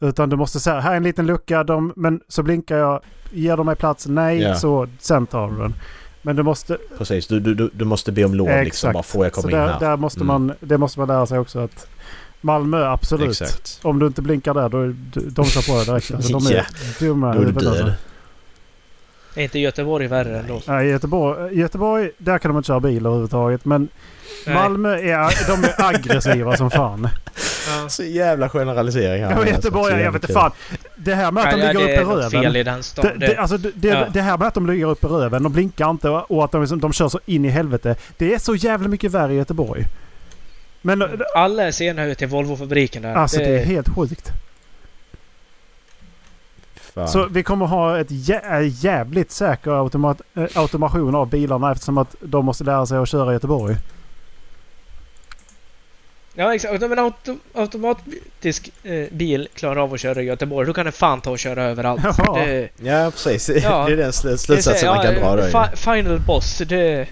Utan 0.00 0.28
du 0.28 0.36
måste 0.36 0.60
säga 0.60 0.80
här 0.80 0.92
är 0.92 0.96
en 0.96 1.02
liten 1.02 1.26
lucka. 1.26 1.64
De, 1.64 1.92
men 1.96 2.20
så 2.28 2.42
blinkar 2.42 2.76
jag. 2.76 3.00
Ger 3.32 3.56
de 3.56 3.66
mig 3.66 3.76
plats? 3.76 4.06
Nej. 4.06 4.40
Ja. 4.40 4.54
Så 4.54 4.88
sen 4.98 5.26
tar 5.26 5.50
du 5.50 5.58
den. 5.58 5.74
Men 6.22 6.36
du 6.36 6.42
måste... 6.42 6.78
Precis, 6.98 7.26
du, 7.26 7.40
du, 7.40 7.70
du- 7.72 7.84
måste 7.84 8.12
be 8.12 8.24
om 8.24 8.34
lov 8.34 8.48
liksom. 8.48 8.92
Bara 8.92 9.02
får 9.02 9.24
jag 9.24 9.32
komma 9.32 9.42
så 9.42 9.48
in 9.48 9.56
där, 9.56 9.68
här? 9.68 9.80
där 9.80 9.96
måste 9.96 10.20
Mm. 10.20 10.26
man, 10.26 10.52
det 10.60 10.78
måste 10.78 10.98
man 10.98 11.08
lära 11.08 11.26
sig 11.26 11.38
också 11.38 11.58
att 11.58 11.86
Malmö, 12.40 12.86
absolut. 12.90 13.30
Exakt. 13.42 13.78
Om 13.82 13.98
du 13.98 14.06
inte 14.06 14.22
blinkar 14.22 14.54
där, 14.54 14.68
då 14.68 14.78
är 14.80 14.94
de 15.30 15.44
kör 15.44 15.62
på 15.72 15.76
dig 15.76 15.84
direkt. 15.86 16.10
Alltså, 16.14 16.32
de 16.38 16.46
är 16.46 16.56
Ja. 16.56 16.64
dumma 16.98 17.34
i 17.34 17.38
huvudet. 17.38 17.66
Alltså. 17.66 17.92
Är 19.34 19.42
inte 19.42 19.58
Göteborg 19.58 20.06
värre 20.06 20.38
ändå? 20.38 20.62
Nej, 20.66 20.88
Göteborg, 20.88 21.58
Göteborg, 21.58 22.10
där 22.18 22.38
kan 22.38 22.50
de 22.50 22.56
inte 22.56 22.66
köra 22.66 22.80
bil 22.80 23.06
överhuvudtaget. 23.06 23.64
Men 23.64 23.88
Nej. 24.46 24.54
Malmö 24.54 24.94
är, 24.98 25.46
de 25.46 25.64
är 25.68 25.84
aggressiva 25.94 26.56
som 26.56 26.70
fan. 26.70 27.08
Ja. 27.82 27.88
Så 27.88 28.02
jävla 28.02 28.48
generalisering 28.48 29.24
här. 29.24 29.30
Ja. 29.30 29.46
Göteborg, 29.46 30.00
jag 30.02 30.12
vet 30.12 30.22
inte 30.22 30.32
fan. 30.34 30.50
Det 30.96 31.14
här 31.14 31.32
med 31.32 31.44
att 31.44 31.50
de 31.50 31.60
Ja, 31.60 31.72
ligger 31.72 31.86
det 31.86 31.94
upp 31.94 32.00
i 32.00 32.04
något 32.04 32.30
fel 32.30 32.40
röven. 32.42 32.56
i 32.56 32.62
den 32.62 32.82
stan. 32.82 33.04
Det, 33.18 33.26
det, 33.26 33.36
alltså, 33.36 33.56
det, 33.58 33.88
Ja. 33.88 34.06
det 34.12 34.20
här 34.20 34.38
med 34.38 34.48
att 34.48 34.54
de 34.54 34.66
ligger 34.66 34.86
upp 34.86 35.04
i 35.04 35.06
röven, 35.06 35.42
de 35.42 35.52
blinkar 35.52 35.90
inte 35.90 36.08
och 36.10 36.30
och 36.30 36.44
att 36.44 36.52
de, 36.52 36.60
liksom- 36.60 36.80
de 36.80 36.92
kör 36.92 37.08
så 37.08 37.20
in 37.26 37.44
i 37.44 37.48
helvete. 37.48 37.96
Det 38.16 38.34
är 38.34 38.38
så 38.38 38.54
jävla 38.54 38.88
mycket 38.88 39.12
värre 39.12 39.32
i 39.32 39.36
Göteborg. 39.36 39.86
Men 40.82 41.22
Alla 41.34 41.62
är 41.66 41.70
sena 41.72 42.04
ut 42.04 42.18
till 42.18 42.28
Volvofabriken 42.28 43.02
där. 43.02 43.14
alltså 43.14 43.38
det 43.38 43.60
är 43.60 43.64
helt 43.64 43.88
sjukt. 43.88 44.30
Fan. 46.94 47.08
Så 47.08 47.26
vi 47.26 47.42
kommer 47.42 47.66
ha 47.66 47.98
ett 47.98 48.06
jä 48.10 48.60
jävligt 48.62 49.30
säker 49.30 49.70
automat 49.70 50.20
eh, 50.34 50.44
automation 50.54 51.14
av 51.14 51.28
bilarna 51.28 51.72
eftersom 51.72 51.98
att 51.98 52.14
de 52.20 52.44
måste 52.44 52.64
lära 52.64 52.86
sig 52.86 52.98
att 52.98 53.08
köra 53.08 53.30
i 53.30 53.32
Göteborg. 53.32 53.76
Ja 56.34 56.54
exakt. 56.54 56.82
Om 56.82 56.92
en 56.92 56.98
auto, 56.98 57.36
automatisk 57.54 58.70
eh, 58.82 59.06
bil 59.12 59.48
klarar 59.54 59.76
av 59.82 59.94
att 59.94 60.00
köra 60.00 60.22
i 60.22 60.24
Göteborg 60.24 60.66
då 60.66 60.72
kan 60.72 60.84
den 60.86 60.92
fan 60.92 61.20
ta 61.20 61.30
och 61.30 61.38
köra 61.38 61.62
överallt. 61.64 62.02
Ja. 62.18 62.42
Det, 62.46 62.68
Ja, 62.82 63.10
precis. 63.10 63.48
Ja. 63.62 63.84
Det 63.86 63.92
är 63.92 63.96
den 63.96 64.10
sl- 64.10 64.26
det 64.26 64.32
är 64.32 64.36
slutsatsen 64.36 64.88
man 64.88 65.02
kan 65.04 65.14
ja, 65.14 65.36
dra 65.36 65.66
fi- 65.66 65.76
Final 65.76 66.20
boss. 66.20 66.58
Det 66.58 66.76
är 66.80 67.08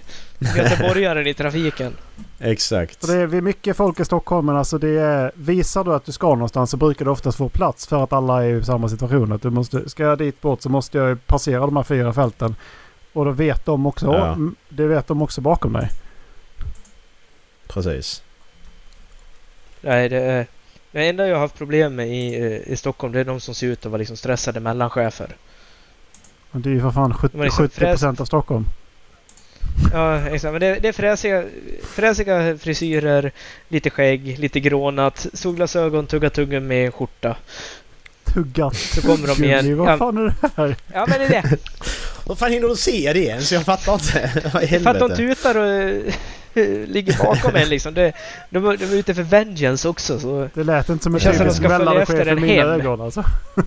göteborgaren 0.57 1.27
i 1.27 1.33
trafiken. 1.33 1.95
Exakt. 2.39 3.01
Så 3.01 3.07
det 3.07 3.17
är 3.17 3.27
vi 3.27 3.37
är 3.37 3.41
mycket 3.41 3.77
folk 3.77 3.99
i 3.99 4.05
Stockholm 4.05 4.45
men 4.45 4.55
alltså 4.55 4.77
det 4.77 4.89
är, 4.89 5.31
visar 5.35 5.83
du 5.83 5.93
att 5.93 6.05
du 6.05 6.11
ska 6.11 6.27
någonstans 6.27 6.71
så 6.71 6.77
brukar 6.77 7.05
du 7.05 7.11
oftast 7.11 7.37
få 7.37 7.49
plats 7.49 7.87
för 7.87 8.03
att 8.03 8.13
alla 8.13 8.45
är 8.45 8.55
i 8.55 8.63
samma 8.63 8.89
situation. 8.89 9.31
Att 9.31 9.41
du 9.41 9.49
måste, 9.49 9.89
ska 9.89 10.03
jag 10.03 10.17
dit 10.17 10.41
bort 10.41 10.61
så 10.61 10.69
måste 10.69 10.97
jag 10.97 11.27
passera 11.27 11.59
de 11.59 11.75
här 11.75 11.83
fyra 11.83 12.13
fälten. 12.13 12.55
Och 13.13 13.25
då 13.25 13.31
vet 13.31 13.65
de 13.65 13.85
också, 13.85 14.05
Ja. 14.05 14.37
det 14.69 14.87
vet 14.87 15.07
de 15.07 15.21
också 15.21 15.41
bakom 15.41 15.73
dig. 15.73 15.89
Precis. 17.67 18.23
Nej, 19.81 20.09
det 20.09 20.17
är... 20.17 20.47
Det 20.91 21.09
enda 21.09 21.27
jag 21.27 21.35
har 21.35 21.41
haft 21.41 21.57
problem 21.57 21.95
med 21.95 22.07
i, 22.09 22.35
eh, 22.35 22.71
i 22.71 22.75
Stockholm 22.75 23.13
det 23.13 23.19
är 23.19 23.25
de 23.25 23.39
som 23.39 23.55
ser 23.55 23.67
ut 23.67 23.85
att 23.85 23.91
vara 23.91 23.99
liksom 23.99 24.17
stressade 24.17 24.59
mellanchefer. 24.59 25.35
Men 26.51 26.61
det 26.61 26.69
är 26.69 26.71
ju 26.71 26.81
för 26.81 26.91
fan 26.91 27.13
70, 27.13 27.37
Men 27.37 27.45
liksom 27.45 27.67
70% 27.67 28.21
av 28.21 28.25
Stockholm. 28.25 28.65
Ja, 29.93 30.19
exakt. 30.27 30.51
Men 30.51 30.61
det, 30.61 30.79
det 30.79 30.87
är 30.87 30.91
fräsiga, 30.93 31.43
fräsiga 31.95 32.57
frisyrer, 32.57 33.31
lite 33.69 33.89
skägg, 33.89 34.39
lite 34.39 34.59
grånat, 34.59 35.27
solglasögon, 35.33 36.07
tugga 36.07 36.29
tuggen 36.29 36.67
med 36.67 36.93
skjorta. 36.93 37.35
Tuggat. 38.33 38.75
Så 38.75 39.01
kommer 39.01 39.27
de 39.27 39.43
igen. 39.43 39.77
Vad 39.77 39.99
fan 39.99 40.17
är 40.17 40.23
det 40.23 40.49
här? 40.55 40.75
Ja, 40.93 41.05
men 41.09 41.19
det 41.19 41.25
är 41.25 41.29
det. 41.41 41.43
Hur 42.27 42.35
fan 42.35 42.51
hinner 42.51 42.67
du 42.67 42.75
se 42.75 43.13
det 43.13 43.19
ens? 43.19 43.51
Jag 43.51 43.63
fattar 43.65 43.93
inte. 43.93 44.31
Vad 44.53 44.69
För 44.69 44.89
att 44.89 44.99
de 44.99 45.15
tutar 45.15 45.57
och 45.57 45.67
eh, 46.53 46.87
ligger 46.87 47.17
bakom 47.23 47.55
en 47.55 47.69
liksom. 47.69 47.93
De, 47.93 48.01
är- 48.01 48.13
de 48.49 48.65
är 48.67 48.95
ute 48.95 49.13
för 49.15 49.23
vengeance 49.23 49.87
också. 49.89 50.19
Så. 50.19 50.49
Det 50.53 50.63
lät 50.63 50.89
inte 50.89 51.03
som 51.03 51.15
en 51.15 51.19
Det 51.19 51.23
känns 51.23 51.37
som 51.37 51.45
de 51.45 51.51
typisk 51.53 51.59
ska 51.69 51.77
följa 51.77 51.91
mellanchef 51.93 52.27
i 52.27 52.29
en 52.29 52.41
mina 52.41 52.63
ögon 52.63 53.01
alltså. 53.01 53.23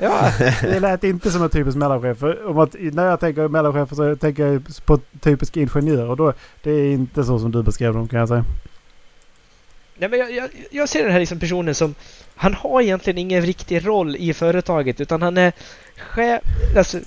Ja, 0.00 0.32
Det 0.62 0.80
lät 0.80 1.04
inte 1.04 1.30
som 1.30 1.42
en 1.42 1.50
typisk 1.50 1.76
mellanchef. 1.76 2.18
För 2.18 2.46
Om 2.46 2.58
att, 2.58 2.74
när 2.78 3.06
jag 3.06 3.20
tänker 3.20 3.48
mellanchef 3.48 3.88
så 3.96 4.16
tänker 4.16 4.46
jag 4.46 4.62
på 4.84 4.98
typisk 5.20 5.56
ingenjör. 5.56 6.08
Och 6.10 6.16
då, 6.16 6.32
det 6.62 6.70
är 6.70 6.92
inte 6.92 7.24
så 7.24 7.38
som 7.38 7.50
du 7.52 7.62
beskrev 7.62 7.94
dem 7.94 8.08
kan 8.08 8.18
jag 8.18 8.28
säga. 8.28 8.44
Nej, 9.98 10.08
men 10.08 10.18
jag, 10.18 10.32
jag, 10.32 10.48
jag 10.70 10.88
ser 10.88 11.02
den 11.02 11.12
här 11.12 11.20
liksom 11.20 11.38
personen 11.40 11.74
som... 11.74 11.94
Han 12.34 12.54
har 12.54 12.80
egentligen 12.80 13.18
ingen 13.18 13.42
riktig 13.42 13.86
roll 13.86 14.16
i 14.16 14.34
företaget 14.34 15.00
utan 15.00 15.22
han 15.22 15.36
är 15.38 15.52
chef... 15.96 16.40
Alltså, 16.76 16.98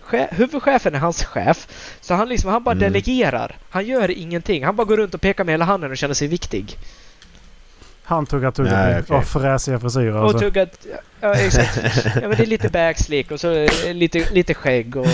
chef, 0.00 0.30
huvudchefen 0.30 0.94
är 0.94 0.98
hans 0.98 1.24
chef. 1.24 1.68
Så 2.00 2.14
han, 2.14 2.28
liksom, 2.28 2.50
han 2.50 2.64
bara 2.64 2.72
Mm. 2.72 2.92
delegerar. 2.92 3.56
Han 3.70 3.84
gör 3.86 4.10
ingenting. 4.10 4.64
Han 4.64 4.76
bara 4.76 4.84
går 4.84 4.96
runt 4.96 5.14
och 5.14 5.20
pekar 5.20 5.44
med 5.44 5.52
hela 5.52 5.64
handen 5.64 5.90
och 5.90 5.96
känner 5.96 6.14
sig 6.14 6.28
viktig. 6.28 6.76
Han 8.10 8.26
tuggar 8.26 8.52
Nej, 8.62 9.00
okej. 9.00 9.16
och 9.16 9.24
fräsiga 9.24 9.80
frisyrer. 9.80 10.14
Och 10.14 10.22
Alltså. 10.24 10.38
tuggat... 10.38 10.86
Ja, 11.20 11.34
exakt. 11.34 11.76
Ja, 12.04 12.20
men 12.28 12.30
det 12.30 12.42
är 12.42 12.46
lite 12.46 12.68
backslick 12.68 13.30
och 13.30 13.40
så 13.40 13.52
eh, 13.52 13.94
lite, 13.94 14.30
lite 14.30 14.54
skägg 14.54 14.96
och, 14.96 15.06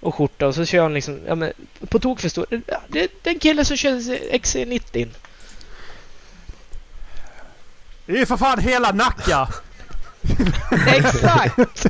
och 0.00 0.14
skjorta 0.14 0.46
och 0.46 0.54
så 0.54 0.64
kör 0.64 0.82
han 0.82 0.94
liksom... 0.94 1.20
Ja, 1.26 1.34
men, 1.34 1.52
på 1.88 1.98
tok 1.98 2.20
för 2.20 2.28
stor. 2.28 2.46
Ja, 2.66 2.80
Det 2.88 3.02
är 3.02 3.08
den 3.22 3.38
killen 3.38 3.64
som 3.64 3.76
kör 3.76 3.90
XC90. 4.32 5.08
Det 8.06 8.12
är 8.12 8.18
ju 8.18 8.26
för 8.26 8.36
fan 8.36 8.58
hela 8.58 8.92
Nacka! 8.92 9.48
Exakt! 10.86 11.86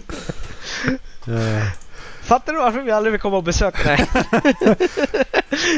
Fattar 2.30 2.52
du 2.52 2.58
varför 2.58 2.80
vi 2.82 2.90
aldrig 2.90 3.12
vill 3.12 3.20
komma 3.20 3.36
och 3.36 3.42
besöka 3.44 3.82
dig? 3.88 4.06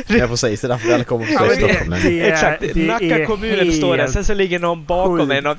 Ja 0.06 0.26
precis, 0.28 0.60
det 0.60 0.66
är 0.66 0.68
därför 0.68 0.86
vi 0.86 0.92
aldrig 0.92 1.06
kommer 1.06 1.26
på 1.26 1.32
Ja, 1.32 1.46
ja, 1.46 1.54
Stockholm. 1.56 1.90
men- 1.90 2.02
det 2.02 2.20
är- 2.20 2.32
Exakt, 2.32 2.62
det 2.74 2.86
Nacka 2.86 3.04
är 3.18 3.24
kommunen 3.24 3.72
står 3.72 3.96
där, 3.96 4.06
sen 4.06 4.24
så 4.24 4.34
ligger 4.34 4.58
någon 4.58 4.84
bakom 4.84 5.30
en 5.30 5.46
och... 5.46 5.56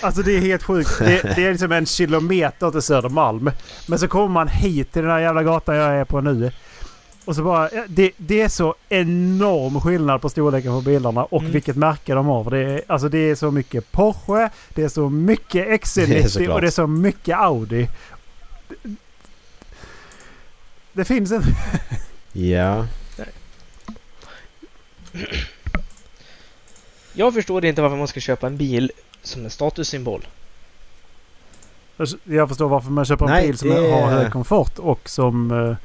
Alltså 0.00 0.22
det 0.22 0.36
är 0.36 0.40
helt 0.40 0.62
sjukt. 0.62 0.98
Det, 0.98 1.22
det 1.36 1.44
är 1.46 1.50
liksom 1.50 1.72
en 1.72 1.86
kilometer 1.86 2.70
till 2.70 2.82
Södermalm. 2.82 3.50
Men 3.86 3.98
så 3.98 4.08
kommer 4.08 4.28
man 4.28 4.48
hit 4.48 4.92
till 4.92 5.02
den 5.02 5.10
här 5.10 5.18
jävla 5.20 5.42
gatan 5.42 5.76
jag 5.76 5.94
är 5.94 6.04
på 6.04 6.20
nu. 6.20 6.50
Och 7.24 7.36
så 7.36 7.42
bara, 7.42 7.68
det, 7.88 8.10
det 8.16 8.40
är 8.42 8.48
så 8.48 8.74
enorm 8.88 9.80
skillnad 9.80 10.20
på 10.22 10.28
storleken 10.28 10.72
på 10.72 10.80
bilarna 10.80 11.24
och 11.24 11.40
Mm. 11.40 11.52
vilket 11.52 11.76
märke 11.76 12.14
de 12.14 12.26
har. 12.26 12.44
För 12.44 12.50
Det 12.50 12.58
är, 12.58 12.82
alltså 12.86 13.08
det 13.08 13.18
är 13.18 13.34
så 13.34 13.50
mycket 13.50 13.92
Porsche, 13.92 14.50
det 14.74 14.82
är 14.84 14.88
så 14.88 15.08
mycket 15.10 15.52
Det 15.52 15.72
är 15.72 15.78
XC90 15.78 16.26
såklart. 16.28 16.54
och 16.54 16.60
det 16.60 16.66
är 16.66 16.70
så 16.70 16.86
mycket 16.86 17.36
Audi. 17.38 17.88
Det 20.96 21.04
finns 21.04 21.32
en... 21.32 21.42
Ja. 22.32 22.86
Jag 27.12 27.34
förstår 27.34 27.64
inte 27.64 27.82
varför 27.82 27.96
man 27.96 28.08
ska 28.08 28.20
köpa 28.20 28.46
en 28.46 28.56
bil 28.56 28.92
som 29.22 29.44
en 29.44 29.50
statussymbol. 29.50 30.26
Jag 32.24 32.48
förstår 32.48 32.68
varför 32.68 32.90
man 32.90 33.04
köper 33.04 33.24
en 33.24 33.30
Nej, 33.30 33.46
bil 33.46 33.58
som 33.58 33.68
det- 33.68 33.90
har 33.92 34.06
hög 34.10 34.32
komfort 34.32 34.78
och 34.78 35.08
som 35.08 35.50
eh, 35.50 35.76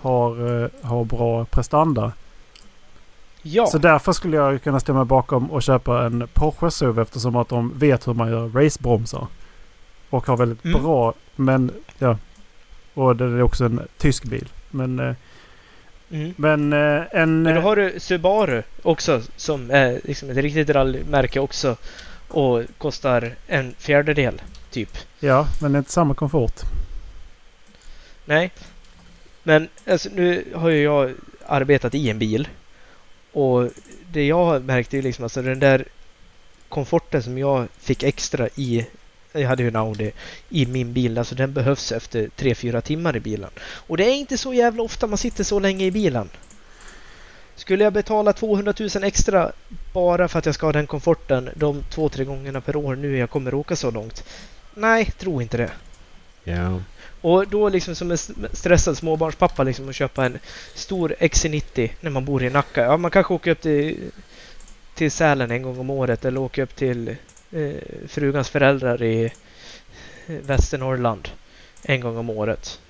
har, 0.00 0.62
eh, 0.64 0.68
har 0.82 1.04
bra 1.04 1.44
prestanda. 1.44 2.12
Ja, 3.42 3.66
Så 3.66 3.78
därför 3.78 4.12
skulle 4.12 4.36
jag 4.36 4.62
kunna 4.62 4.80
stämma 4.80 5.04
bakom 5.04 5.50
och 5.50 5.62
köpa 5.62 6.06
en 6.06 6.28
Porsche 6.34 6.70
SUV 6.70 6.98
eftersom 6.98 7.36
att 7.36 7.48
de 7.48 7.78
vet 7.78 8.08
hur 8.08 8.14
man 8.14 8.30
gör 8.30 8.48
racebromsar. 8.48 9.26
Och 10.10 10.26
har 10.26 10.36
väldigt 10.36 10.64
Mm. 10.64 10.82
bra, 10.82 11.14
men 11.36 11.70
ja. 11.98 12.18
Och 12.94 13.16
det 13.16 13.24
är 13.24 13.42
också 13.42 13.64
en 13.64 13.80
tysk 13.98 14.24
bil. 14.24 14.48
Men, 14.70 14.98
eh, 14.98 15.14
mm. 16.10 16.34
men 16.36 16.72
eh, 16.72 17.02
en... 17.10 17.42
Men 17.42 17.54
då 17.54 17.60
har 17.60 17.76
du 17.76 18.00
Subaru 18.00 18.62
också 18.82 19.22
som 19.36 19.70
är 19.70 20.00
liksom 20.04 20.30
ett 20.30 20.36
riktigt 20.36 20.70
rallymärke 20.70 21.40
också. 21.40 21.76
Och 22.28 22.62
kostar 22.78 23.34
en 23.46 23.74
fjärdedel, 23.78 24.42
typ. 24.70 24.98
Ja, 25.20 25.48
men 25.60 25.72
det 25.72 25.76
är 25.76 25.78
inte 25.78 25.92
samma 25.92 26.14
komfort. 26.14 26.60
Nej. 28.24 28.50
Men 29.42 29.68
alltså, 29.86 30.08
nu 30.12 30.44
har 30.54 30.68
ju 30.68 30.82
jag 30.82 31.14
arbetat 31.46 31.94
i 31.94 32.10
en 32.10 32.18
bil. 32.18 32.48
Och 33.32 33.70
det 34.12 34.26
jag 34.26 34.44
har 34.44 34.60
märkt 34.60 34.94
är 34.94 35.02
liksom 35.02 35.22
alltså 35.22 35.42
den 35.42 35.58
där 35.58 35.84
komforten 36.68 37.22
som 37.22 37.38
jag 37.38 37.68
fick 37.78 38.02
extra 38.02 38.48
i 38.54 38.86
jag 39.32 39.48
hade 39.48 39.62
ju 39.62 39.68
en 39.68 39.76
Audi 39.76 40.12
i 40.50 40.66
min 40.66 40.92
bil. 40.92 41.18
Alltså 41.18 41.34
den 41.34 41.52
behövs 41.52 41.92
efter 41.92 42.28
3-4 42.36 42.80
timmar 42.80 43.16
i 43.16 43.20
bilen. 43.20 43.50
Och 43.60 43.96
det 43.96 44.04
är 44.04 44.14
inte 44.14 44.38
så 44.38 44.54
jävla 44.54 44.82
ofta 44.82 45.06
man 45.06 45.18
sitter 45.18 45.44
så 45.44 45.58
länge 45.58 45.84
i 45.84 45.90
bilen. 45.90 46.28
Skulle 47.56 47.84
jag 47.84 47.92
betala 47.92 48.32
200 48.32 48.74
000 48.78 49.04
extra 49.04 49.52
bara 49.92 50.28
för 50.28 50.38
att 50.38 50.46
jag 50.46 50.54
ska 50.54 50.66
ha 50.66 50.72
den 50.72 50.86
komforten 50.86 51.50
de 51.54 51.82
två, 51.82 52.08
tre 52.08 52.24
gångerna 52.24 52.60
per 52.60 52.76
år 52.76 52.96
nu 52.96 53.16
jag 53.16 53.30
kommer 53.30 53.54
åka 53.54 53.76
så 53.76 53.90
långt? 53.90 54.24
Nej, 54.74 55.10
tro 55.18 55.42
inte 55.42 55.56
det. 55.56 55.70
Ja. 56.44 56.80
Och 57.20 57.48
då 57.48 57.68
liksom 57.68 57.94
som 57.94 58.10
en 58.10 58.18
stressad 58.52 58.98
småbarnspappa 58.98 59.62
liksom 59.62 59.88
att 59.88 59.94
köpa 59.94 60.26
en 60.26 60.38
stor 60.74 61.14
XC90 61.20 61.90
när 62.00 62.10
man 62.10 62.24
bor 62.24 62.42
i 62.42 62.50
Nacka. 62.50 62.82
Ja, 62.82 62.96
man 62.96 63.10
kanske 63.10 63.34
åker 63.34 63.50
upp 63.50 63.60
till, 63.60 64.10
till 64.94 65.10
Sälen 65.10 65.50
en 65.50 65.62
gång 65.62 65.78
om 65.78 65.90
året 65.90 66.24
eller 66.24 66.40
åker 66.40 66.62
upp 66.62 66.76
till 66.76 67.16
eh, 67.52 68.08
frugans 68.08 68.48
föräldrar 68.48 69.02
i 69.02 69.24
eh, 70.26 70.34
Västernorrland 70.46 71.28
en 71.82 72.00
gång 72.00 72.16
om 72.16 72.30
året. 72.30 72.80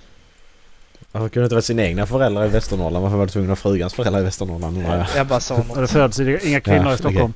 Varför 1.12 1.28
kunde 1.28 1.42
det 1.42 1.46
inte 1.46 1.54
vara 1.54 1.62
sina 1.62 1.82
egna 1.82 2.06
föräldrar 2.06 2.44
i 2.46 2.48
Västernorrland? 2.48 3.02
Varför 3.02 3.16
var 3.16 3.26
det 3.26 3.32
tvungna 3.32 3.56
frugans 3.56 3.94
föräldrar 3.94 4.20
i 4.20 4.24
Västernorrland? 4.24 4.82
jag? 4.82 5.06
Jag 5.16 5.26
bara 5.26 5.40
sa 5.40 5.56
något. 5.56 5.76
det 5.76 5.86
föds 5.86 6.20
inga 6.20 6.60
kvinnor 6.60 6.86
Ja, 6.86 6.94
i 6.94 6.98
Stockholm. 6.98 7.32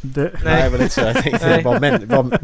Det, 0.00 0.20
Nej. 0.20 0.30
Nej, 0.44 0.70
men 0.70 0.80
lite 0.80 0.94
så. 0.94 1.00
Jag 1.00 1.22
tänkte 1.22 1.48
Nej. 1.48 1.62
bara, 1.62 1.80
men, 1.80 2.08
bara, 2.08 2.38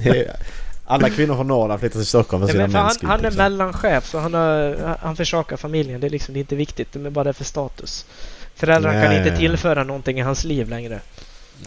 alla 0.85 1.11
kvinnor 1.11 1.35
från 1.35 1.47
Norrland 1.49 1.81
flyttar 1.81 1.99
till 1.99 2.07
Stockholm 2.07 2.41
för 2.41 2.47
Nej, 2.47 2.53
sina 2.53 2.63
men 2.63 2.91
för 2.91 3.07
han, 3.07 3.11
han 3.11 3.19
är 3.21 3.23
liksom. 3.23 3.43
mellanchef 3.43 4.07
så 4.07 4.19
han, 4.19 4.35
har, 4.35 4.77
han 5.03 5.17
försakar 5.17 5.57
familjen. 5.57 6.01
Det 6.01 6.07
är 6.07 6.11
liksom 6.11 6.35
det 6.35 6.39
är 6.39 6.41
inte 6.41 6.57
viktigt. 6.57 6.93
Det 6.93 7.07
är 7.07 7.11
bara 7.11 7.25
det 7.25 7.33
för 7.33 7.45
status. 7.45 8.07
Föräldrarna 8.55 8.99
Ja, 8.99 9.05
kan 9.05 9.15
ja, 9.17 9.25
inte 9.25 9.37
tillföra 9.37 9.85
någonting 9.85 10.19
i 10.19 10.23
hans 10.23 10.45
liv 10.45 10.69
längre. 10.69 11.01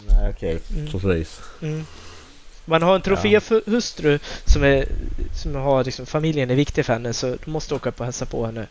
Nej, 0.08 0.30
okej. 0.36 0.58
Mm. 0.76 0.86
Precis. 0.86 1.40
Mm. 1.62 1.86
Man 2.64 2.82
har 2.82 2.94
en 2.94 3.02
troféhustru 3.02 4.18
som, 4.44 4.64
är, 4.64 4.84
som 5.42 5.54
har 5.54 5.84
liksom, 5.84 6.06
familjen 6.06 6.50
är 6.50 6.54
viktig 6.54 6.86
för 6.86 6.92
henne 6.92 7.12
så 7.12 7.36
du 7.44 7.50
måste 7.50 7.74
åka 7.74 7.88
upp 7.88 8.00
och 8.00 8.04
hälsa 8.06 8.26
på 8.26 8.46
henne. 8.46 8.66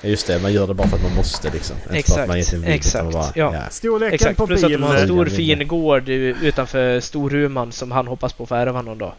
Ja, 0.00 0.08
Just 0.08 0.26
det, 0.26 0.38
man 0.38 0.52
gör 0.52 0.66
det 0.66 0.74
bara 0.74 0.88
för 0.88 0.96
att 0.96 1.02
man 1.02 1.14
måste 1.16 1.50
liksom. 1.50 1.76
Exakt, 1.90 2.28
man 2.28 2.36
vill, 2.36 2.64
exakt, 2.68 3.12
Bara, 3.12 3.26
ja. 3.34 3.62
storleken 3.70 4.14
Exakt, 4.14 4.36
på 4.36 4.46
plus 4.46 4.64
att 4.64 4.70
de 4.70 4.82
har 4.82 4.94
en 4.96 5.04
stor 5.06 5.28
Ja, 5.28 5.36
fin 5.36 5.68
gård 5.68 6.08
utanför 6.08 7.00
Storuman 7.00 7.72
som 7.72 7.90
han 7.92 8.06
hoppas 8.06 8.32
på 8.32 8.42
att 8.42 8.48
få 8.48 8.54
ärva 8.54 8.82
någon 8.82 8.98
dag. 8.98 9.12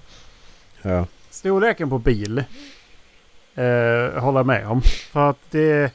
ja. 0.82 1.05
Storleken 1.30 1.89
på 1.89 1.97
bil 1.97 2.38
eh, 3.55 4.20
håller 4.22 4.39
jag 4.39 4.45
med 4.45 4.68
om. 4.68 4.82
För 5.11 5.30
att 5.30 5.38
det, 5.51 5.91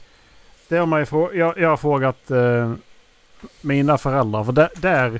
det 0.67 0.77
har 0.77 0.85
man 0.85 0.99
ju 0.99 1.05
frå- 1.05 1.35
jag, 1.35 1.57
jag 1.57 1.69
har 1.69 1.77
frågat 1.77 2.31
eh, 2.31 2.73
mina 3.61 3.97
föräldrar. 3.97 4.43
För 4.43 4.51
där, 4.51 4.69
där 4.75 5.19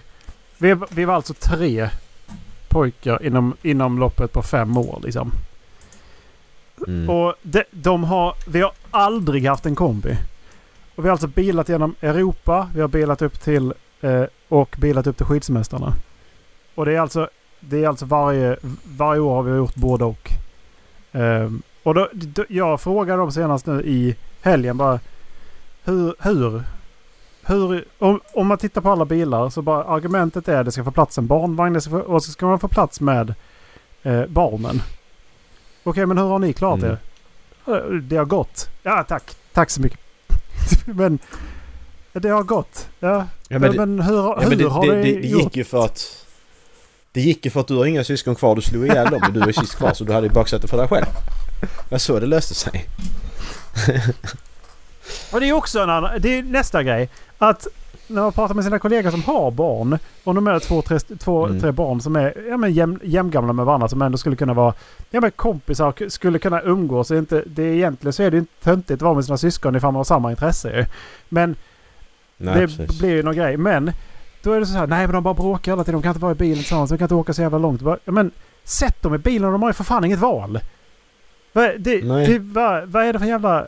vi, 0.58 0.76
vi 0.89 1.06
var 1.06 1.16
alltså 1.16 1.34
tre 1.34 1.89
pojkar 2.72 3.26
inom, 3.26 3.55
inom 3.61 3.99
loppet 3.99 4.34
på 4.34 4.41
fem 4.41 4.78
år. 4.78 4.99
Liksom. 5.03 5.32
Mm. 6.88 7.09
Och 7.09 7.34
de, 7.41 7.63
de 7.72 8.03
har, 8.03 8.36
vi 8.47 8.61
har 8.61 8.72
aldrig 8.91 9.45
haft 9.45 9.65
en 9.65 9.76
kombi. 9.76 10.17
Och 10.95 11.03
vi 11.03 11.07
har 11.07 11.11
alltså 11.11 11.28
bilat 11.28 11.69
genom 11.69 11.95
Europa. 12.01 12.69
Vi 12.76 12.82
har 12.82 12.88
bilat 12.88 13.22
upp 13.22 13.41
till 13.41 13.74
eh, 14.01 14.24
och 14.47 14.76
bilat 14.80 15.07
upp 15.07 15.17
till 15.17 15.26
skidsemestrarna. 15.26 15.93
Och 16.76 16.86
det 16.86 16.95
är 16.95 16.99
alltså, 16.99 17.30
det 17.59 17.84
är 17.84 17.88
alltså 17.88 18.05
varje, 18.05 18.57
varje 18.97 19.22
år 19.22 19.36
har 19.36 19.43
vi 19.43 19.57
gjort 19.57 19.76
både 19.76 20.05
och. 20.05 20.32
Ehm, 21.11 21.61
och 21.84 21.93
då, 21.93 22.09
då, 22.13 22.45
jag 22.49 22.82
frågade 22.82 23.19
dem 23.19 23.32
senast 23.32 23.65
nu 23.65 23.82
i 23.82 24.15
helgen 24.41 24.78
bara 24.78 24.99
hur, 25.84 26.15
hur, 26.19 26.63
hur 27.45 27.85
om, 27.99 28.21
om 28.33 28.47
man 28.47 28.57
tittar 28.57 28.81
på 28.81 28.89
alla 28.91 29.05
bilar 29.05 29.49
så 29.49 29.61
bara 29.61 29.83
argumentet 29.83 30.47
är 30.47 30.59
att 30.59 30.65
det 30.65 30.71
ska 30.71 30.83
få 30.83 30.91
plats 30.91 31.17
en 31.17 31.27
barnvagn 31.27 31.73
det 31.73 31.81
ska 31.81 31.89
få, 31.91 31.99
och 31.99 32.23
så 32.23 32.31
ska 32.31 32.45
man 32.45 32.59
få 32.59 32.67
plats 32.67 32.99
med 33.01 33.33
eh, 34.03 34.25
barnen. 34.25 34.81
Okej, 35.83 36.05
men 36.05 36.17
hur 36.17 36.25
har 36.25 36.39
ni 36.39 36.53
klarat 36.53 36.79
Mm. 36.83 36.91
er? 36.91 36.97
Eh, 37.75 37.93
Det 37.93 38.15
har 38.17 38.25
gått. 38.25 38.69
Ja, 38.83 39.03
tack. 39.07 39.35
Tack 39.53 39.69
så 39.69 39.81
mycket. 39.81 39.99
men 40.85 41.19
det 42.13 42.29
har 42.29 42.43
gått. 42.43 42.87
Ja, 42.99 43.27
Ja, 43.47 43.59
men, 43.59 43.75
men, 43.75 43.97
det, 43.97 44.03
hur, 44.03 44.15
ja, 44.17 44.39
hur 44.41 44.49
men 44.49 44.57
det, 44.57 44.63
har 44.69 44.85
det, 44.87 44.95
det, 44.95 45.01
det 45.03 45.27
gjort? 45.27 45.41
gick 45.43 45.55
ju 45.55 45.63
för 45.63 45.85
att... 45.85 46.25
Det 47.11 47.21
gick 47.21 47.45
ju 47.45 47.51
för 47.51 47.59
att 47.59 47.67
du 47.67 47.75
har 47.75 47.85
inga 47.85 48.03
syskon 48.03 48.35
kvar. 48.35 48.55
Du 48.55 48.61
slog 48.61 48.85
ihjäl 48.85 49.09
dem 49.09 49.19
men 49.23 49.33
du 49.33 49.41
är 49.41 49.51
sist 49.51 49.75
kvar 49.77 49.93
så 49.93 50.03
du 50.03 50.13
hade 50.13 50.27
ju 50.27 50.33
baksäte 50.33 50.67
för 50.67 50.77
dig 50.77 50.87
själv. 50.87 51.05
Men 51.89 51.99
så 51.99 52.19
det 52.19 52.25
löste 52.25 52.53
sig. 52.55 52.85
Och 55.34 55.39
det 55.39 55.49
är 55.49 55.53
också 55.53 55.80
en 55.80 55.89
annan, 55.89 56.12
det 56.20 56.38
är 56.38 56.43
nästa 56.43 56.84
grej. 56.84 57.09
Att 57.38 57.68
när 58.07 58.22
man 58.22 58.32
pratar 58.32 58.55
med 58.55 58.64
sina 58.64 58.80
kollegor 58.80 59.12
som 59.12 59.24
har 59.24 59.51
barn. 59.51 59.97
Om 60.24 60.36
de 60.36 60.47
är 60.47 60.59
två, 60.59 60.82
tre, 60.82 60.99
två, 60.99 61.45
Mm. 61.45 61.62
tre 61.62 61.72
barn 61.72 62.01
som 62.01 62.16
är 62.16 62.34
ja, 62.49 62.57
men 62.57 62.74
jäm, 62.74 62.99
jämngamla 63.03 63.53
med 63.53 63.66
varandra. 63.66 63.88
Som 63.88 64.01
ändå 64.01 64.18
skulle 64.18 64.36
kunna 64.36 64.53
vara 64.53 64.74
ja, 65.09 65.22
men 65.22 65.32
kompisar 65.32 65.88
och 65.88 66.01
skulle 66.07 66.39
kunna 66.39 66.62
umgås. 66.62 67.12
Inte, 67.12 67.43
det 67.45 67.64
är, 67.64 67.74
egentligen 67.74 68.14
så 68.14 68.24
är 68.24 68.32
det 68.32 68.38
inte 68.38 68.53
töntigt 68.64 68.97
att 68.97 69.01
vara 69.01 69.14
med 69.14 69.26
sina 69.26 69.38
syskon 69.38 69.76
ifall 69.76 69.91
man 69.91 69.99
har 69.99 70.03
samma 70.03 70.32
intresse. 70.32 70.88
Men 71.30 71.55
Nej, 72.38 72.53
det 72.62 72.68
precis. 72.68 72.99
blir 72.99 73.09
ju 73.09 73.24
någon 73.24 73.36
grej. 73.36 73.57
Men 73.57 73.91
då 74.43 74.53
är 74.53 74.59
det 74.59 74.66
så 74.66 74.78
här. 74.78 74.88
Nej 74.88 75.07
men 75.07 75.14
de 75.14 75.24
bara 75.24 75.34
bråkar 75.34 75.72
hela 75.72 75.84
tiden. 75.84 76.01
De 76.01 76.03
kan 76.03 76.09
inte 76.09 76.22
vara 76.22 76.32
i 76.32 76.36
bilen 76.36 76.57
tillsammans. 76.57 76.89
De 76.89 76.97
kan 76.97 77.05
inte 77.05 77.16
åka 77.16 77.34
så 77.34 77.41
jävla 77.41 77.57
långt. 77.57 77.82
Bara, 77.82 77.97
ja, 78.05 78.12
Men 78.12 78.32
sätt 78.64 79.01
dem 79.01 79.16
i 79.16 79.18
bilen. 79.18 79.51
De 79.51 79.62
har 79.62 79.70
ju 79.70 79.74
för 79.74 79.84
fan 79.84 80.05
inget 80.05 80.20
val. 80.20 80.59
Vad, 81.53 81.66
det, 81.80 82.01
det, 82.01 82.39
vad, 82.39 82.88
vad 82.89 83.05
är 83.05 83.14
det 83.14 83.20
för 83.20 83.26
jävla... 83.26 83.68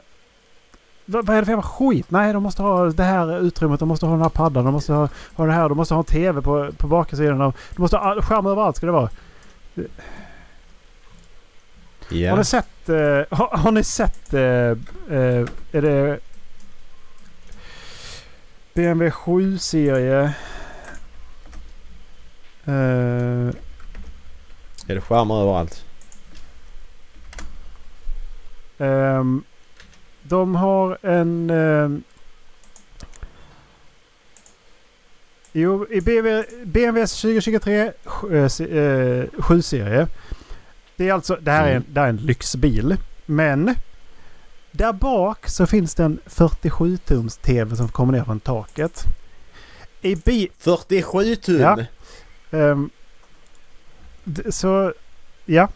Vad, 1.05 1.29
är 1.29 1.35
det 1.35 1.45
för 1.45 1.51
jävla 1.51 1.63
skit? 1.63 2.05
Nej, 2.11 2.33
de 2.33 2.43
måste 2.43 2.61
ha 2.61 2.85
det 2.85 3.03
här 3.03 3.39
utrymmet. 3.39 3.79
De 3.79 3.87
måste 3.89 4.05
ha 4.05 4.13
den 4.13 4.21
här 4.21 4.29
paddan. 4.29 4.65
De 4.65 4.73
måste 4.73 4.93
ha, 4.93 5.09
ha 5.35 5.45
det 5.45 5.51
här. 5.53 5.69
De 5.69 5.77
måste 5.77 5.93
ha 5.93 5.99
en 5.99 6.05
TV 6.05 6.41
på, 6.41 6.71
på 6.77 6.87
baksidan. 6.87 7.37
De 7.39 7.53
måste 7.81 7.97
ha 7.97 8.21
skärm 8.21 8.45
överallt 8.45 8.77
ska 8.77 8.85
det 8.85 8.91
vara. 8.91 9.09
Har 9.75 9.87
Ja. 12.17 12.35
ni 12.35 12.45
sett... 12.45 12.89
Eh, 12.89 12.95
har, 13.37 13.57
har 13.57 13.71
ni 13.71 13.83
sett... 13.83 14.33
Eh, 14.33 14.41
eh, 15.17 15.45
är 15.71 15.81
det... 15.81 16.19
BMW 18.73 19.09
7-serie. 19.09 20.23
Eh, 22.65 22.73
Är 24.87 24.95
det 24.95 25.01
skärmar 25.01 25.41
överallt? 25.41 25.85
ehm, 28.77 29.43
de 30.23 30.55
har 30.55 30.97
en... 31.01 31.49
ehm, 31.49 32.03
jo, 35.51 35.87
i 35.89 36.01
BMW, 36.01 36.43
BMWs 36.65 37.21
2023 37.21 37.91
eh, 38.31 38.47
se- 38.47 38.63
eh, 38.63 39.25
7-serie. 39.37 40.07
Det 40.95 41.09
är 41.09 41.13
alltså... 41.13 41.37
Det 41.41 41.51
här, 41.51 41.67
är 41.67 41.75
en, 41.75 41.85
det 41.89 41.99
här 41.99 42.07
är 42.07 42.09
en 42.09 42.17
lyxbil. 42.17 42.97
Men... 43.25 43.75
Där 44.71 44.93
bak 44.93 45.47
så 45.49 45.65
finns 45.67 45.95
det 45.95 46.03
en 46.03 46.19
47-tums 46.25 47.41
TV 47.41 47.75
som 47.75 47.89
kommer 47.89 48.13
ner 48.13 48.23
från 48.23 48.39
taket. 48.39 49.03
I 50.01 50.15
bi... 50.15 50.49
47 50.59 51.35
tum! 51.35 51.59
Ja. 51.61 51.77
d- 54.23 54.51
så... 54.51 54.93
Ja. 55.45 55.69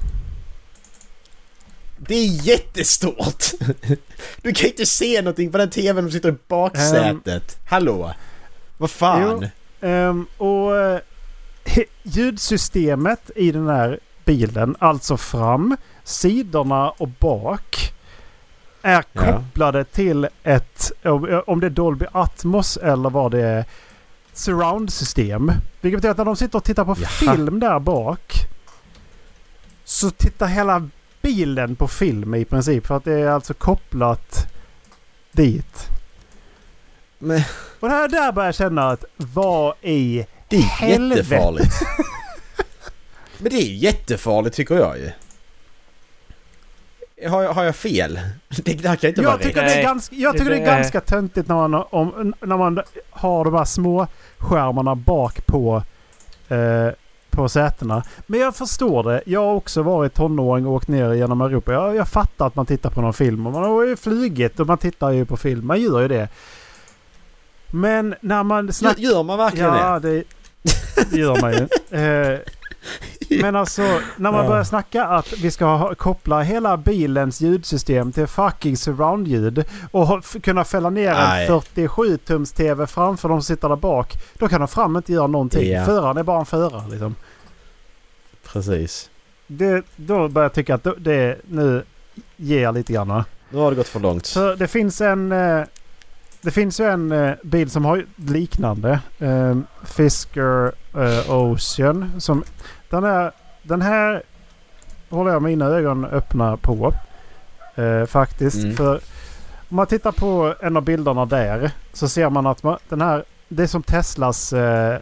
Det 1.98 2.16
är 2.16 2.26
jättestort! 2.48 3.44
Du 4.42 4.54
kan 4.54 4.68
inte 4.70 4.86
se 4.86 5.22
någonting 5.22 5.52
på 5.52 5.58
den 5.58 5.70
TVn 5.70 6.04
som 6.06 6.12
sitter 6.12 6.30
i 6.30 6.36
baksätet. 6.48 7.60
Hallå? 7.66 8.14
Vad 8.78 8.92
fan? 8.92 9.48
Ehm, 9.82 10.26
och 10.38 10.78
eh, 10.78 11.00
he- 11.66 11.86
ljudsystemet 12.04 13.32
i 13.36 13.52
den 13.52 13.68
här 13.68 14.00
bilen, 14.26 14.76
alltså 14.80 15.18
fram, 15.18 15.78
sidorna 16.04 16.90
och 16.90 17.08
bak, 17.08 17.94
är 18.82 19.04
Ja. 19.12 19.22
kopplade 19.22 19.84
till 19.84 20.28
ett, 20.44 20.92
om 21.04 21.42
om 21.48 21.60
det 21.60 21.66
är 21.68 21.72
Dolby 21.72 22.06
Atmos 22.12 22.78
eller 22.78 23.10
vad 23.10 23.32
det 23.32 23.42
är, 23.42 23.66
surround-system. 24.34 25.52
Vilket 25.82 25.98
betyder 25.98 26.12
att 26.12 26.18
när 26.18 26.26
de 26.26 26.36
sitter 26.36 26.58
och 26.58 26.64
tittar 26.64 26.86
på 26.86 26.96
Jaha. 27.00 27.08
film 27.10 27.60
där 27.60 27.80
bak 27.80 28.34
så 29.84 30.10
tittar 30.12 30.48
hela 30.48 30.90
bilen 31.28 31.76
på 31.76 31.88
film 31.88 32.36
i 32.36 32.46
princip. 32.46 32.88
För 32.88 32.98
att 32.98 33.04
det 33.04 33.14
är 33.14 33.28
alltså 33.28 33.54
kopplat 33.54 34.48
dit. 35.32 35.88
Men 37.18 37.42
Och 37.80 37.90
det 37.90 37.96
här 37.96 38.08
där 38.08 38.32
börjar 38.32 38.48
jag 38.48 38.56
känna 38.56 38.90
att 38.90 39.06
vad 39.18 39.74
i 39.82 40.26
det 40.48 40.56
är 40.58 40.62
Helvete. 40.62 41.20
jättefarligt. 41.22 41.74
Men 43.38 43.52
det 43.52 43.56
är 43.58 43.74
jättefarligt 43.74 44.56
tycker 44.56 44.76
jag 44.76 44.98
ju. 44.98 45.12
Har 47.30 47.44
jag, 47.44 47.54
har 47.54 47.64
jag 47.64 47.76
fel? 47.76 48.20
Det, 48.50 48.74
det 48.74 48.90
här 48.90 48.96
kan 48.96 49.10
inte 49.10 49.22
vara 49.22 49.32
Jag 49.34 49.40
rätt. 49.40 49.48
tycker, 49.48 49.64
det 49.64 49.74
är 49.74 49.84
ganska, 49.84 50.16
jag 50.16 50.38
tycker 50.38 50.50
det 50.50 50.58
är 50.58 50.66
ganska 50.66 51.02
töntigt 51.02 51.48
när 51.48 51.56
man, 51.56 51.74
om, 51.90 52.34
när 52.42 52.58
man 52.58 52.82
har 53.10 53.46
de 53.46 53.54
här 53.54 53.66
små 53.66 54.08
skärmarna 54.38 54.96
bak 54.96 55.46
på, 55.46 55.84
eh, 56.48 56.88
på 57.38 57.50
sätena. 57.50 58.04
Men 58.28 58.40
jag 58.40 58.56
förstår 58.56 59.04
det. 59.04 59.22
Jag 59.26 59.40
har 59.46 59.54
också 59.54 59.84
varit 59.84 60.14
tonåring 60.14 60.68
och 60.68 60.74
åkt 60.74 60.88
ner 60.88 61.14
genom 61.14 61.42
Europa. 61.42 61.72
Jag, 61.72 61.96
jag 61.96 62.08
fattar 62.08 62.48
att 62.48 62.56
man 62.56 62.66
tittar 62.66 62.90
på 62.90 63.02
någon 63.02 63.14
film. 63.14 63.48
Och 63.48 63.54
man 63.54 63.64
har 63.64 63.86
ju 63.86 63.96
flugit 63.96 64.60
och 64.60 64.68
man 64.68 64.78
tittar 64.78 65.12
ju 65.12 65.26
på 65.26 65.38
film. 65.38 65.68
Man 65.68 65.82
gör 65.82 66.02
ju 66.02 66.08
det. 66.08 66.30
Men 67.72 68.16
när 68.22 68.44
man 68.44 68.66
Gör, 68.66 68.72
snackar... 68.74 69.00
gör 69.02 69.24
man 69.24 69.38
verkligen 69.38 69.72
det? 69.74 69.80
Ja, 69.80 70.00
det, 70.00 70.24
gör 71.18 71.42
man 71.42 71.54
ju. 71.54 71.68
Eh, 72.00 72.40
Men 73.42 73.56
alltså 73.56 73.82
när 74.18 74.32
man 74.32 74.44
Ja. 74.44 74.50
börjar 74.50 74.64
snacka 74.64 75.06
att 75.06 75.34
vi 75.34 75.52
ska 75.52 75.66
ha, 75.66 75.96
koppla 75.96 76.42
hela 76.42 76.78
bilens 76.78 77.42
ljudsystem 77.42 78.12
till 78.12 78.28
fucking 78.28 78.78
surroundljud 78.78 79.66
och 79.92 80.24
kunna 80.44 80.64
fälla 80.64 80.90
ner 80.90 81.12
en 81.12 81.48
47-tums 81.48 82.56
TV 82.56 82.88
framför 82.88 83.30
de 83.30 83.42
som 83.42 83.56
sitter 83.56 83.70
där 83.70 83.76
bak. 83.76 84.14
Då 84.34 84.48
kan 84.48 84.60
de 84.62 84.68
fram 84.68 84.96
inte 84.98 85.14
göra 85.14 85.28
någonting. 85.28 85.70
Ja. 85.72 85.86
Föraren 85.86 86.18
är 86.18 86.24
bara 86.24 86.40
en 86.40 86.46
förare 86.46 86.90
liksom. 86.90 87.16
Precis. 88.58 89.10
Det, 89.48 89.86
då 89.96 90.28
börjar 90.28 90.46
jag 90.46 90.54
tycka 90.54 90.76
att 90.76 90.88
det 90.98 91.38
nu 91.48 91.84
ger 92.38 92.72
lite 92.72 92.94
grann. 92.94 93.24
Nu 93.50 93.58
har 93.58 93.72
det 93.72 93.78
gått 93.78 93.88
för 93.88 94.00
långt. 94.00 94.26
Så 94.26 94.56
det 94.56 94.68
finns 94.68 95.02
en... 95.02 95.32
eh, 95.32 95.64
Det 96.42 96.52
finns 96.52 96.80
ju 96.80 96.86
en 96.86 97.12
eh, 97.12 97.34
bil 97.44 97.70
som 97.70 97.86
har 97.86 98.06
liknande. 98.16 99.00
Eh, 99.20 99.58
Fisker 99.86 100.72
Ocean. 101.32 102.12
Som, 102.22 102.44
den, 102.90 103.04
är, 103.04 103.32
den 103.64 103.82
här 103.82 104.24
håller 105.10 105.32
jag 105.32 105.42
mina 105.44 105.66
ögon 105.66 106.06
öppna 106.06 106.58
på. 106.58 106.94
Faktiskt. 108.08 108.58
Mm. 108.64 108.76
För 108.76 108.94
om 109.70 109.76
man 109.76 109.88
tittar 109.88 110.12
på 110.12 110.56
en 110.62 110.78
av 110.78 110.84
bilderna 110.84 111.26
där 111.26 111.72
så 111.94 112.08
ser 112.10 112.30
man 112.30 112.48
att 112.48 112.64
man, 112.64 112.78
den 112.90 113.02
här... 113.02 113.24
Det 113.50 113.64
är 113.64 113.68
som 113.68 113.84
Teslas 113.84 114.54
eh, 114.54 115.00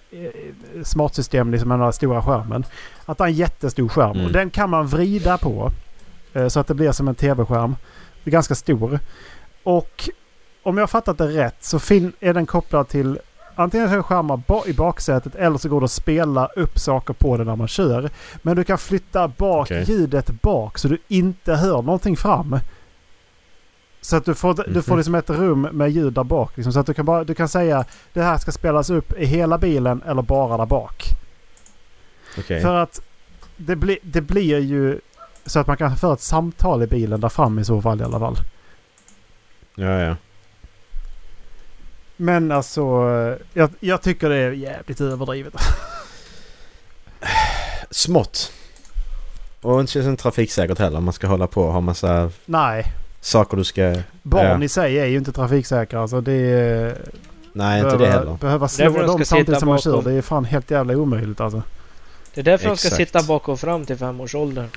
smartsystem, 0.84 1.52
liksom 1.52 1.70
den 1.70 1.80
här 1.82 1.92
stora 1.92 2.22
skärmen. 2.22 2.66
Att 3.06 3.18
det 3.18 3.24
är 3.24 3.28
en 3.28 3.34
jättestor 3.34 3.88
skärm. 3.90 4.12
Mm. 4.12 4.26
Och 4.26 4.32
den 4.32 4.50
kan 4.50 4.70
man 4.70 4.88
vrida 4.88 5.38
på. 5.38 5.72
Eh, 6.34 6.48
så 6.48 6.60
att 6.60 6.68
det 6.68 6.74
blir 6.74 6.92
som 6.92 7.08
en 7.08 7.16
tv-skärm. 7.16 7.76
Det 8.24 8.30
är 8.30 8.32
ganska 8.32 8.56
stor. 8.56 9.00
Och 9.64 10.10
om 10.64 10.78
jag 10.78 10.82
har 10.82 10.88
fattat 10.88 11.18
det 11.18 11.28
rätt 11.28 11.64
så 11.64 11.78
är 12.20 12.34
den 12.34 12.46
kopplad 12.46 12.88
till 12.88 13.20
antingen 13.56 13.92
det 13.92 14.04
skärmar 14.04 14.38
ba- 14.38 14.66
i 14.66 14.74
baksätet 14.74 15.36
eller 15.36 15.58
så 15.58 15.70
går 15.70 15.82
det 15.82 15.86
att 15.86 15.92
spela 15.92 16.46
upp 16.46 16.80
saker 16.80 17.14
på 17.14 17.38
den 17.38 17.48
när 17.48 17.56
man 17.56 17.68
kör. 17.68 18.10
Men 18.42 18.56
du 18.56 18.64
kan 18.64 18.78
flytta 18.78 19.28
bak 19.28 19.68
Okej. 19.68 19.84
ljudet 19.88 20.42
bak 20.42 20.78
så 20.78 20.88
du 20.88 20.98
inte 21.08 21.56
hör 21.56 21.82
någonting 21.82 22.18
fram. 22.18 22.60
Så 24.06 24.16
att 24.16 24.26
du 24.26 24.36
får, 24.36 24.54
du 24.68 24.82
får 24.82 24.92
Mhm. 24.92 24.98
liksom 24.98 25.16
ett 25.16 25.30
rum 25.30 25.62
med 25.62 25.92
ljud 25.92 26.14
där 26.14 26.24
bak. 26.24 26.52
Liksom, 26.58 26.74
så 26.74 26.80
att 26.80 26.86
du 26.86 26.94
kan, 26.94 27.06
bara, 27.06 27.24
du 27.24 27.34
kan 27.36 27.50
säga 27.50 27.86
det 28.14 28.22
här 28.24 28.38
ska 28.38 28.52
spelas 28.52 28.90
upp 28.90 29.14
i 29.18 29.26
hela 29.26 29.58
bilen 29.58 30.02
eller 30.08 30.22
bara 30.22 30.58
där 30.58 30.66
bak. 30.66 31.04
Okej. 32.38 32.62
För 32.62 32.76
att 32.76 33.02
det, 33.58 33.76
bli, 33.76 34.00
det 34.04 34.22
blir 34.22 34.60
ju 34.60 35.00
så 35.46 35.60
att 35.60 35.68
man 35.68 35.78
kan 35.78 35.96
föra 35.98 36.14
ett 36.14 36.22
samtal 36.22 36.84
i 36.84 36.88
bilen 36.88 37.20
där 37.22 37.30
fram 37.30 37.60
i 37.60 37.66
så 37.66 37.82
fall 37.82 38.02
i 38.02 38.04
alla 38.04 38.20
fall. 38.20 38.36
Ja, 39.76 40.00
ja. 40.02 40.16
Men 42.18 42.52
alltså, 42.52 42.82
jag, 43.54 43.70
jag 43.80 44.02
tycker 44.02 44.30
det 44.30 44.36
är 44.36 44.52
jävligt 44.52 45.02
överdrivet. 45.02 45.54
Smått. 47.92 48.52
Och 49.62 49.80
inte 49.82 50.00
inte 50.00 50.22
trafiksäkert 50.24 50.80
heller. 50.80 51.00
Man 51.00 51.14
ska 51.14 51.28
hålla 51.28 51.48
på 51.48 51.62
och 51.62 51.74
ha 51.74 51.82
massa 51.82 52.32
Nej, 52.46 52.86
saker 53.26 53.58
du 53.58 53.64
ska... 53.64 53.96
barn 54.24 54.46
Ja. 54.62 54.64
i 54.66 54.70
sig 54.70 55.00
är 55.00 55.06
ju 55.06 55.18
inte 55.18 55.32
trafiksäkra. 55.32 56.02
Alltså 56.02 56.22
det 56.22 56.34
är... 56.34 56.98
Nej, 57.54 57.82
inte 57.82 57.98
det 57.98 58.08
heller. 58.08 58.38
Behöva 58.42 58.68
slå 58.68 58.90
de 58.90 59.08
dem 59.08 59.26
samtidigt 59.26 59.60
som 59.60 59.70
man 59.70 59.80
kör. 59.80 60.02
Det 60.02 60.12
är 60.14 60.22
fan 60.22 60.46
helt 60.46 60.72
jävla 60.72 60.94
omöjligt 60.98 61.42
alltså. 61.42 61.64
Det 62.34 62.42
är 62.42 62.46
därför 62.46 62.68
de 62.70 62.78
ska 62.78 62.90
sitta 62.90 63.24
bak 63.24 63.50
och 63.50 63.60
fram 63.60 63.86
till 63.86 63.98
femårsåldern. 63.98 64.68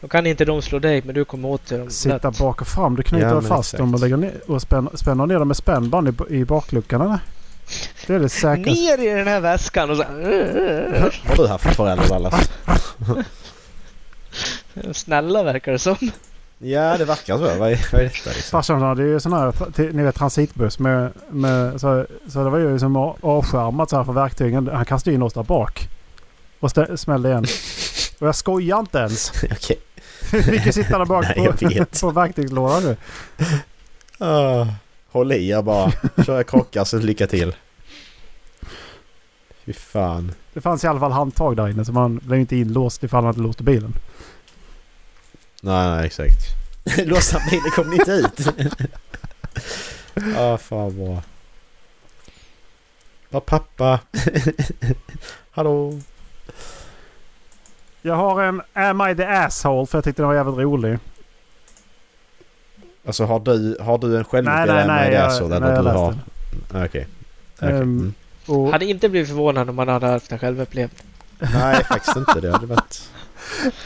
Då 0.00 0.08
kan 0.08 0.26
inte 0.26 0.44
de 0.44 0.62
slå 0.62 0.78
dig, 0.78 1.02
men 1.04 1.14
du 1.14 1.24
kommer 1.24 1.48
åt 1.48 1.66
dem 1.68 1.90
Sitta 1.90 2.28
lätt. 2.30 2.38
bak 2.38 2.60
och 2.60 2.66
fram. 2.66 2.96
Du 2.96 3.02
knyter 3.02 3.28
Ja, 3.28 3.40
fast 3.40 3.74
exakt. 3.74 3.78
dem 3.78 3.94
och, 3.94 4.00
lägger 4.00 4.16
ner, 4.16 4.32
och 4.46 4.62
spänner, 4.62 4.90
spänner 4.96 5.26
ner 5.26 5.38
dem 5.38 5.48
med 5.48 5.56
spännband 5.56 6.08
i, 6.08 6.34
i 6.34 6.44
bakluckan 6.44 7.00
eller? 7.00 7.18
Det 8.06 8.14
är 8.14 8.18
det 8.18 8.28
säkraste. 8.28 8.80
Ner 8.82 8.98
i 9.02 9.08
den 9.18 9.26
här 9.28 9.40
väskan 9.40 9.90
och 9.90 9.96
så... 9.96 10.02
Vad 11.28 11.36
har 11.38 11.44
du 11.44 11.46
haft 11.46 11.64
för 11.64 11.70
föräldrar? 11.70 12.34
Snälla 14.92 15.42
verkar 15.42 15.72
det 15.72 15.78
som. 15.78 15.96
Ja, 16.64 16.98
det 16.98 17.04
verkar 17.04 17.38
så. 17.38 17.42
Vad 17.58 17.72
är, 17.72 17.86
vad 17.92 18.00
är 18.00 18.04
detta 18.04 18.30
liksom? 18.30 18.50
Farsan 18.50 18.82
hade 18.82 19.02
ju 19.02 19.20
sån 19.20 19.32
här 19.32 19.52
ni 19.92 20.02
vet, 20.02 20.14
transitbuss 20.14 20.78
med, 20.78 21.12
med 21.30 21.80
så, 21.80 22.06
så 22.28 22.44
det 22.44 22.50
var 22.50 22.58
ju 22.58 22.78
som 22.78 22.96
a- 22.96 23.16
avskärmat 23.20 23.90
så 23.90 23.96
här 23.96 24.04
för 24.04 24.12
verktygen. 24.12 24.68
Han 24.72 24.84
kastade 24.84 25.14
in 25.14 25.22
oss 25.22 25.32
där 25.32 25.42
bak. 25.42 25.88
Och 26.60 26.68
stä- 26.68 26.96
smällde 26.96 27.28
igen. 27.28 27.44
Och 28.20 28.26
jag 28.26 28.34
skojar 28.34 28.80
inte 28.80 28.98
ens. 28.98 29.32
Okej. 29.52 29.78
Vi 30.32 30.42
fick 30.42 30.66
ju 30.66 30.72
sitta 30.72 30.98
där 30.98 31.04
bak 31.06 31.24
Nej, 31.36 31.46
på, 31.46 31.84
på 32.00 32.10
verktygslådan 32.10 32.82
nu. 32.82 32.96
Ah, 34.18 34.66
håll 35.10 35.32
i 35.32 35.48
er 35.48 35.62
bara. 35.62 35.92
Kör 36.26 36.36
jag 36.36 36.46
krockar 36.46 36.84
så 36.84 36.98
lycka 36.98 37.26
till. 37.26 37.54
Fy 39.64 39.72
fan. 39.72 40.32
Det 40.52 40.60
fanns 40.60 40.84
i 40.84 40.86
alla 40.86 41.00
fall 41.00 41.12
handtag 41.12 41.56
där 41.56 41.68
inne 41.68 41.84
så 41.84 41.92
man 41.92 42.20
blev 42.24 42.40
inte 42.40 42.56
inlåst 42.56 43.02
ifall 43.04 43.24
han 43.24 43.30
inte 43.32 43.40
låste 43.42 43.62
bilen. 43.62 43.94
Nej, 45.64 45.88
nej 45.90 46.06
exakt. 46.06 46.36
Låsa 47.06 47.38
bilen 47.50 47.70
kom 47.74 47.92
inte 47.92 48.10
ut. 48.12 48.48
ah, 50.38 50.56
fan 50.58 50.96
bra. 50.96 51.22
Ja, 53.30 53.40
pappa. 53.40 54.00
Hallå. 55.50 56.00
Jag 58.02 58.14
har 58.14 58.42
en 58.42 58.62
Am 58.72 59.08
I 59.10 59.14
the 59.16 59.24
asshole 59.24 59.86
för 59.86 59.98
jag 59.98 60.04
tyckte 60.04 60.22
den 60.22 60.28
var 60.28 60.34
jävligt 60.34 60.58
rolig. 60.58 60.98
Alltså 63.06 63.24
har 63.24 63.40
du, 63.40 63.76
har 63.80 63.98
du 63.98 64.16
en 64.16 64.24
Nej, 64.30 64.42
nej, 64.44 64.66
nej. 64.66 64.86
med 64.86 65.10
det 65.12 65.16
Jag, 65.16 65.32
så? 65.32 65.48
nej, 65.48 65.56
Eller 65.56 65.74
jag 65.74 65.84
du 65.84 65.88
har... 65.88 66.14
Ah, 66.72 66.84
Okej. 66.84 66.86
Okej. 67.56 67.70
Ehm, 67.70 67.82
Mm. 67.82 68.14
Och, 68.46 68.72
Hade 68.72 68.84
inte 68.86 69.08
blivit 69.08 69.28
förvånad 69.28 69.70
om 69.70 69.76
man 69.76 69.88
hade 69.88 70.06
haft 70.06 70.30
den 70.30 70.38
självupplevd. 70.38 70.92
Nej, 71.38 71.84
faktiskt 71.84 72.16
inte. 72.16 72.40
Det 72.40 72.52
hade 72.52 72.66
varit... 72.66 73.10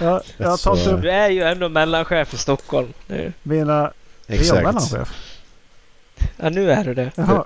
jag, 0.00 0.22
jag 0.36 0.60
tagit 0.60 0.84
så- 0.84 0.90
upp 0.90 1.02
Du 1.02 1.10
är 1.10 1.28
ju 1.30 1.42
ändå 1.42 1.68
mellanchef 1.68 2.34
i 2.34 2.36
Stockholm. 2.36 2.92
Nu. 3.06 3.32
mina... 3.42 3.74
Är 3.74 3.92
jag 4.26 4.40
Exakt. 4.40 4.62
mellanchef? 4.64 5.14
Ja, 6.36 6.50
nu 6.50 6.70
är 6.70 6.84
du 6.84 6.94
det. 6.94 7.10
Jaha. 7.14 7.44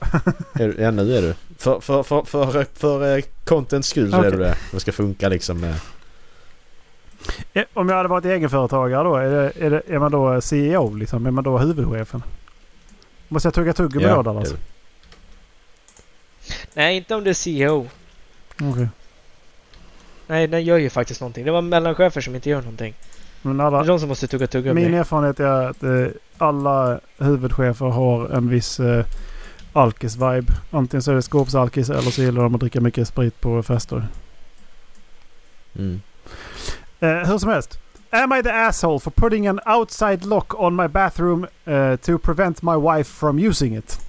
Är 0.55 0.69
du- 0.69 0.77
Ja, 0.83 0.91
nu 0.91 1.17
är 1.17 1.23
du. 1.23 1.35
För, 1.59 1.81
för, 1.81 2.03
för, 2.03 2.23
för, 2.25 2.67
för 2.75 3.17
eh, 3.19 3.25
contents 3.45 3.89
skull 3.89 4.11
så 4.11 4.17
är 4.17 4.21
Okej. 4.21 4.31
du 4.31 4.37
det. 4.39 4.57
Det 4.73 4.81
ska 4.81 4.93
funka 4.93 5.29
liksom 5.29 5.61
med... 5.61 5.75
Eh, 7.53 7.65
Om 7.75 7.89
jag 7.89 7.97
hade 7.97 8.09
varit 8.09 8.25
egenföretagare 8.25 9.03
då, 9.05 9.17
är, 9.17 9.31
det, 9.31 9.53
är, 9.67 9.71
det, 9.71 9.83
är 9.89 9.99
man 9.99 10.13
då 10.13 10.41
CEO 10.41 10.95
liksom? 10.95 11.27
Är 11.27 11.31
man 11.31 11.45
då 11.45 11.59
huvudchefen? 11.59 12.23
Måste 13.29 13.47
jag 13.47 13.55
tugga 13.55 13.73
tuggummi 13.73 14.05
Ja, 14.07 14.23
då 14.23 14.39
är 14.41 14.47
Nej, 16.75 16.97
inte 16.97 17.15
om 17.15 17.25
det 17.25 17.31
är 17.31 17.35
CEO. 17.35 17.89
Okej. 18.63 18.89
Nej, 20.31 20.47
den 20.47 20.65
gör 20.65 20.79
ju 20.79 20.91
faktiskt 20.91 21.21
någonting. 21.21 21.45
Det 21.45 21.51
var 21.51 21.63
mellanchefer 21.63 22.21
som 22.21 22.35
inte 22.35 22.51
gör 22.51 22.61
någonting. 22.63 22.95
Men 23.43 23.57
Det 23.57 23.63
är 23.63 23.67
alla, 23.67 23.83
de 23.83 24.01
som 24.01 24.09
måste 24.09 24.27
tugga 24.27 24.47
tuggummi. 24.47 24.85
min 24.85 24.95
erfarenhet 24.95 25.41
är 25.41 25.45
att 25.71 25.83
eh, 25.83 26.07
alla 26.39 27.01
huvudchefer 27.19 27.87
har 27.87 28.29
en 28.29 28.49
viss 28.49 28.81
eh, 28.81 29.05
alkis-vibe. 29.73 30.53
Antingen 30.71 31.03
så 31.03 31.11
är 31.11 31.15
det 31.15 31.23
skåpsalkis 31.23 31.91
eller 31.91 32.01
så 32.11 32.23
gillar 32.23 32.43
de 32.43 32.55
att 32.55 32.61
dricka 32.61 32.81
mycket 32.81 33.09
sprit 33.09 33.41
på 33.41 33.63
fester. 33.63 34.07
Mm. 35.79 36.01
Eh, 37.01 37.09
hur 37.31 37.39
som 37.39 37.51
helst. 37.51 37.79
Am 38.11 38.33
I 38.33 38.43
the 38.43 38.51
asshole 38.51 39.01
for 39.01 39.11
putting 39.11 39.47
an 39.49 39.61
outside 39.67 40.25
lock 40.25 40.61
on 40.61 40.77
my 40.77 40.89
bathroom 40.89 41.47
eh, 41.65 41.97
to 41.97 42.19
prevent 42.19 42.63
my 42.63 42.77
wife 42.77 43.11
from 43.19 43.39
using 43.39 43.77
it? 43.77 44.01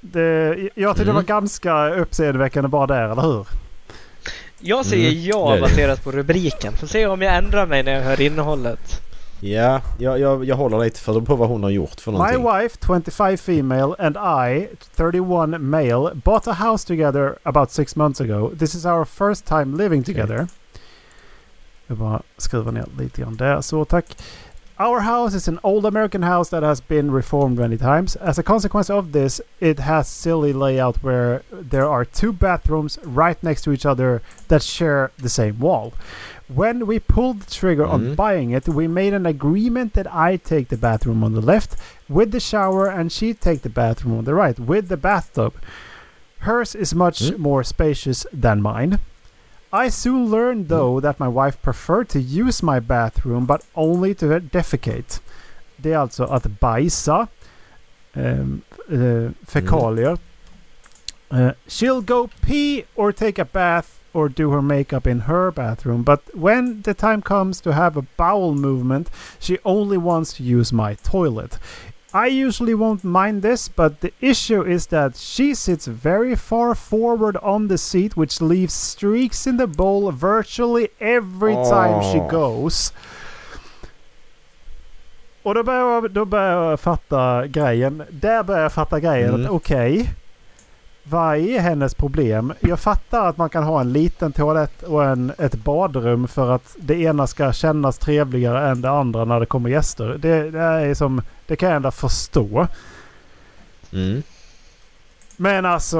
Det, 0.00 0.56
jag 0.74 0.96
tyckte 0.96 1.04
det 1.10 1.12
var 1.12 1.20
Mm. 1.20 1.26
ganska 1.26 1.94
uppseendeväckande 1.94 2.68
bara 2.68 2.86
där, 2.86 3.08
eller 3.08 3.22
hur? 3.22 3.46
Jag 4.60 4.86
säger 4.86 5.10
Mm, 5.10 5.22
ja 5.24 5.58
baserat 5.60 6.04
på 6.04 6.10
rubriken. 6.12 6.72
Får 6.72 6.86
se 6.86 7.06
om 7.06 7.22
jag 7.22 7.36
ändrar 7.36 7.66
mig 7.66 7.82
när 7.82 7.92
jag 7.94 8.02
hör 8.02 8.20
innehållet. 8.20 9.00
Ja, 9.42 9.80
jag, 9.98 10.20
jag, 10.20 10.44
jag 10.44 10.56
håller 10.56 10.78
lite 10.78 11.00
för 11.00 11.20
på 11.20 11.36
vad 11.36 11.48
hon 11.48 11.62
har 11.62 11.70
gjort 11.70 12.00
för 12.00 12.12
My 12.12 12.18
någonting. 12.18 12.62
wife, 12.62 12.76
25 12.86 13.36
female, 13.38 13.94
and 13.98 14.16
I, 14.50 14.68
31 14.96 15.60
male, 15.60 16.14
bought 16.14 16.48
a 16.48 16.52
house 16.52 16.86
together 16.86 17.34
about 17.42 17.70
six 17.70 17.96
months 17.96 18.20
ago. 18.20 18.50
This 18.58 18.74
is 18.74 18.84
our 18.86 19.04
first 19.04 19.46
time 19.46 19.76
living 19.82 20.02
together. 20.04 20.46
Jag 21.86 21.96
bara 21.98 22.22
skruvar 22.36 22.72
ner 22.72 22.84
lite 22.98 23.20
grann 23.22 23.36
där. 23.36 23.60
Så 23.60 23.84
tack. 23.84 24.06
Our 24.80 25.00
house 25.00 25.34
is 25.34 25.46
an 25.46 25.58
old 25.62 25.84
American 25.84 26.22
house 26.22 26.48
that 26.48 26.62
has 26.62 26.80
been 26.80 27.10
reformed 27.10 27.58
many 27.58 27.76
times. 27.76 28.16
As 28.16 28.38
a 28.38 28.42
consequence 28.42 28.88
of 28.88 29.12
this, 29.12 29.38
it 29.60 29.78
has 29.78 30.08
silly 30.08 30.54
layout 30.54 30.96
where 31.02 31.42
there 31.52 31.86
are 31.86 32.06
two 32.06 32.32
bathrooms 32.32 32.98
right 33.04 33.36
next 33.42 33.60
to 33.64 33.72
each 33.72 33.84
other 33.84 34.22
that 34.48 34.62
share 34.62 35.10
the 35.18 35.28
same 35.28 35.58
wall. 35.58 35.92
When 36.48 36.86
we 36.86 36.98
pulled 36.98 37.40
the 37.40 37.50
trigger 37.50 37.84
on 37.84 38.00
Mm. 38.00 38.16
buying 38.16 38.50
it, 38.52 38.66
we 38.70 38.88
made 38.88 39.12
an 39.12 39.26
agreement 39.26 39.92
that 39.92 40.08
I 40.12 40.36
take 40.38 40.68
the 40.70 40.78
bathroom 40.78 41.22
on 41.22 41.34
the 41.34 41.42
left 41.42 41.76
with 42.08 42.30
the 42.32 42.40
shower 42.40 42.86
and 42.86 43.12
she 43.12 43.34
take 43.34 43.60
the 43.60 43.68
bathroom 43.68 44.16
on 44.16 44.24
the 44.24 44.34
right 44.34 44.58
with 44.58 44.88
the 44.88 44.96
bathtub. 44.96 45.52
Hers 46.48 46.74
is 46.74 46.94
much 46.94 47.20
Mm. 47.20 47.38
more 47.38 47.62
spacious 47.62 48.24
than 48.32 48.62
mine. 48.62 48.98
I 49.72 49.88
soon 49.88 50.30
learned 50.30 50.68
though 50.68 51.00
that 51.00 51.20
my 51.20 51.28
wife 51.28 51.62
preferred 51.62 52.08
to 52.10 52.20
use 52.20 52.62
my 52.62 52.80
bathroom 52.80 53.46
but 53.46 53.64
only 53.74 54.14
to 54.14 54.40
defecate. 54.40 55.20
Det 55.76 55.92
är 55.92 55.98
alltså 55.98 56.24
att 56.24 56.46
bajsa. 56.46 57.28
Um, 58.14 58.62
uh, 58.88 59.30
fekalier. 59.46 60.18
Uh, 61.30 61.52
she'll 61.66 62.00
go 62.00 62.28
pee 62.40 62.84
or 62.96 63.12
take 63.12 63.38
a 63.38 63.44
bath 63.44 64.00
or 64.12 64.28
do 64.28 64.50
her 64.50 64.62
makeup 64.62 65.06
in 65.06 65.20
her 65.20 65.52
bathroom, 65.52 66.02
but 66.02 66.22
when 66.34 66.82
the 66.82 66.94
time 66.94 67.22
comes 67.22 67.60
to 67.60 67.72
have 67.72 67.96
a 67.96 68.02
bowel 68.16 68.54
movement, 68.54 69.08
she 69.38 69.58
only 69.64 69.96
wants 69.96 70.32
to 70.34 70.42
use 70.42 70.72
my 70.72 70.94
toilet. 70.94 71.58
I 72.12 72.26
usually 72.26 72.74
won't 72.74 73.04
mind 73.04 73.42
this, 73.42 73.68
but 73.68 74.00
the 74.00 74.12
issue 74.20 74.62
is 74.62 74.86
that 74.88 75.16
she 75.16 75.54
sits 75.54 75.86
very 75.86 76.34
far 76.34 76.74
forward 76.74 77.36
on 77.36 77.68
the 77.68 77.78
seat, 77.78 78.16
which 78.16 78.40
leaves 78.40 78.74
streaks 78.74 79.46
in 79.46 79.58
the 79.58 79.66
bowl 79.66 80.10
virtually 80.10 80.88
every 81.00 81.54
time 81.54 82.02
she 82.02 82.18
goes. 82.30 82.92
Och 85.42 85.54
då 85.54 85.62
börjar, 85.62 85.92
jag, 85.94 86.10
då 86.10 86.24
börjar 86.24 86.70
jag 86.70 86.80
fatta 86.80 87.46
grejen. 87.46 88.02
Där 88.10 88.42
börjar 88.42 88.62
jag 88.62 88.72
fatta 88.72 89.00
grejen. 89.00 89.34
Mm. 89.34 89.50
Okej. 89.50 90.10
Vad 91.10 91.36
är 91.36 91.60
hennes 91.60 91.94
problem? 91.94 92.52
Jag 92.60 92.80
fattar 92.80 93.28
att 93.28 93.36
man 93.36 93.48
kan 93.48 93.62
ha 93.64 93.80
en 93.80 93.92
liten 93.92 94.32
toalett 94.32 94.82
och 94.82 95.04
en, 95.04 95.32
ett 95.38 95.54
badrum 95.54 96.28
för 96.28 96.50
att 96.50 96.76
det 96.78 96.94
ena 96.94 97.26
ska 97.26 97.52
kännas 97.52 97.98
trevligare 97.98 98.70
än 98.70 98.80
det 98.80 98.90
andra 98.90 99.24
när 99.24 99.40
det 99.40 99.46
kommer 99.46 99.70
gäster. 99.70 100.16
Det, 100.18 100.50
det, 100.50 100.60
är 100.60 100.94
som, 100.94 101.22
det 101.46 101.56
kan 101.56 101.68
jag 101.68 101.76
ändå 101.76 101.90
förstå. 101.90 102.66
Mm. 103.92 104.22
Men 105.36 105.66
alltså, 105.66 105.98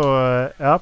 ja. 0.57 0.81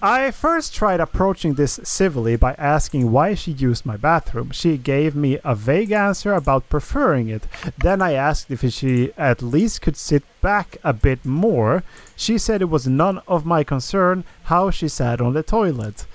I 0.00 0.30
first 0.30 0.74
tried 0.74 1.00
approaching 1.00 1.54
this 1.54 1.80
civilly 1.82 2.36
by 2.36 2.54
asking 2.54 3.10
why 3.10 3.34
she 3.34 3.50
used 3.50 3.84
my 3.84 3.96
bathroom. 3.96 4.50
She 4.52 4.76
gave 4.76 5.16
me 5.16 5.38
a 5.44 5.56
vague 5.56 5.90
answer 5.90 6.34
about 6.34 6.68
preferring 6.68 7.28
it. 7.28 7.48
Then 7.78 8.00
I 8.00 8.12
asked 8.12 8.50
if 8.50 8.62
she 8.72 9.12
at 9.18 9.42
least 9.42 9.82
could 9.82 9.96
sit 9.96 10.22
back 10.40 10.76
a 10.84 10.92
bit 10.92 11.24
more. 11.24 11.82
She 12.14 12.38
said 12.38 12.62
it 12.62 12.70
was 12.70 12.86
none 12.86 13.20
of 13.26 13.44
my 13.44 13.64
concern 13.64 14.24
how 14.44 14.70
she 14.70 14.88
sat 14.88 15.20
on 15.20 15.34
the 15.34 15.42
toilet. 15.42 16.06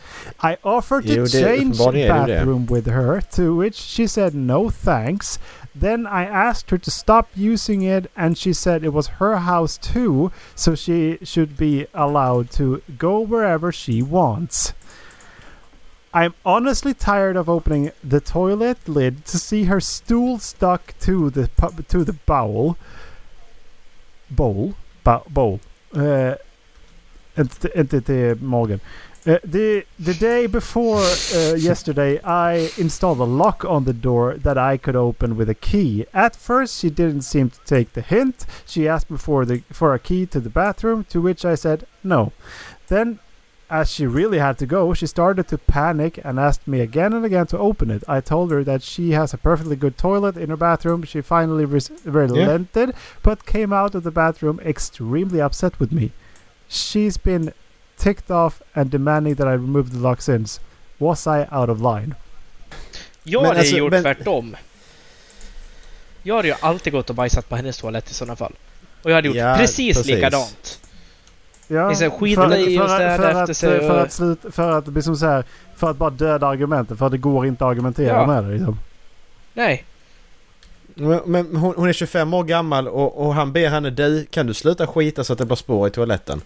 I 0.42 0.58
offered 0.64 1.06
to 1.08 1.28
change 1.28 1.78
uppenbarligen 1.78 2.12
är 2.12 2.28
det 2.28 2.34
det. 2.34 2.38
bathroom 2.38 2.66
with 2.66 2.88
her, 2.88 3.22
to 3.36 3.56
which 3.56 3.76
she 3.76 4.08
said 4.08 4.34
no 4.34 4.70
thanks. 4.70 5.40
Then 5.76 6.06
I 6.06 6.26
asked 6.26 6.70
her 6.70 6.78
to 6.78 6.92
stop 6.92 7.30
using 7.36 7.82
it, 7.82 8.12
and 8.16 8.38
she 8.38 8.54
said 8.54 8.84
it 8.84 8.94
was 8.94 9.20
her 9.20 9.38
house 9.38 9.78
too, 9.78 10.32
so 10.56 10.76
she 10.76 11.18
should 11.24 11.58
be 11.58 11.88
allowed 11.94 12.52
to 12.52 12.82
go 12.98 13.20
wherever 13.20 13.72
she 13.72 14.02
wants. 14.02 14.74
I'm 16.14 16.36
honestly 16.46 16.94
tired 16.94 17.36
of 17.36 17.50
opening 17.50 17.92
the 18.04 18.22
toilet 18.22 18.88
lid 18.88 19.26
to 19.26 19.40
see 19.40 19.64
her 19.64 19.80
stool 19.80 20.38
stuck 20.38 20.94
to 21.00 21.32
the 21.32 21.50
to 21.88 22.04
the 22.04 22.14
bowl. 22.14 22.78
Bowl? 24.30 24.76
Bowl. 25.04 25.60
Uh, 25.96 26.36
inte, 27.36 27.70
inte 27.76 28.02
till. 28.02 28.80
Uh, 29.26 29.40
the 29.44 29.86
the 29.98 30.14
day 30.14 30.48
before 30.48 31.00
uh, 31.00 31.54
yesterday, 31.58 32.22
I 32.24 32.72
installed 32.78 33.20
a 33.20 33.24
lock 33.24 33.64
on 33.64 33.86
the 33.86 33.94
door 33.94 34.36
that 34.36 34.58
I 34.58 34.76
could 34.76 34.98
open 34.98 35.38
with 35.38 35.50
a 35.50 35.56
key. 35.56 36.06
At 36.14 36.36
first, 36.36 36.80
she 36.80 36.90
didn't 36.90 37.22
seem 37.22 37.50
to 37.50 37.60
take 37.66 37.94
the 37.94 38.02
hint. 38.02 38.46
She 38.66 38.88
asked 38.88 39.10
me 39.10 39.18
for 39.18 39.46
the 39.46 39.64
for 39.72 39.94
a 39.94 40.00
key 40.00 40.26
to 40.28 40.42
the 40.42 40.50
bathroom, 40.50 41.06
to 41.06 41.22
which 41.22 41.46
I 41.46 41.56
said 41.56 41.88
no. 42.04 42.34
Then, 42.88 43.20
as 43.70 43.90
she 43.90 44.06
really 44.06 44.40
had 44.40 44.58
to 44.58 44.66
go, 44.66 44.94
she 44.94 45.08
started 45.08 45.48
to 45.48 45.58
panic 45.58 46.20
and 46.22 46.38
asked 46.38 46.68
me 46.68 46.82
again 46.82 47.14
and 47.14 47.24
again 47.24 47.48
to 47.48 47.58
open 47.58 47.92
it. 47.92 48.04
I 48.10 48.20
told 48.20 48.52
her 48.52 48.62
that 48.66 48.84
she 48.84 49.12
has 49.12 49.34
a 49.34 49.38
perfectly 49.38 49.78
good 49.78 49.98
toilet 49.98 50.36
in 50.36 50.50
her 50.50 50.58
bathroom. 50.58 51.04
She 51.04 51.22
finally 51.22 51.64
res- 51.64 51.92
relented, 52.04 52.94
but 53.22 53.46
came 53.46 53.72
out 53.72 53.96
of 53.96 54.04
the 54.04 54.12
bathroom 54.12 54.60
extremely 54.60 55.40
upset 55.40 55.80
with 55.80 55.94
me. 55.94 56.12
She's 56.68 57.18
been 57.18 57.54
ticked 58.04 58.32
off 58.36 58.62
and 58.74 58.92
demanding 58.92 59.36
that 59.36 59.46
I 59.48 59.52
remove 59.52 59.90
the 59.90 59.98
lock 59.98 60.22
since. 60.22 60.62
Was 60.98 61.28
I 61.28 61.46
out 61.52 61.70
of 61.70 61.80
line? 61.80 62.16
Jag 63.24 63.42
Men 63.42 63.48
hade 63.48 63.60
alltså, 63.60 63.76
gjort 63.78 63.92
men- 63.92 64.04
tvärtom. 64.04 64.56
Jag 66.24 66.36
hade 66.36 66.48
ju 66.48 66.54
alltid 66.60 66.94
gått 66.94 67.10
och 67.10 67.16
bajsat 67.16 67.50
på 67.50 67.56
hennes 67.56 67.78
toalett 67.78 68.12
i 68.12 68.14
sådana 68.14 68.36
fall. 68.36 68.54
Och 69.04 69.12
jag 69.12 69.16
hade 69.16 69.28
gjort 69.28 69.38
Ja, 69.38 69.56
precis, 69.58 69.98
precis. 69.98 70.16
likadant. 70.16 70.80
Ja, 71.68 71.90
Liksom 71.90 72.12
skita 72.12 72.58
i 72.58 72.80
och 72.80 72.90
städa 72.90 73.18
för, 73.18 73.30
efter 73.30 73.44
att, 73.44 73.58
sig 73.58 73.80
för, 73.80 74.00
att 74.00 74.12
slut, 74.12 74.40
för 74.52 74.72
att 74.72 74.88
liksom 74.88 75.16
så 75.16 75.26
här, 75.26 75.44
för 75.76 75.90
att 75.92 75.98
bara 75.98 76.10
döda 76.10 76.48
argumenten. 76.48 76.98
För 76.98 77.06
att 77.06 77.12
det 77.12 77.18
går 77.18 77.46
inte 77.46 77.66
att 77.66 77.72
argumentera 77.72 78.08
Ja. 78.16 78.26
med 78.28 78.44
det 78.44 78.50
liksom. 78.52 78.80
Nej. 79.54 79.84
Men, 80.96 81.22
men 81.26 81.56
hon, 81.56 81.74
hon 81.78 81.90
är 81.90 81.94
25 81.94 82.34
år 82.34 82.44
gammal 82.44 82.88
och, 82.88 83.26
och 83.26 83.34
han 83.36 83.52
ber 83.54 83.70
henne 83.70 83.90
du, 83.90 84.26
kan 84.26 84.48
du 84.48 84.54
sluta 84.54 84.88
skita 84.88 85.24
så 85.24 85.34
att 85.34 85.40
det 85.40 85.46
blir 85.46 85.56
spår 85.56 85.88
i 85.88 85.92
toaletten? 85.92 86.42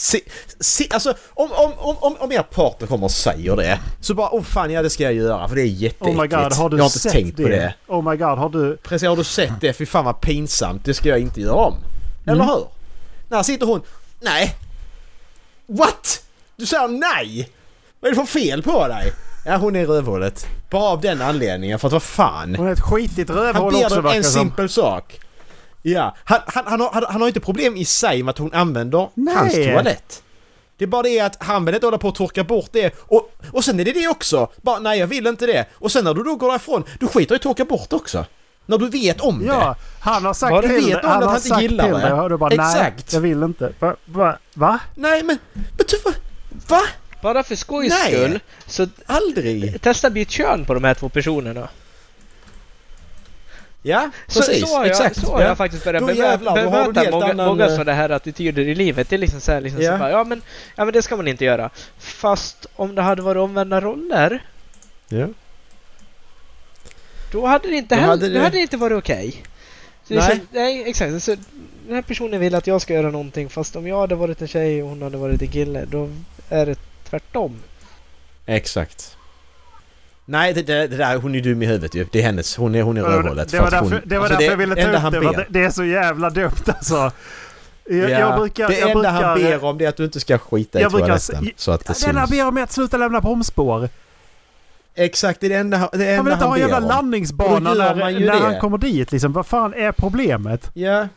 Se, 0.00 0.20
se, 0.60 0.88
alltså 0.90 1.14
om, 1.34 1.52
om, 1.52 1.72
om, 1.78 2.16
om, 2.18 2.32
er 2.32 2.42
partner 2.42 2.88
kommer 2.88 3.04
och 3.04 3.10
säger 3.10 3.56
det 3.56 3.80
så 4.00 4.14
bara 4.14 4.28
oh 4.30 4.42
fan 4.42 4.70
ja 4.70 4.82
det 4.82 4.90
ska 4.90 5.02
jag 5.02 5.12
göra 5.12 5.48
för 5.48 5.56
det 5.56 5.62
är 5.62 5.66
jätteäckligt. 5.66 6.18
Oh 6.18 6.22
my 6.22 6.28
god, 6.28 6.52
har 6.52 6.68
du 6.68 6.76
jag 6.76 6.82
har 6.82 6.88
inte 6.88 6.98
sett 6.98 7.12
tänkt 7.12 7.36
det? 7.36 7.42
på 7.42 7.48
det. 7.48 7.74
Oh 7.86 8.10
my 8.10 8.16
god, 8.16 8.38
har 8.38 8.48
du... 8.48 8.76
Precis, 8.76 9.08
har 9.08 9.16
du 9.16 9.24
sett 9.24 9.60
det? 9.60 9.72
Fy 9.72 9.86
fan 9.86 10.04
vad 10.04 10.20
pinsamt. 10.20 10.84
Det 10.84 10.94
ska 10.94 11.08
jag 11.08 11.18
inte 11.18 11.40
göra 11.40 11.54
om. 11.54 11.74
Eller 12.26 12.34
Mm. 12.42 12.46
hur? 12.46 12.66
När 13.28 13.42
sitter 13.42 13.66
hon... 13.66 13.82
Nej! 14.20 14.56
What? 15.66 16.22
Du 16.56 16.66
säger 16.66 16.88
nej! 16.88 17.50
Vad 18.00 18.10
är 18.10 18.14
det 18.14 18.26
för 18.26 18.40
fel 18.40 18.62
på 18.62 18.88
dig? 18.88 19.12
Ja, 19.46 19.56
hon 19.56 19.76
är 19.76 19.86
rövhålet. 19.86 20.46
Bara 20.70 20.82
av 20.82 21.00
den 21.00 21.22
anledningen. 21.22 21.78
För 21.78 21.88
att 21.88 21.92
vad 21.92 22.02
fan? 22.02 22.54
Hon 22.54 22.66
är 22.66 22.72
ett 22.72 22.80
skitigt 22.80 23.30
Han 23.30 23.38
rövhål 23.38 23.72
ber 23.72 23.84
också 23.84 23.94
dem 23.94 24.04
verkar 24.04 24.18
en 24.18 24.24
simpel 24.24 24.68
sak. 24.68 25.20
Ja, 25.82 26.16
han, 26.24 26.40
han, 26.46 26.64
han, 26.66 26.80
har, 26.80 27.06
han, 27.08 27.20
har 27.20 27.28
inte 27.28 27.40
problem 27.40 27.76
i 27.76 27.84
sig 27.84 28.22
med 28.22 28.30
att 28.30 28.38
hon 28.38 28.52
använder 28.54 29.08
Nej. 29.14 29.34
hans 29.34 29.54
toalett. 29.54 30.22
Det 30.76 30.84
är 30.84 30.88
bara 30.88 31.02
det 31.02 31.20
att 31.20 31.42
han 31.42 31.64
vill 31.64 31.74
inte 31.74 31.86
hålla 31.86 31.98
på 31.98 32.08
och 32.08 32.14
torka 32.14 32.44
bort 32.44 32.68
det. 32.72 32.94
Och, 32.98 33.32
och 33.52 33.64
sen 33.64 33.80
är 33.80 33.84
det 33.84 33.92
det 33.92 34.08
också. 34.08 34.50
Bara 34.62 34.78
nej 34.78 34.98
jag 34.98 35.06
vill 35.06 35.26
inte 35.26 35.46
det. 35.46 35.66
Och 35.74 35.92
sen 35.92 36.04
när 36.04 36.14
du 36.14 36.22
då 36.22 36.36
går 36.36 36.48
därifrån, 36.48 36.84
du 37.00 37.06
skiter 37.06 37.34
i 37.34 37.36
att 37.36 37.42
torka 37.42 37.64
bort 37.64 37.92
också. 37.92 38.24
När 38.66 38.78
du 38.78 38.88
vet 38.88 39.20
om 39.20 39.38
det. 39.38 39.44
Ja, 39.44 39.76
han 40.00 40.24
har 40.24 40.34
sagt 40.34 40.50
Bara 40.50 40.62
till 40.62 40.70
vet 40.86 41.04
om 41.04 41.10
han 41.10 41.18
att 41.18 41.24
har 41.24 41.26
han 41.26 41.36
inte 41.36 41.48
sagt 41.48 41.62
gillar 41.62 41.84
till 41.84 41.92
det. 41.94 42.00
dig 42.00 42.12
och 42.12 42.30
du 42.30 42.36
bara 42.36 42.54
Exakt. 42.54 42.76
nej, 42.96 43.04
jag 43.12 43.20
vill 43.20 43.42
inte. 43.42 43.72
Va? 43.78 43.96
Va? 44.04 44.38
Va? 44.54 44.78
Nej 44.94 45.22
men, 45.22 45.38
men 45.52 45.86
du, 45.88 45.96
va? 46.04 46.16
va? 46.68 46.80
Bara 47.22 47.42
för 47.42 47.56
skojs 47.56 47.92
Nej. 48.04 48.12
skull 48.14 48.40
så 48.66 48.86
Aldrig! 49.06 49.82
testa 49.82 50.10
byt 50.10 50.30
kön 50.30 50.64
på 50.64 50.74
de 50.74 50.84
här 50.84 50.94
två 50.94 51.08
personerna. 51.08 51.68
Ja, 53.82 54.10
Så, 54.26 54.40
precis. 54.40 54.60
så 54.70 54.76
har 54.76 54.84
jag, 54.84 54.90
Exakt. 54.90 55.20
så 55.20 55.32
har 55.32 55.40
ja. 55.40 55.46
jag 55.48 55.56
faktiskt 55.56 55.84
börjat 55.84 56.00
Då 56.02 56.08
bemö- 56.08 56.16
jävlar, 56.16 56.56
då 56.64 56.70
bemöta 56.70 57.10
många, 57.10 57.26
annan, 57.26 57.46
många 57.46 57.64
eh, 57.66 57.70
sådana 57.70 57.92
här 57.92 58.10
attityder 58.10 58.62
i 58.68 58.74
livet. 58.74 59.08
Det 59.08 59.16
är 59.16 59.18
liksom 59.18 59.40
så 59.40 59.52
här, 59.52 59.60
liksom 59.60 59.82
Ja. 59.82 59.92
så 59.92 59.98
bara, 59.98 60.10
ja, 60.10 60.24
men, 60.24 60.42
ja 60.76 60.84
men 60.84 60.94
det 60.94 61.02
ska 61.02 61.16
man 61.16 61.28
inte 61.28 61.44
göra. 61.44 61.70
Fast 61.98 62.66
om 62.76 62.94
det 62.94 63.02
hade 63.02 63.22
varit 63.22 63.40
omvända 63.40 63.80
roller, 63.80 64.42
Ja. 65.08 65.26
då 67.32 67.46
hade 67.46 67.68
det 67.68 67.74
inte, 67.76 67.94
Då 67.94 68.00
hade 68.00 68.28
då 68.28 68.34
det- 68.34 68.40
hade 68.40 68.56
det 68.56 68.60
inte 68.62 68.76
varit 68.76 68.98
okej. 68.98 69.42
Så 70.04 70.14
det 70.14 70.20
Nej. 70.20 70.28
känns- 70.28 70.42
nej, 70.50 70.82
exakt. 70.86 71.22
Så 71.22 71.30
den 71.86 71.94
här 71.94 72.02
personen 72.02 72.40
vill 72.40 72.54
att 72.54 72.66
jag 72.66 72.80
ska 72.82 72.94
göra 72.94 73.10
någonting 73.10 73.48
fast 73.48 73.76
om 73.76 73.86
jag 73.86 74.00
hade 74.00 74.14
varit 74.14 74.42
en 74.42 74.48
tjej 74.48 74.82
och 74.82 74.88
hon 74.88 75.02
hade 75.02 75.16
varit 75.16 75.42
en 75.42 75.48
kille, 75.48 75.84
då 75.84 76.10
är 76.48 76.66
det 76.66 76.78
tvärtom. 77.10 77.56
Exakt. 78.46 79.16
Nej, 80.30 80.54
det, 80.54 80.62
det, 80.62 80.86
det 80.86 80.96
där, 80.96 81.16
hon 81.16 81.34
är 81.34 81.40
dum 81.40 81.62
i 81.62 81.66
huvudet 81.66 81.94
ju. 81.94 82.06
Det 82.12 82.18
är 82.18 82.22
hennes. 82.22 82.56
Hon 82.56 82.74
är, 82.74 82.82
hon 82.82 82.96
är 82.96 83.02
rövhålet. 83.02 83.50
Det 83.50 83.60
var 83.60 83.70
därför, 83.70 83.90
hon- 83.90 84.00
det 84.04 84.18
var 84.18 84.24
alltså, 84.24 84.38
därför 84.38 84.50
jag 84.52 84.56
ville 84.56 84.74
ta 84.74 84.80
enda 84.80 85.06
upp 85.06 85.12
det. 85.12 85.36
ber. 85.36 85.46
Det 85.50 85.64
är 85.64 85.70
så 85.70 85.84
jävla 85.84 86.30
dumt 86.30 86.50
alltså. 86.66 86.94
Jag, 86.94 88.10
Ja, 88.10 88.18
jag 88.18 88.38
brukar... 88.38 88.68
det 88.68 88.78
jag 88.78 88.90
enda 88.90 88.94
brukar, 89.12 89.12
han 89.26 89.38
ber 89.42 89.64
om 89.64 89.78
det 89.78 89.84
är 89.84 89.88
att 89.88 89.96
du 89.96 90.04
inte 90.04 90.20
ska 90.20 90.38
skita 90.38 90.80
i 90.80 90.84
toaletten. 90.84 91.50
så 91.56 91.70
att 91.70 91.86
det 91.86 92.00
Det 92.00 92.06
enda 92.08 92.20
han 92.20 92.30
ber 92.30 92.46
om 92.46 92.58
är 92.58 92.62
att 92.62 92.72
sluta 92.72 92.96
lämna 92.96 93.20
bromsspår. 93.20 93.88
Exakt, 94.94 95.40
det 95.40 95.46
är 95.46 95.50
det 95.50 95.56
enda, 95.56 95.78
det 95.92 95.98
det 95.98 96.16
Han 96.16 96.24
vill 96.24 96.32
enda 96.32 96.32
inte 96.32 96.44
ha 96.44 96.54
en 96.54 96.60
jävla 96.60 96.78
landningsbana 96.80 97.74
när, 97.74 98.20
när 98.20 98.40
han 98.40 98.60
kommer 98.60 98.78
dit 98.78 99.12
liksom. 99.12 99.32
Vad 99.32 99.46
fan 99.46 99.74
är 99.74 99.92
problemet? 99.92 100.70
Ja. 100.74 101.08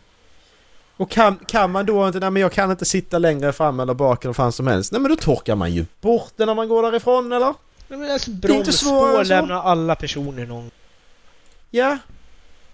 Och 0.98 1.10
kan, 1.12 1.36
kan 1.48 1.72
man 1.72 1.86
då 1.86 2.08
inte, 2.08 2.20
nej 2.20 2.30
men 2.32 2.42
jag 2.42 2.52
kan 2.52 2.72
inte 2.72 2.86
sitta 2.86 3.18
längre 3.18 3.52
fram 3.54 3.80
eller 3.80 3.94
bak 3.94 4.24
eller 4.24 4.34
fan 4.34 4.52
som 4.52 4.68
helst. 4.68 4.92
Nej 4.92 5.02
men 5.02 5.10
då 5.12 5.16
torkar 5.18 5.56
man 5.56 5.72
ju 5.72 5.86
bort 6.02 6.32
det 6.36 6.46
när 6.46 6.56
man 6.56 6.68
går 6.70 6.84
därifrån 6.84 7.32
eller? 7.32 7.54
Men 7.98 8.12
alltså, 8.12 8.32
bromsspår 8.32 9.20
än 9.20 9.26
så. 9.26 9.30
lämnar 9.34 9.62
alla 9.64 9.96
personer 9.96 10.46
någon 10.46 10.72
Ja. 11.72 11.98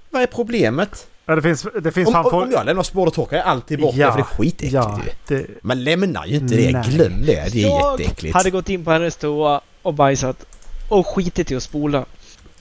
Vad 0.10 0.22
är 0.22 0.28
problemet? 0.28 1.08
Ja, 1.26 1.36
det 1.36 1.42
finns, 1.42 1.68
det 1.82 1.92
finns 1.92 2.08
Om, 2.10 2.16
om, 2.16 2.24
folk... 2.24 2.46
om 2.46 2.52
jag 2.52 2.66
lämnar 2.66 2.84
spår 2.84 3.06
då 3.06 3.12
torkar 3.12 3.38
jag 3.38 3.46
alltid 3.46 3.80
bort 3.82 3.96
Ja, 3.96 4.06
det 4.06 4.12
för 4.12 4.18
det 4.18 4.24
är 4.24 4.26
skitäckligt 4.26 4.74
Ja, 4.74 5.00
ju. 5.30 5.38
det, 5.38 5.46
Man 5.62 5.84
lämnar 5.84 6.26
ju 6.26 6.36
inte 6.36 6.56
det, 6.56 6.72
Nej. 6.72 6.84
glöm 6.90 7.22
det. 7.26 7.54
Det 7.54 7.64
är 7.64 7.68
jag 7.70 8.00
jätteäckligt. 8.00 8.36
hade 8.36 8.50
gått 8.50 8.70
in 8.70 8.86
på 8.86 8.92
hennes 8.92 9.18
toa 9.18 9.62
och 9.82 9.94
bajsat 9.94 10.46
och 10.90 11.08
skitit 11.08 11.52
i 11.52 11.56
att 11.56 11.64
spola. 11.64 12.06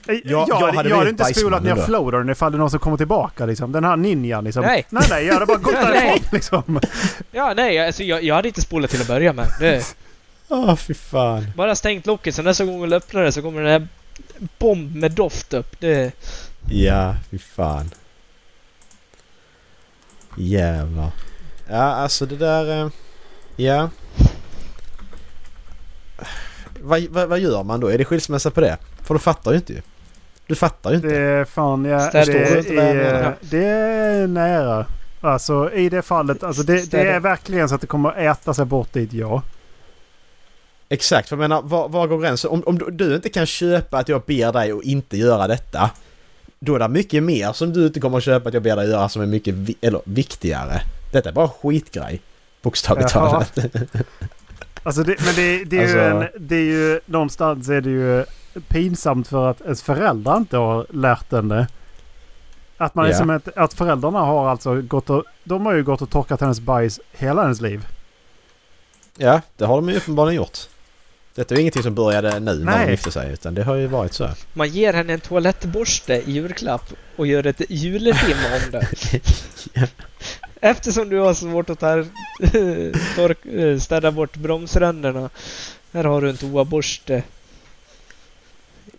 jag, 0.05 0.21
jag 0.23 0.45
jag, 0.49 0.55
hade 0.73 0.89
jag 0.89 0.97
hade 0.97 1.09
inte 1.09 1.23
spolat 1.25 1.51
bajsmannen 1.63 1.77
då. 1.77 1.83
floatern 1.83 2.29
ifall 2.29 2.51
det 2.51 2.55
är 2.55 2.59
någon 2.59 2.69
som 2.69 2.79
kommer 2.79 2.97
tillbaka 2.97 3.45
liksom. 3.45 3.71
Den 3.71 3.83
här 3.83 3.95
ninjan 3.95 4.43
liksom. 4.43 4.61
Nej. 4.63 4.85
nej, 4.89 5.03
nej 5.09 5.25
jag 5.25 5.33
hade 5.33 5.45
bara 5.45 5.57
gått 5.57 5.73
därifrån 5.81 6.19
liksom. 6.31 6.79
Ja, 7.31 7.53
nej, 7.55 7.85
alltså 7.87 8.03
jag, 8.03 8.23
jag 8.23 8.35
hade 8.35 8.47
inte 8.47 8.61
spolat 8.61 8.89
till 8.89 9.01
att 9.01 9.07
börja 9.07 9.33
med. 9.33 9.47
Det, 9.59 9.95
Åh 10.49 10.75
fy 10.75 10.93
fan. 10.93 11.51
bara 11.55 11.75
stängt 11.75 12.05
locket, 12.05 12.35
så 12.35 12.41
nästa 12.41 12.65
gång 12.65 12.79
hon 12.79 12.93
öppnar 12.93 13.21
det 13.23 13.31
så 13.31 13.41
kommer 13.41 13.61
den 13.61 13.71
här 13.71 13.87
bomb 14.59 14.95
med 14.95 15.11
doft 15.11 15.53
upp. 15.53 15.79
Det, 15.79 16.11
Ja, 16.69 17.15
fy 17.31 17.37
fan. 17.37 17.89
Jävlar. 20.37 21.11
Ja, 21.69 21.75
alltså 21.83 22.25
det 22.25 22.35
där... 22.35 22.81
eh, 22.85 22.89
Ja. 23.55 23.89
vad, 26.81 27.01
vad, 27.09 27.29
vad 27.29 27.39
gör 27.39 27.63
man 27.63 27.79
då? 27.79 27.87
Är 27.87 27.97
det 27.97 28.05
skilsmässa 28.05 28.51
på 28.51 28.61
det? 28.61 28.77
För 29.03 29.13
du 29.13 29.19
fattar 29.19 29.51
ju 29.51 29.57
inte 29.57 29.73
ju. 29.73 29.81
Du 30.47 30.55
fattar 30.55 30.89
ju 30.89 30.95
inte. 30.95 31.07
Det 31.07 31.17
är 31.21 31.45
fan, 31.45 31.85
ja, 31.85 32.09
det, 32.11 32.25
det 32.25 32.57
inte 32.59 32.73
är, 32.73 32.93
menar. 33.13 33.35
det 33.41 33.65
är 33.65 34.27
nära. 34.27 34.85
Alltså 35.21 35.71
i 35.73 35.89
det 35.89 36.01
fallet, 36.01 36.43
alltså 36.43 36.63
det, 36.63 36.91
det 36.91 37.01
är 37.01 37.19
verkligen 37.19 37.69
så 37.69 37.75
att 37.75 37.81
det 37.81 37.87
kommer 37.87 38.13
äta 38.17 38.53
sig 38.53 38.65
bort 38.65 38.93
dit, 38.93 39.13
ja. 39.13 39.41
Exakt, 40.89 41.29
för 41.29 41.35
jag 41.35 41.39
menar, 41.39 41.61
var, 41.61 41.89
var 41.89 42.07
går 42.07 42.19
gränsen? 42.21 42.51
Om, 42.51 42.63
om 42.65 42.77
du- 42.97 43.15
inte 43.15 43.29
kan 43.29 43.45
köpa 43.45 43.97
att 43.97 44.09
jag 44.09 44.21
ber 44.21 44.51
dig 44.53 44.71
att 44.71 44.83
inte 44.83 45.17
göra 45.17 45.47
detta. 45.47 45.89
Då 46.59 46.75
är 46.75 46.79
det 46.79 46.87
mycket 46.87 47.23
mer 47.23 47.53
som 47.53 47.73
du 47.73 47.87
inte 47.87 47.99
kommer 47.99 48.17
att 48.17 48.23
köpa 48.23 48.47
att 48.47 48.53
jag 48.53 48.63
ber 48.63 48.75
dig 48.75 48.89
göra 48.89 49.09
som 49.09 49.21
är 49.21 49.25
mycket 49.25 49.53
vi, 49.53 49.75
eller, 49.81 50.01
viktigare. 50.03 50.81
Detta 51.11 51.29
är 51.29 51.33
bara 51.33 51.49
skitgrej. 51.49 52.21
Bokstavligt 52.61 53.09
talat. 53.09 53.57
Alltså 54.83 55.03
det, 55.03 55.15
men 55.25 55.35
det, 55.35 55.63
det, 55.63 55.77
är 55.77 55.87
ju 55.87 55.99
Alltså- 55.99 56.27
en, 56.35 56.47
det 56.47 56.55
är 56.55 56.63
ju 56.63 56.99
någonstans 57.05 57.69
är 57.69 57.81
det 57.81 57.89
ju 57.89 58.25
pinsamt 58.67 59.27
för 59.27 59.49
att 59.49 59.61
ens 59.61 59.81
föräldrar 59.83 60.37
inte 60.37 60.57
har 60.57 60.85
lärt 60.89 61.33
en 61.33 61.47
det. 61.49 61.67
Att 62.77 62.95
man 62.95 63.05
är 63.05 63.09
Ja. 63.09 63.15
som 63.17 63.29
ett, 63.29 63.57
att 63.57 63.73
föräldrarna 63.73 64.19
har 64.19 64.49
alltså 64.49 64.81
gått 64.81 65.09
och, 65.09 65.23
de 65.43 65.65
har 65.65 65.73
ju 65.73 65.83
gått 65.83 66.01
och 66.01 66.09
torkat 66.09 66.41
hennes 66.41 66.59
bajs 66.59 66.99
hela 67.11 67.41
hennes 67.41 67.61
liv. 67.61 67.87
Ja, 69.17 69.41
det 69.57 69.65
har 69.65 69.75
de 69.75 69.89
ju 69.89 69.97
uppenbarligen 69.97 70.35
gjort. 70.41 70.57
Detta 71.39 71.55
är 71.55 71.59
ingenting 71.59 71.83
som 71.83 71.95
började 71.95 72.39
nu 72.39 72.55
när 72.55 72.77
Nej. 72.77 72.85
de 72.85 72.91
gifte 72.91 73.11
sig 73.11 73.33
utan 73.33 73.53
det 73.53 73.63
har 73.63 73.75
ju 73.75 73.87
varit 73.87 74.13
så 74.13 74.25
här. 74.25 74.35
Man 74.53 74.69
ger 74.69 74.93
henne 74.93 75.13
en 75.13 75.19
toalettborste 75.19 76.13
i 76.13 76.31
julklapp 76.31 76.93
och 77.15 77.27
gör 77.27 77.47
ett 77.47 77.61
juletim 77.69 78.37
om 78.53 78.71
det. 78.71 78.87
Ja. 79.73 79.87
Eftersom 80.61 81.09
du 81.09 81.19
har 81.19 81.33
svårt 81.33 81.69
att 81.69 81.79
ta, 81.79 81.95
tork, 83.15 83.45
eh, 83.45 83.79
städa 83.79 84.11
bort 84.11 84.35
bromsränderna. 84.37 85.29
Här 85.93 86.03
har 86.03 86.21
du 86.21 86.29
en 86.29 86.37
toaborste. 86.37 87.23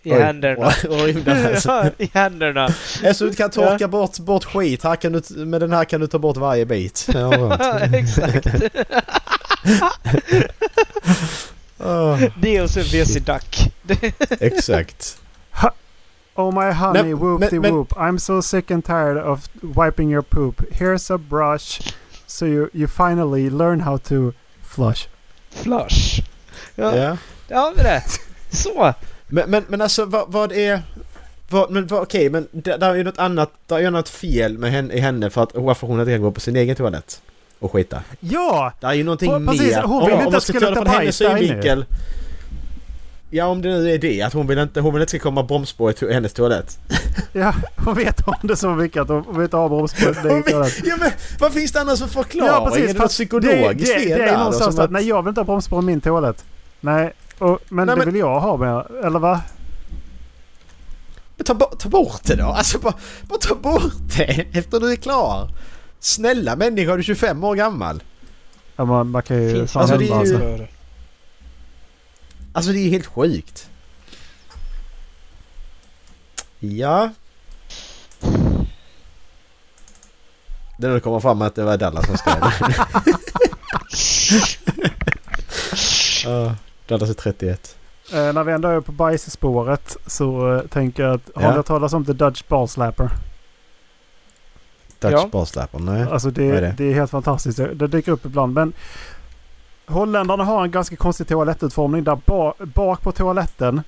I 0.03 0.12
Oj, 0.12 0.20
händerna. 0.20 0.72
oj, 0.88 1.16
ja, 1.64 1.91
I 1.99 2.11
händerna. 2.14 2.66
Eftersom 3.03 3.28
du 3.28 3.34
kan 3.34 3.51
torka 3.51 3.88
bort, 3.88 4.18
bort 4.18 4.45
skit, 4.45 4.82
här 4.82 4.97
kan 4.97 5.12
du, 5.12 5.45
med 5.45 5.61
den 5.61 5.72
här 5.72 5.84
kan 5.84 6.01
du 6.01 6.07
ta 6.07 6.18
bort 6.18 6.36
varje 6.36 6.66
bit. 6.66 7.07
Ja. 7.14 7.59
Exakt. 7.95 8.47
Det 12.41 12.61
och 12.61 12.70
så 12.70 12.81
WC 12.81 13.14
Duck. 13.14 13.72
exakt. 14.41 15.16
Oh 16.35 16.55
my 16.64 16.70
honey, 16.72 17.03
Nej, 17.03 17.14
whoop 17.14 17.41
men- 17.41 17.51
de 17.51 17.61
men- 17.61 17.74
whoop. 17.74 17.93
I'm 17.93 18.18
so 18.18 18.43
sick 18.43 18.70
and 18.70 18.85
tired 18.85 19.16
of 19.18 19.49
wiping 19.61 20.12
your 20.12 20.22
poop. 20.22 20.62
Here's 20.70 21.14
a 21.14 21.18
brush. 21.18 21.81
So 22.26 22.47
you, 22.47 22.68
you 22.72 22.87
finally 22.89 23.51
learn 23.51 23.81
how 23.81 23.99
to 23.99 24.33
flush. 24.62 25.09
Flush. 25.51 26.22
Ja, 26.74 26.97
Ja. 26.97 27.16
där 27.49 27.57
har 27.57 27.74
vi 27.76 27.83
det. 27.83 28.03
Så. 28.51 28.95
Men, 29.26 29.51
men, 29.51 29.64
men 29.68 29.81
alltså 29.81 30.05
vad, 30.05 30.33
vad 30.33 30.53
är... 30.53 30.83
Vad, 31.49 31.70
men 31.70 31.87
vad, 31.87 32.03
okej, 32.03 32.31
men 32.31 32.49
det, 32.53 32.76
där 32.76 32.91
är 32.91 32.95
ju 32.95 33.05
något 33.05 33.18
annat, 33.18 33.51
det 33.66 33.74
är 33.74 33.78
ju 33.78 33.91
något 33.91 34.09
fel 34.09 34.59
med 34.59 34.70
henne, 34.72 34.95
i 34.95 35.01
henne 35.01 35.31
för 35.31 35.43
att 35.43 35.55
varför 35.55 35.87
hon 35.87 36.01
inte 36.01 36.12
kan 36.12 36.22
gå 36.22 36.31
på 36.31 36.41
sin 36.41 36.57
egen 36.57 36.76
toalett 36.76 37.22
och 37.61 37.72
skita. 37.72 38.02
Ja! 38.20 38.72
Det 38.80 38.86
är 38.86 38.92
ju 38.92 39.04
någonting 39.04 39.30
Hon- 39.32 39.46
precis, 39.46 39.76
mer. 39.76 39.82
hon 39.82 40.00
vill 40.04 40.12
inte 40.12 40.24
man 40.24 40.34
att 40.34 40.42
ska 40.42 40.52
det 40.61 40.66
ska 40.74 40.84
där 40.84 41.11
synvinkel. 41.11 41.84
Ja, 43.32 43.46
om 43.46 43.62
det 43.62 43.68
nu 43.68 43.90
är 43.94 43.98
det. 43.98 44.22
Att 44.22 44.32
hon 44.32 44.46
vill 44.46 44.58
inte, 44.58 44.80
hon 44.80 44.92
vill 44.94 45.00
inte 45.02 45.11
ska 45.11 45.18
komma 45.18 45.42
bromsspår 45.42 45.90
i 45.90 45.94
to- 45.94 46.12
hennes 46.12 46.32
toalett. 46.32 46.78
Ja, 47.32 47.54
hon 47.76 47.94
vet 47.94 48.28
om 48.28 48.34
det 48.42 48.56
så 48.56 48.70
mycket 48.70 49.02
att 49.02 49.08
hon 49.08 49.38
vet 49.40 49.54
av 49.54 49.68
bromsspåret. 49.70 50.16
Hon 50.22 50.42
vet- 50.42 50.84
ja, 50.86 50.96
men 51.00 51.11
vad 51.40 51.52
finns 51.52 51.72
det 51.72 51.80
annars 51.80 51.98
för 51.98 52.06
förklaring? 52.06 52.52
Ja 52.54 52.64
precis. 52.70 52.90
är 52.90 52.94
det 52.94 53.00
något 53.00 53.08
psykologiskt 53.11 53.94
fel 53.94 54.08
det 54.08 54.14
är 54.14 54.18
där? 54.26 54.38
någonstans 54.38 54.74
som 54.76 54.84
att, 54.84 54.90
nej 54.90 55.08
jag 55.08 55.22
vill 55.22 55.28
inte 55.28 55.40
ha 55.40 55.44
bromsspår 55.44 55.78
i 55.82 55.84
min 55.86 56.00
toalett. 56.00 56.44
Nej, 56.80 57.12
och, 57.38 57.58
men 57.68 57.86
Nej, 57.86 57.96
det 57.96 57.98
men- 58.04 58.12
vill 58.12 58.20
jag 58.20 58.40
ha 58.40 58.56
med. 58.56 59.04
Eller 59.04 59.18
va? 59.18 59.40
Men 61.36 61.44
ta, 61.46 61.54
ta 61.54 61.88
bort 61.88 62.20
det 62.24 62.36
då! 62.36 62.44
Alltså 62.44 62.78
bara, 62.78 62.94
bara 63.22 63.38
ta 63.38 63.54
bort 63.54 63.92
det 64.16 64.46
efter 64.52 64.80
du 64.80 64.92
är 64.92 64.96
klar! 64.96 65.48
Snälla 66.01 66.57
människa, 66.57 66.92
du 66.92 66.98
är 66.98 67.03
25 67.03 67.44
år 67.44 67.55
gammal. 67.55 68.03
Ja, 68.76 68.84
man, 68.84 69.11
man 69.11 69.22
kan 69.22 69.36
ju 69.42 69.66
fan 69.66 69.82
alltså, 69.82 69.96
ändra 69.96 70.16
det 70.18 70.22
är 70.22 70.26
ju- 70.32 70.38
för. 70.38 70.70
Alltså 72.53 72.72
det 72.72 72.78
är 72.78 72.90
helt 72.90 73.07
sjukt. 73.07 73.68
Ja. 76.59 77.11
Det 80.78 80.86
är 80.86 80.88
när 80.88 80.94
det 80.94 81.01
kommer 81.01 81.20
fram 81.20 81.42
att 81.42 81.55
det 81.55 81.62
var 81.64 81.76
Dallas 81.76 82.07
som 82.07 82.16
skrev 82.16 82.40
det. 82.40 82.74
Ja, 86.24 86.55
Dallas 86.86 87.11
är 87.11 87.14
31. 87.14 87.76
Eh, 88.12 88.32
när 88.32 88.44
vi 88.44 88.53
ändå 88.53 88.68
är 88.68 88.80
på 88.80 88.92
bajsspåret 88.92 89.96
så 90.07 90.55
eh, 90.57 90.62
tänker 90.66 91.03
jag 91.03 91.14
att... 91.14 91.30
Har 91.34 91.42
Ja. 91.42 91.51
ni 91.51 91.57
hört 91.57 91.66
talas 91.66 91.92
om 91.92 92.05
The 92.05 92.12
Dutch 92.12 92.42
Ball 92.48 92.68
Slapper? 92.68 93.11
Dutch 95.01 95.12
Ja. 95.12 95.68
nej. 95.72 96.03
Alltså 96.03 96.30
det, 96.30 96.44
är 96.44 96.61
det? 96.61 96.74
det? 96.76 96.84
är 96.84 96.94
helt 96.94 97.11
fantastiskt. 97.11 97.59
Det, 97.59 97.74
det 97.74 97.86
dyker 97.86 98.12
upp 98.12 98.26
ibland. 98.26 98.55
Men 98.55 98.72
holländarna 99.86 100.44
har 100.44 100.64
en 100.64 100.70
ganska 100.70 100.96
konstig 100.96 101.28
toalettutformning 101.28 102.05
där 102.05 102.18
ba, 102.26 102.55
bak 102.59 103.03
på 103.03 103.12
toaletten 103.12 103.82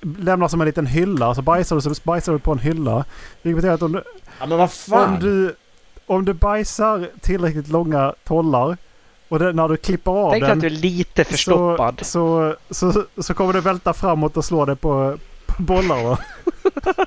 lämnas 0.00 0.50
som 0.50 0.60
en 0.60 0.66
liten 0.66 0.86
hylla. 0.86 1.34
Så 1.34 1.42
bajsar 1.42 1.76
du 1.76 1.82
så 1.82 1.94
bajsar 2.04 2.32
du 2.32 2.38
på 2.38 2.52
en 2.52 2.58
hylla. 2.58 3.04
Vilket 3.42 3.56
betyder 3.56 3.74
att 3.74 3.82
om 3.82 3.92
du, 3.92 4.02
Ja 4.40 4.46
men 4.46 4.68
vad 4.88 5.08
om 5.08 5.18
du, 5.20 5.54
om 6.06 6.24
du 6.24 6.32
bajsar 6.32 7.08
tillräckligt 7.20 7.68
långa 7.68 8.14
tollar 8.24 8.76
och 9.28 9.38
det, 9.38 9.52
när 9.52 9.68
du 9.68 9.76
klipper 9.76 10.10
av 10.10 10.30
Tänk 10.30 10.42
den 10.44 10.52
att 10.52 10.60
du 10.60 10.66
är 10.66 10.70
lite 10.70 11.24
förstoppad. 11.24 12.00
så, 12.02 12.56
så, 12.70 12.92
så, 12.92 13.04
så 13.22 13.34
kommer 13.34 13.52
du 13.52 13.60
välta 13.60 13.92
framåt 13.92 14.36
och 14.36 14.44
slå 14.44 14.64
dig 14.64 14.76
på, 14.76 15.16
på 15.46 15.62
bollarna. 15.62 16.18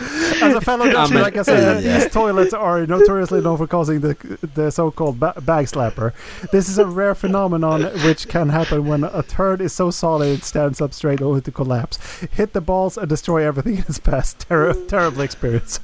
As 0.00 0.54
a 0.54 0.60
fellow 0.60 0.90
Dutchman 0.90 1.24
I 1.24 1.30
can 1.30 1.44
say 1.44 1.60
that 1.60 1.82
these 1.82 2.12
toilets 2.12 2.54
are 2.54 2.86
notoriously 2.86 3.40
known 3.40 3.56
for 3.56 3.66
causing 3.66 4.00
the, 4.00 4.16
the 4.54 4.70
so-called 4.70 5.18
ba 5.20 5.34
bag 5.40 5.66
slapper. 5.66 6.12
This 6.52 6.68
is 6.68 6.78
a 6.78 6.86
rare 6.86 7.14
phenomenon 7.14 7.84
which 8.04 8.28
can 8.28 8.48
happen 8.50 8.86
when 8.86 9.04
a 9.04 9.22
turd 9.22 9.60
is 9.60 9.72
so 9.72 9.90
solid 9.90 10.38
it 10.38 10.44
stands 10.44 10.80
up 10.80 10.92
straight 10.92 11.20
only 11.22 11.40
to 11.40 11.50
collapse. 11.50 11.98
Hit 12.30 12.52
the 12.52 12.60
balls 12.60 12.96
and 12.96 13.08
destroy 13.08 13.46
everything 13.46 13.78
in 13.78 13.84
its 13.88 13.98
path. 13.98 14.38
Ter 14.38 14.72
terrible 14.86 15.22
experience. 15.22 15.80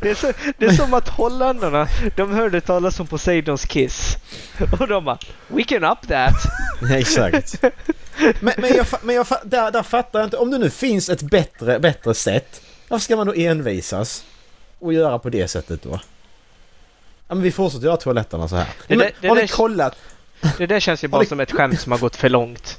Det 0.00 0.10
är, 0.10 0.14
så, 0.14 0.32
det 0.58 0.66
är 0.66 0.72
som 0.72 0.94
att 0.94 1.08
holländarna, 1.08 1.88
de 2.16 2.32
hörde 2.32 2.60
talas 2.60 3.00
om 3.00 3.06
Poseidons 3.06 3.64
kiss. 3.64 4.16
Och 4.80 4.88
de 4.88 5.04
bara 5.04 5.18
We 5.48 5.64
can 5.64 5.84
up 5.84 6.08
that. 6.08 6.34
Exakt. 6.90 7.62
Men, 8.40 8.54
men, 8.58 8.76
jag, 8.76 8.86
men 9.02 9.14
jag, 9.14 9.26
där, 9.44 9.70
där 9.70 9.82
fattar 9.82 10.18
jag 10.18 10.26
inte. 10.26 10.36
Om 10.36 10.50
det 10.50 10.58
nu 10.58 10.70
finns 10.70 11.08
ett 11.08 11.22
bättre, 11.22 11.78
bättre 11.78 12.14
sätt. 12.14 12.62
Varför 12.88 13.04
ska 13.04 13.16
man 13.16 13.26
då 13.26 13.32
envisas? 13.36 14.24
Och 14.78 14.92
göra 14.92 15.18
på 15.18 15.28
det 15.30 15.48
sättet 15.48 15.82
då? 15.82 16.00
Ja 17.28 17.34
men 17.34 17.42
vi 17.42 17.52
fortsätter 17.52 17.86
göra 17.86 17.96
toaletterna 17.96 18.48
så 18.48 18.56
här. 18.56 18.66
Det 18.86 18.96
men, 18.96 18.98
där- 18.98 19.12
det 19.20 19.28
har 19.28 19.36
ni 19.36 19.48
kollat? 19.48 19.96
Det 20.58 20.66
där 20.66 20.80
känns 20.80 21.04
ju 21.04 21.08
bara 21.08 21.24
som 21.24 21.40
ett 21.40 21.52
skämt 21.52 21.80
som 21.80 21.92
har 21.92 21.98
gått 21.98 22.16
för 22.16 22.28
långt. 22.28 22.78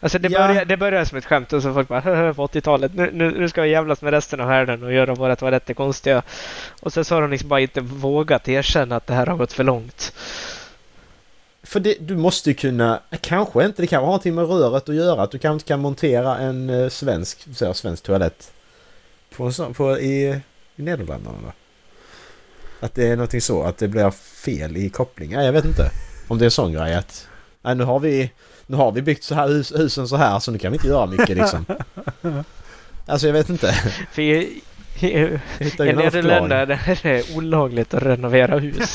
Alltså 0.00 0.18
det, 0.18 0.28
Ja. 0.28 0.46
börjar, 0.48 0.64
det 0.64 0.76
börjar 0.76 1.04
som 1.04 1.18
ett 1.18 1.24
skämt 1.24 1.52
och 1.52 1.62
så 1.62 1.74
folk 1.74 1.88
bara 1.88 2.00
"Haha, 2.00 2.34
på 2.34 2.46
80-talet. 2.46 2.94
Nu, 2.94 3.10
nu, 3.12 3.30
nu 3.30 3.48
ska 3.48 3.62
vi 3.62 3.70
jävlas 3.70 4.02
med 4.02 4.12
resten 4.12 4.40
av 4.40 4.48
världen 4.48 4.82
och 4.82 4.92
göra 4.92 5.14
våra 5.14 5.36
toaletter 5.36 5.74
konstiga. 5.74 6.22
Och 6.80 6.92
sen 6.92 7.04
så 7.04 7.14
har 7.14 7.22
de 7.22 7.30
liksom 7.30 7.48
bara 7.48 7.60
inte 7.60 7.80
vågat 7.80 8.48
erkänna 8.48 8.96
att 8.96 9.06
det 9.06 9.14
här 9.14 9.26
har 9.26 9.36
gått 9.36 9.52
för 9.52 9.64
långt. 9.64 10.12
För 11.62 11.80
det, 11.80 11.96
du 12.00 12.16
måste 12.16 12.50
ju 12.50 12.54
kunna, 12.54 13.00
kanske 13.20 13.64
inte, 13.64 13.82
det 13.82 13.86
kan 13.86 14.00
ha 14.00 14.06
någonting 14.06 14.34
med 14.34 14.48
röret 14.48 14.88
att 14.88 14.94
göra. 14.94 15.22
Att 15.22 15.30
du 15.30 15.38
kanske 15.38 15.54
inte 15.54 15.64
kan 15.68 15.80
montera 15.80 16.38
en 16.38 16.70
eh, 16.70 16.88
svensk, 16.88 17.46
så 17.56 17.66
här, 17.66 17.72
svensk 17.72 18.02
toalett 18.02 18.52
på 19.38 19.74
på, 19.74 19.98
i, 19.98 20.40
i 20.76 20.82
Nederländerna 20.82 21.38
då? 21.44 21.52
Att 22.80 22.94
det 22.94 23.08
är 23.08 23.16
någonting 23.16 23.40
så, 23.40 23.62
att 23.62 23.78
det 23.78 23.88
blir 23.88 24.10
fel 24.10 24.76
i 24.76 24.90
koppling. 24.90 25.32
Ja, 25.32 25.42
jag 25.42 25.52
vet 25.52 25.64
inte. 25.64 25.90
Om 26.28 26.38
det 26.38 26.42
är 26.42 26.46
en 26.46 26.50
sån 26.50 26.72
grej 26.72 26.94
att, 26.94 27.28
nej, 27.62 27.74
nu 27.74 27.84
har 27.84 28.00
vi, 28.00 28.30
nu 28.66 28.76
har 28.76 28.92
vi 28.92 29.02
byggt 29.02 29.24
så 29.24 29.34
här 29.34 29.48
hus, 29.48 29.72
husen 29.76 30.08
så 30.08 30.16
här 30.16 30.38
så 30.38 30.50
nu 30.50 30.58
kan 30.58 30.72
vi 30.72 30.76
inte 30.76 30.88
göra 30.88 31.06
mycket 31.06 31.36
liksom. 31.36 31.64
Alltså 33.06 33.26
jag 33.26 33.34
vet 33.34 33.48
inte. 33.48 33.72
För 34.12 34.22
i, 34.22 34.62
i, 35.00 35.06
i 35.06 35.38
Nederländerna 35.78 36.62
är 36.62 36.98
det 37.02 37.36
olagligt 37.36 37.94
att 37.94 38.02
renovera 38.02 38.58
hus. 38.58 38.94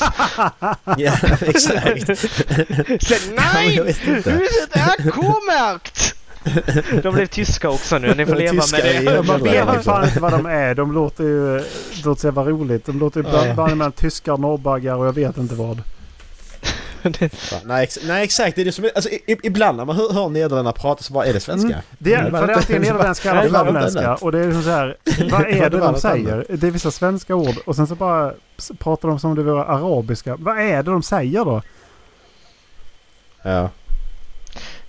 Ja, 0.98 1.12
exakt. 1.40 2.18
Så, 3.06 3.14
nej! 3.34 3.76
Huset 3.76 4.76
är 4.76 5.10
K-märkt! 5.10 6.13
De 7.02 7.14
blev 7.14 7.26
tyska 7.26 7.70
också 7.70 7.98
nu. 7.98 8.14
Ni 8.14 8.26
får 8.26 8.34
leva 8.34 8.62
tyska 8.62 8.76
med 8.76 9.04
det. 9.04 9.22
Man 9.22 9.42
vet 9.42 9.52
ju 9.52 9.58
Nederländerna. 9.58 9.82
fan 9.82 10.04
inte 10.04 10.20
vad 10.20 10.32
de 10.32 10.46
är. 10.46 10.74
De 10.74 10.92
låter 10.92 11.24
ju... 11.24 11.58
Det 11.58 12.04
låter 12.04 12.20
så 12.20 12.26
jävla 12.26 12.44
roligt. 12.44 12.86
De 12.86 12.98
låter 12.98 13.20
ju 13.22 13.26
bland, 13.54 13.76
mellan 13.76 13.92
tyskar, 13.92 14.36
norrbaggar 14.36 14.94
och 14.94 15.06
jag 15.06 15.12
vet 15.12 15.36
inte 15.36 15.54
vad. 15.54 15.82
Fan, 17.32 17.60
nej, 17.64 17.84
ex 17.84 17.98
nej 18.04 18.24
exakt, 18.24 18.56
det 18.56 18.62
är 18.62 18.64
det 18.64 18.72
som 18.72 18.84
är, 18.84 18.90
alltså, 18.94 19.10
i, 19.10 19.36
ibland 19.42 19.76
när 19.76 19.84
man 19.84 19.96
hör, 19.96 20.12
hör 20.12 20.28
nederländarna 20.28 20.72
prata 20.72 21.02
så 21.02 21.12
bara 21.12 21.26
är 21.26 21.32
det 21.32 21.40
svenska. 21.40 21.68
Mm. 21.68 21.80
Det 21.98 22.14
är, 22.14 22.22
Nej, 22.22 22.30
för 22.30 22.46
det 22.46 22.52
är 22.52 22.56
antingen 22.56 22.82
nederländska 22.82 23.30
eller 23.40 23.48
flamländska. 23.48 24.14
Och 24.14 24.32
det 24.32 24.38
är 24.38 24.44
liksom 24.44 24.62
så 24.62 24.70
här, 24.70 24.96
vad 25.30 25.46
är 25.46 25.70
det 25.70 25.78
de 25.78 26.00
säger? 26.00 26.46
Det 26.48 26.66
är 26.66 26.70
vissa 26.70 26.90
svenska 26.90 27.34
ord 27.34 27.54
och 27.66 27.76
sen 27.76 27.86
så 27.86 27.94
bara 27.94 28.32
pratar 28.78 29.08
de 29.08 29.18
som 29.18 29.30
om 29.30 29.36
det 29.36 29.42
vore 29.42 29.64
arabiska. 29.64 30.36
Vad 30.36 30.58
är 30.58 30.82
det 30.82 30.90
de 30.90 31.02
säger 31.02 31.44
då? 31.44 31.62
Ja. 33.42 33.70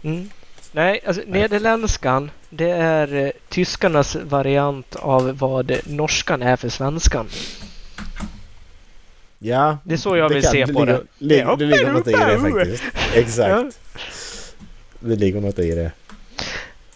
Mm. 0.01 0.29
Nej, 0.75 0.99
alltså 1.05 1.21
nederländskan 1.27 2.31
det 2.49 2.69
är 2.69 3.13
eh, 3.15 3.29
tyskarnas 3.49 4.15
variant 4.15 4.95
av 4.95 5.37
vad 5.37 5.71
norskan 5.85 6.41
är 6.41 6.55
för 6.55 6.69
svenskan. 6.69 7.27
Ja. 9.39 9.77
Det 9.83 9.93
är 9.93 9.97
så 9.97 10.17
jag 10.17 10.29
vill 10.29 10.41
kan- 10.43 10.51
se 10.51 10.67
på 10.67 10.71
ligger, 10.79 10.85
det. 10.85 11.01
Ligger, 11.17 11.43
Ja. 11.43 11.55
det 11.55 11.65
ligger 11.65 11.91
något 11.93 12.07
i 12.07 12.11
det 12.11 12.39
faktiskt. 12.39 12.83
Exakt. 13.15 13.49
Ja. 13.49 13.69
Det 14.99 15.15
ligger 15.15 15.41
något 15.41 15.59
i 15.59 15.71
det. 15.75 15.91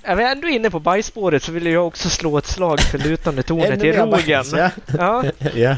Är 0.10 0.16
vi 0.16 0.24
ändå 0.24 0.47
inne 0.47 0.70
på 0.70 0.80
bajsspåret 0.80 1.43
så 1.43 1.51
vill 1.51 1.66
jag 1.66 1.88
också 1.88 2.10
slå 2.10 2.38
ett 2.38 2.47
slag 2.47 2.80
för 2.80 2.97
lutande 2.97 3.43
tornet 3.43 3.84
i 3.84 3.91
rogen. 3.91 4.10
bajs, 4.10 4.53
Ja. 4.53 4.72
Ja, 4.97 5.24
ja. 5.55 5.76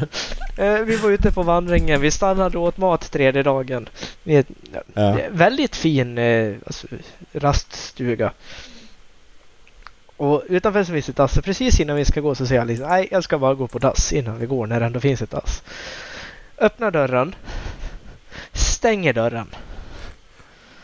eh, 0.64 0.78
vi 0.78 0.96
var 0.96 1.10
ute 1.10 1.32
på 1.32 1.42
vandringen. 1.42 2.00
Vi 2.00 2.10
stannade 2.10 2.58
och 2.58 2.64
åt 2.64 2.76
mat 2.76 3.12
tredje 3.12 3.42
dagen. 3.42 3.88
Ja. 4.24 5.18
väldigt 5.30 5.76
fin 5.76 6.18
eh, 6.18 6.54
alltså, 6.66 6.86
raststuga. 7.32 8.32
Och 10.16 10.42
utanför 10.48 10.84
så 10.84 10.92
finns 10.92 11.08
ett 11.08 11.16
dass. 11.16 11.34
Precis 11.34 11.80
innan 11.80 11.96
vi 11.96 12.04
ska 12.04 12.20
gå 12.20 12.34
så 12.34 12.46
säger 12.46 12.60
jag 12.60 12.68
liksom, 12.68 12.88
nej 12.88 13.08
jag 13.10 13.24
ska 13.24 13.38
bara 13.38 13.54
gå 13.54 13.68
på 13.68 13.78
dass 13.78 14.12
innan 14.12 14.38
vi 14.38 14.46
går 14.46 14.66
när 14.66 14.80
det 14.80 14.86
ändå 14.86 15.00
finns 15.00 15.22
ett 15.22 15.30
dass. 15.30 15.62
Öppnar 16.58 16.90
dörren. 16.90 17.34
Stänger 18.52 19.12
dörren. 19.12 19.46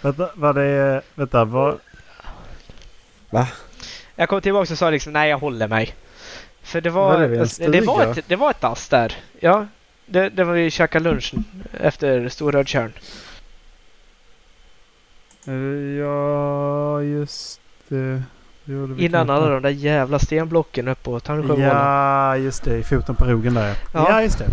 Vänta, 0.01 0.31
vad 0.35 0.55
det 0.55 0.65
är... 0.65 1.03
Vänta, 1.15 1.45
vad... 3.31 3.47
Jag 4.16 4.29
kom 4.29 4.41
tillbaka 4.41 4.72
och 4.72 4.79
sa 4.79 4.91
liksom, 4.91 5.12
nej 5.12 5.31
jag 5.31 5.39
håller 5.39 5.68
mig. 5.68 5.95
För 6.62 6.81
det 6.81 6.91
var, 6.91 7.18
det 7.18 7.29
det, 7.72 7.81
var 7.81 8.03
ett, 8.03 8.24
det 8.29 8.37
var 8.37 8.51
ett 8.51 8.61
dass 8.61 8.89
där. 8.89 9.14
Ja, 9.41 9.66
det, 10.07 10.29
det 10.29 10.45
var 10.45 10.53
vi 10.55 10.70
käkade 10.70 11.05
lunch 11.11 11.35
efter 11.81 12.29
Storrödtjärn. 12.29 12.93
Eh, 15.47 15.55
Ja, 15.99 17.03
just 17.03 17.61
det. 17.89 18.22
det 18.64 19.05
Innan 19.05 19.31
alla 19.31 19.49
de 19.49 19.62
där 19.62 19.70
jävla 19.70 20.18
stenblocken 20.18 20.89
upp 20.89 21.03
på 21.03 21.20
Tärnsjömålen. 21.20 21.64
Ja, 21.68 22.37
just 22.37 22.64
det. 22.64 22.79
I 22.79 22.83
foten 22.83 23.14
på 23.14 23.24
rogen 23.24 23.55
där. 23.55 23.68
Ja, 23.68 23.74
Ja. 23.93 24.07
ja 24.11 24.22
just 24.22 24.39
det. 24.39 24.47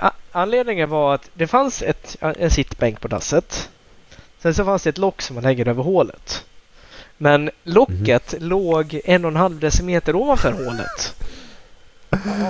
A- 0.00 0.12
Anledningen 0.32 0.88
var 0.90 1.14
att 1.14 1.30
det 1.34 1.46
fanns 1.46 1.82
ett, 1.82 2.16
en 2.20 2.50
sittbänk 2.50 3.00
på 3.00 3.08
dasset. 3.08 3.70
Sen 4.38 4.54
så 4.54 4.64
fanns 4.64 4.82
det 4.82 4.90
ett 4.90 4.98
lock 4.98 5.22
som 5.22 5.34
man 5.34 5.42
lägger 5.42 5.68
över 5.68 5.82
hålet. 5.82 6.44
Men 7.24 7.50
locket 7.64 8.34
låg 8.38 9.00
en 9.04 9.24
och 9.24 9.30
en 9.30 9.36
halv 9.36 9.58
decimeter 9.60 10.16
ovanför 10.16 10.52
hålet. 10.52 11.14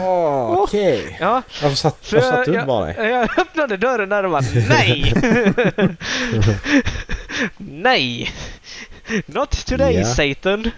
Åh, 0.02 0.52
Okej. 0.58 1.16
Ja, 1.20 1.42
Varför 1.62 1.76
satt, 1.76 1.96
För 2.06 2.16
varför 2.16 2.30
satt 2.30 2.44
du 2.44 2.52
jag- 2.52 2.60
inte 2.60 2.66
bara 2.66 2.84
dig? 2.86 3.08
jag 3.10 3.38
öppnade 3.38 3.76
dörren 3.76 4.08
där 4.08 4.24
och 4.24 4.30
bara 4.30 4.42
nej! 4.68 5.14
nej! 7.58 8.30
Not 9.26 9.66
today 9.66 9.94
Ja. 9.94 10.04
Satan! 10.04 10.70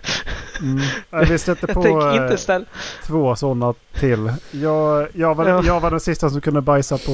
Mm. 0.60 0.82
Ja, 1.10 1.18
vi 1.28 1.38
stötte 1.38 1.66
Jag 1.68 1.74
på 1.74 1.82
tänker 1.82 2.08
eh, 2.16 2.22
inte 2.22 2.36
ställa... 2.36 2.64
två 3.06 3.36
sådana 3.36 3.74
till. 3.94 4.32
Jag, 4.50 5.08
jag, 5.12 5.34
var, 5.34 5.48
Ja. 5.48 5.62
jag 5.64 5.80
var 5.80 5.90
den 5.90 6.00
sista 6.00 6.30
som 6.30 6.40
kunde 6.40 6.60
bajsa 6.60 6.98
på, 6.98 7.12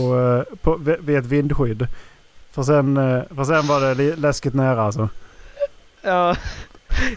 eh, 0.51 0.57
på, 0.59 0.77
vid 1.01 1.17
ett 1.19 1.27
vindskydd. 1.27 1.87
För 2.53 2.63
sen, 2.63 2.97
eh, 2.97 3.23
för 3.37 3.45
sen 3.45 3.67
var 3.67 3.95
det 3.95 4.17
läskigt 4.17 4.55
nära 4.55 4.83
alltså. 4.83 5.09
Ja, 6.05 6.37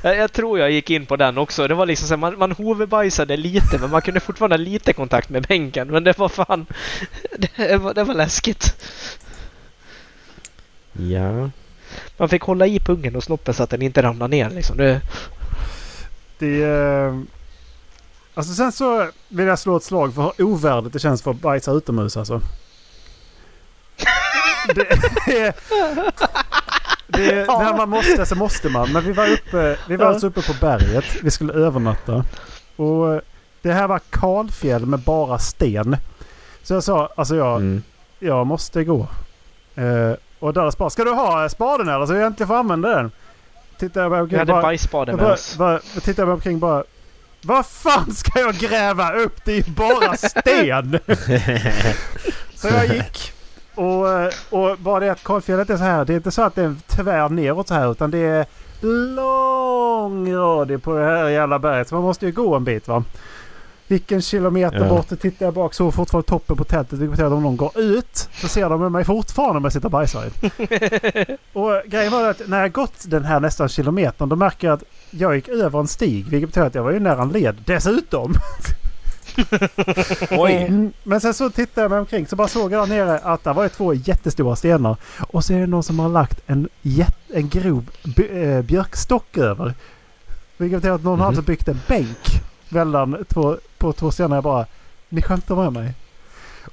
jag, 0.01 0.17
jag 0.17 0.33
tror 0.33 0.59
jag 0.59 0.71
gick 0.71 0.89
in 0.89 1.05
på 1.05 1.15
den 1.15 1.37
också. 1.37 1.67
Det 1.67 1.73
var 1.73 1.85
liksom 1.85 2.07
så 2.07 2.13
här, 2.13 2.19
man, 2.19 2.37
man 2.37 2.51
hoverbajsade 2.51 3.37
lite 3.37 3.77
men 3.77 3.89
man 3.89 4.01
kunde 4.01 4.19
fortfarande 4.19 4.55
ha 4.55 4.63
lite 4.63 4.93
kontakt 4.93 5.29
med 5.29 5.43
bänken. 5.43 5.87
Men 5.87 6.03
det 6.03 6.17
var 6.17 6.29
fan... 6.29 6.65
Det 7.57 7.77
var, 7.77 7.93
det 7.93 8.03
var 8.03 8.13
läskigt. 8.13 8.75
Ja. 10.93 11.49
Man 12.17 12.29
fick 12.29 12.41
hålla 12.41 12.67
i 12.67 12.79
pungen 12.79 13.15
och 13.15 13.23
snoppen 13.23 13.53
så 13.53 13.63
att 13.63 13.69
den 13.69 13.81
inte 13.81 14.01
ramlade 14.01 14.35
ner 14.35 14.49
liksom. 14.49 14.77
Det, 14.77 15.01
Det, 16.37 16.63
eh, 16.63 17.19
alltså 18.33 18.53
sen 18.53 18.71
så 18.71 19.11
vill 19.29 19.47
jag 19.47 19.59
slå 19.59 19.77
ett 19.77 19.83
slag 19.83 20.15
för 20.15 20.33
hur 20.37 20.45
ovärdigt 20.45 20.93
det 20.93 20.99
känns 20.99 21.21
för 21.21 21.31
att 21.31 21.41
bajsa 21.41 21.71
utomhus 21.71 22.17
alltså. 22.17 22.41
Det, 24.75 24.99
det, 25.25 25.53
det, 27.07 27.45
Ja. 27.47 27.59
När 27.59 27.77
man 27.77 27.89
måste 27.89 28.25
så 28.25 28.35
måste 28.35 28.69
man. 28.69 28.91
Men 28.93 29.03
vi 29.03 29.11
var 29.11 29.27
uppe, 29.31 29.77
vi 29.87 29.95
var 29.95 30.05
Ja. 30.05 30.11
alltså 30.11 30.27
uppe 30.27 30.41
på 30.41 30.53
berget. 30.61 31.05
Vi 31.23 31.31
skulle 31.31 31.53
övernatta. 31.53 32.25
Och 32.75 33.13
eh, 33.13 33.19
det 33.61 33.73
här 33.73 33.87
var 33.87 33.99
kalfjäll 34.09 34.85
med 34.85 34.99
bara 34.99 35.39
sten. 35.39 35.97
Så 36.63 36.73
jag 36.73 36.83
sa, 36.83 37.09
alltså 37.15 37.35
jag, 37.35 37.55
Mm. 37.55 37.83
jag 38.19 38.47
måste 38.47 38.83
gå. 38.83 39.07
Eh, 39.75 40.11
och 40.39 40.53
Dallas 40.53 40.77
bara, 40.77 40.89
ska 40.89 41.03
du 41.03 41.11
ha 41.11 41.49
spaden 41.49 41.89
eller 41.89 42.05
så 42.05 42.13
jag 42.13 42.23
äntligen 42.25 42.47
får 42.47 42.55
använda 42.55 42.89
den? 42.95 43.11
Tittar 43.79 44.01
jag 44.01 44.11
bara, 44.11 44.21
vi 44.23 44.27
okej, 44.27 44.39
hade 44.39 44.51
bara, 44.53 44.61
bajsspade 44.61 45.11
jag 45.11 45.17
med 45.17 45.25
bara, 45.25 45.33
oss. 45.33 45.55
bara, 45.57 45.79
jag 45.93 46.03
tittar 46.03 46.25
mig 46.25 46.33
omkring 46.33 46.59
bara. 46.59 46.83
Vad 47.41 47.65
fan 47.65 48.11
ska 48.13 48.39
jag 48.39 48.55
gräva 48.55 49.13
upp? 49.13 49.45
Det 49.45 49.51
är 49.51 49.55
ju 49.55 49.73
bara 49.73 50.17
sten! 50.17 50.99
så 52.55 52.67
jag 52.67 52.87
gick. 52.95 53.33
Och, 53.75 54.05
och 54.49 54.77
bara 54.77 54.99
det 54.99 55.09
att 55.11 55.23
kalfjället 55.23 55.69
är 55.69 55.77
så 55.77 55.83
här. 55.83 56.05
Det 56.05 56.13
är 56.13 56.17
inte 56.17 56.31
så 56.31 56.41
att 56.41 56.55
det 56.55 56.63
är 56.63 56.75
tvär 56.87 57.29
neråt 57.29 57.67
så 57.67 57.73
här 57.73 57.91
utan 57.91 58.11
det 58.11 58.17
är 58.17 58.45
långradig 59.15 60.83
på 60.83 60.93
det 60.97 61.03
här 61.05 61.29
jävla 61.29 61.59
berget. 61.59 61.87
Så 61.87 61.95
man 61.95 62.03
måste 62.03 62.25
ju 62.25 62.31
gå 62.31 62.55
en 62.55 62.63
bit 62.63 62.87
va. 62.87 63.03
Gick 63.87 64.11
en 64.11 64.21
kilometer 64.21 64.79
Ja. 64.79 64.89
bort 64.89 65.11
och 65.11 65.19
tittade 65.19 65.45
jag 65.45 65.53
bak. 65.53 65.73
Såg 65.73 65.93
fortfarande 65.93 66.27
toppen 66.29 66.57
på 66.57 66.63
tältet. 66.63 66.99
Vilket 66.99 67.11
betyder 67.11 67.27
att 67.27 67.33
om 67.33 67.43
någon 67.43 67.57
går 67.57 67.71
ut 67.79 68.29
så 68.33 68.47
ser 68.47 68.69
de 68.69 68.91
mig 68.91 69.03
fortfarande 69.03 69.57
om 69.57 69.63
jag 69.63 69.73
sitter 69.73 69.95
och. 69.95 70.23
Och 71.53 71.81
grejen 71.85 72.11
var 72.11 72.29
att 72.29 72.41
när 72.47 72.61
jag 72.61 72.71
gått 72.71 73.03
den 73.09 73.23
här 73.25 73.39
nästan 73.39 73.69
kilometern 73.69 74.29
då 74.29 74.35
märker 74.35 74.67
jag 74.67 74.73
att 74.73 74.83
jag 75.11 75.35
gick 75.35 75.47
över 75.47 75.79
en 75.79 75.87
stig. 75.87 76.25
Vilket 76.29 76.49
betyder 76.49 76.67
att 76.67 76.75
jag 76.75 76.83
var 76.83 76.91
ju 76.91 76.99
nära 76.99 77.21
en 77.21 77.29
led 77.29 77.55
dessutom. 77.65 78.33
Oj! 80.31 80.53
Mm, 80.53 80.93
Men 81.03 81.21
sen 81.21 81.33
så 81.33 81.49
tittade 81.49 81.81
jag 81.81 81.91
mig 81.91 81.99
omkring 81.99 82.27
så 82.27 82.35
bara 82.35 82.47
såg 82.47 82.71
jag 82.71 82.89
där 82.89 82.95
nere 82.95 83.19
att 83.19 83.43
det 83.43 83.53
var 83.53 83.67
två 83.67 83.93
jättestora 83.93 84.55
stenar. 84.55 84.95
Och 85.29 85.43
så 85.43 85.53
är 85.53 85.59
det 85.59 85.67
någon 85.67 85.83
som 85.83 85.99
har 85.99 86.09
lagt 86.09 86.39
en, 86.47 86.69
jätt, 86.81 87.17
en 87.33 87.49
grov 87.49 87.89
eh, 88.31 88.61
björkstock 88.61 89.37
över. 89.37 89.73
Vilket 90.57 90.77
betyder 90.81 90.95
att 90.95 91.03
någon 91.03 91.19
har 91.19 91.25
Mhm. 91.25 91.27
alltså 91.27 91.41
byggt 91.41 91.67
en 91.67 91.79
bänk 91.87 92.41
mellan 92.69 93.25
två, 93.29 93.57
på 93.77 93.93
två 93.93 94.11
stenar. 94.11 94.35
Jag 94.37 94.43
bara, 94.43 94.65
ni 95.09 95.21
skämtar 95.21 95.55
med 95.55 95.73
mig. 95.73 95.93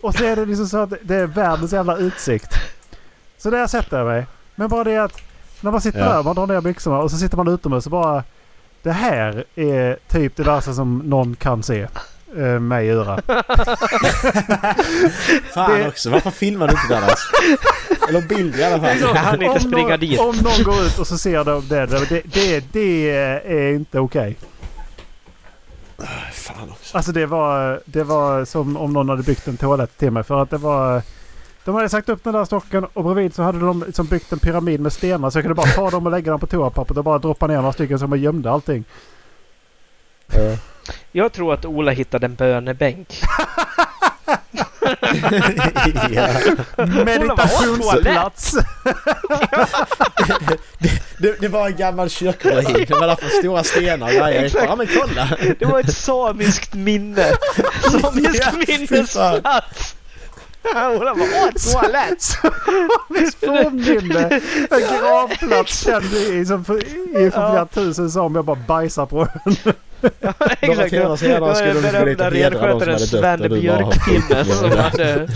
Och 0.01 0.15
så 0.15 0.25
är 0.25 0.37
det 0.37 0.45
liksom 0.47 0.67
så 0.69 0.79
att 0.79 0.93
det 1.03 1.15
är 1.17 1.27
världens 1.27 1.73
jävla 1.73 1.97
utsikt. 1.97 2.55
Så 3.39 3.51
där 3.51 3.67
sätter 3.67 3.99
jag 3.99 4.07
mig. 4.07 4.27
Men 4.55 4.69
bara 4.69 4.85
det 4.85 4.97
att 4.99 5.21
när 5.61 5.71
man 5.71 5.81
sitter 5.81 5.99
Ja. 5.99 6.13
där, 6.13 6.23
man 6.23 6.35
drar 6.35 6.47
ner 6.47 6.61
byxorna 6.61 6.99
och 6.99 7.11
så 7.11 7.17
sitter 7.17 7.37
man 7.37 7.49
utomhus 7.49 7.85
och 7.87 7.91
bara 7.93 8.25
Det 8.83 8.93
här 8.93 9.45
är 9.55 9.99
typ 10.09 10.37
det 10.37 10.43
värsta 10.43 10.73
som 10.75 10.99
någon 10.99 11.35
kan 11.37 11.63
se 11.63 11.89
eh, 12.37 12.61
mig 12.61 12.87
göra. 12.87 13.22
Fan 15.55 15.78
Det- 15.78 15.89
också, 15.89 16.11
varför 16.11 16.30
filmar 16.30 16.66
du 16.68 16.72
inte 16.72 16.95
Dallas? 16.95 17.20
Eller 18.09 18.20
bild 18.28 18.57
i 18.57 18.64
alla 18.64 18.80
fall. 18.80 19.01
Jag 19.01 19.14
hann 19.14 19.43
inte 19.43 19.55
om 19.55 19.61
springa 19.61 19.89
någon, 19.89 20.01
dit. 20.01 20.20
Om 20.20 20.37
någon 20.37 20.62
går 20.64 20.83
ut 20.87 20.99
och 20.99 21.07
så 21.07 21.18
ser 21.18 21.45
de 21.45 21.68
det. 21.68 21.87
Det, 21.87 22.22
det, 22.24 22.64
det 22.72 23.11
är 23.47 23.72
inte 23.72 23.99
okej. 23.99 24.37
Fan 26.33 26.70
också. 26.70 26.97
Alltså 26.97 27.12
det 27.12 27.26
var, 27.26 27.80
det 27.85 28.03
var 28.05 28.45
som 28.45 28.76
om 28.76 28.93
någon 28.93 29.09
hade 29.09 29.22
byggt 29.22 29.49
en 29.49 29.57
toalett 29.57 29.99
till 29.99 30.11
mig. 30.11 30.22
För 30.22 30.43
att 30.43 30.51
det 30.51 30.59
var... 30.59 31.03
De 31.64 31.74
hade 31.74 31.89
sagt 31.89 32.09
upp 32.09 32.24
den 32.24 32.33
där 32.35 32.45
stocken 32.45 32.85
och 32.93 33.05
bredvid 33.05 33.35
så 33.35 33.43
hade 33.43 33.59
de 33.61 33.83
liksom 33.87 34.07
byggt 34.07 34.33
en 34.33 34.39
pyramid 34.39 34.80
med 34.80 34.93
stenar. 34.93 35.30
Så 35.30 35.39
jag 35.39 35.45
kunde 35.45 35.55
bara 35.55 35.66
ta 35.66 35.91
dem 35.91 36.07
och 36.07 36.12
lägga 36.12 36.30
dem 36.30 36.41
på 36.41 36.47
toapappret 36.47 36.99
och 36.99 37.05
bara 37.05 37.18
droppa 37.18 37.47
ner 37.47 37.57
några 37.57 37.72
stycken 37.72 37.99
som 37.99 38.12
jag 38.12 38.18
gömde 38.18 38.51
allting. 38.51 38.85
Ja. 40.33 40.57
Jag 41.12 41.33
tror 41.33 41.55
att 41.55 41.64
Ola 41.64 41.91
hittade 41.91 42.26
en 42.26 42.35
bönebänk. 42.35 43.09
ja. 46.11 46.28
Meditationsplats! 47.05 48.53
det, 51.18 51.41
det 51.41 51.49
var 51.49 51.66
en 51.66 51.76
gammal 51.76 52.11
kyrkoruin. 52.11 52.87
Det 52.89 52.95
var 52.95 53.07
därför 53.07 53.28
stora 53.28 53.64
stenar. 53.64 54.28
Exakt. 54.28 54.64
Ja 54.68 54.76
men 54.76 54.87
kolla! 54.87 55.28
Det 55.59 55.64
var 55.64 55.80
ett 55.80 55.97
samiskt 55.97 56.74
minne. 56.74 57.24
Samisk 58.01 58.43
Ja, 58.47 58.53
minnesplats. 58.68 59.95
Ola 60.65 61.15
bara, 61.15 61.29
åh, 61.45 61.51
toalett! 61.73 62.23
Samiskt 62.23 63.41
fornminne! 63.41 64.41
En 64.71 64.81
gravplats 64.81 65.85
känd 65.85 66.05
i, 66.15 66.47
som 66.47 66.65
för, 66.65 66.85
i 67.19 67.31
för 67.31 67.41
Ja. 67.41 67.51
flera 67.51 67.67
tusen 67.67 68.11
som 68.11 68.35
jag 68.35 68.45
bara 68.45 68.59
bajsar 68.67 69.07
på. 69.07 69.29
Ja, 70.21 70.33
Några 70.63 70.85
exakt. 70.85 70.91
timmar 70.91 71.17
senare 71.17 71.55
skulle 71.55 71.73
de 71.73 71.81
den 71.81 72.03
bli 72.03 72.11
lite 72.13 72.31
berömda 72.31 72.35
hedrade 72.37 72.95
de 72.97 72.97
som 73.07 73.23
hade 73.25 73.37
renskötaren 73.39 73.41
dött 73.41 73.41
Sven 73.41 73.43
och 73.43 73.49
du 73.51 73.69
bara 73.69 74.85
har 74.85 75.29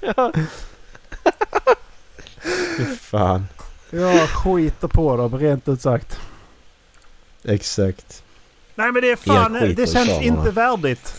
Ja. 0.00 0.32
fan. 3.00 3.46
Jag 3.90 4.28
skiter 4.28 4.88
på 4.88 5.16
dem 5.16 5.38
rent 5.38 5.68
ut 5.68 5.80
sagt. 5.80 6.20
Exakt. 7.44 8.22
Nej 8.74 8.92
men 8.92 9.02
det 9.02 9.10
är 9.10 9.16
fan, 9.16 9.52
det 9.76 9.92
känns 9.92 10.22
inte 10.22 10.50
värdigt. 10.50 11.14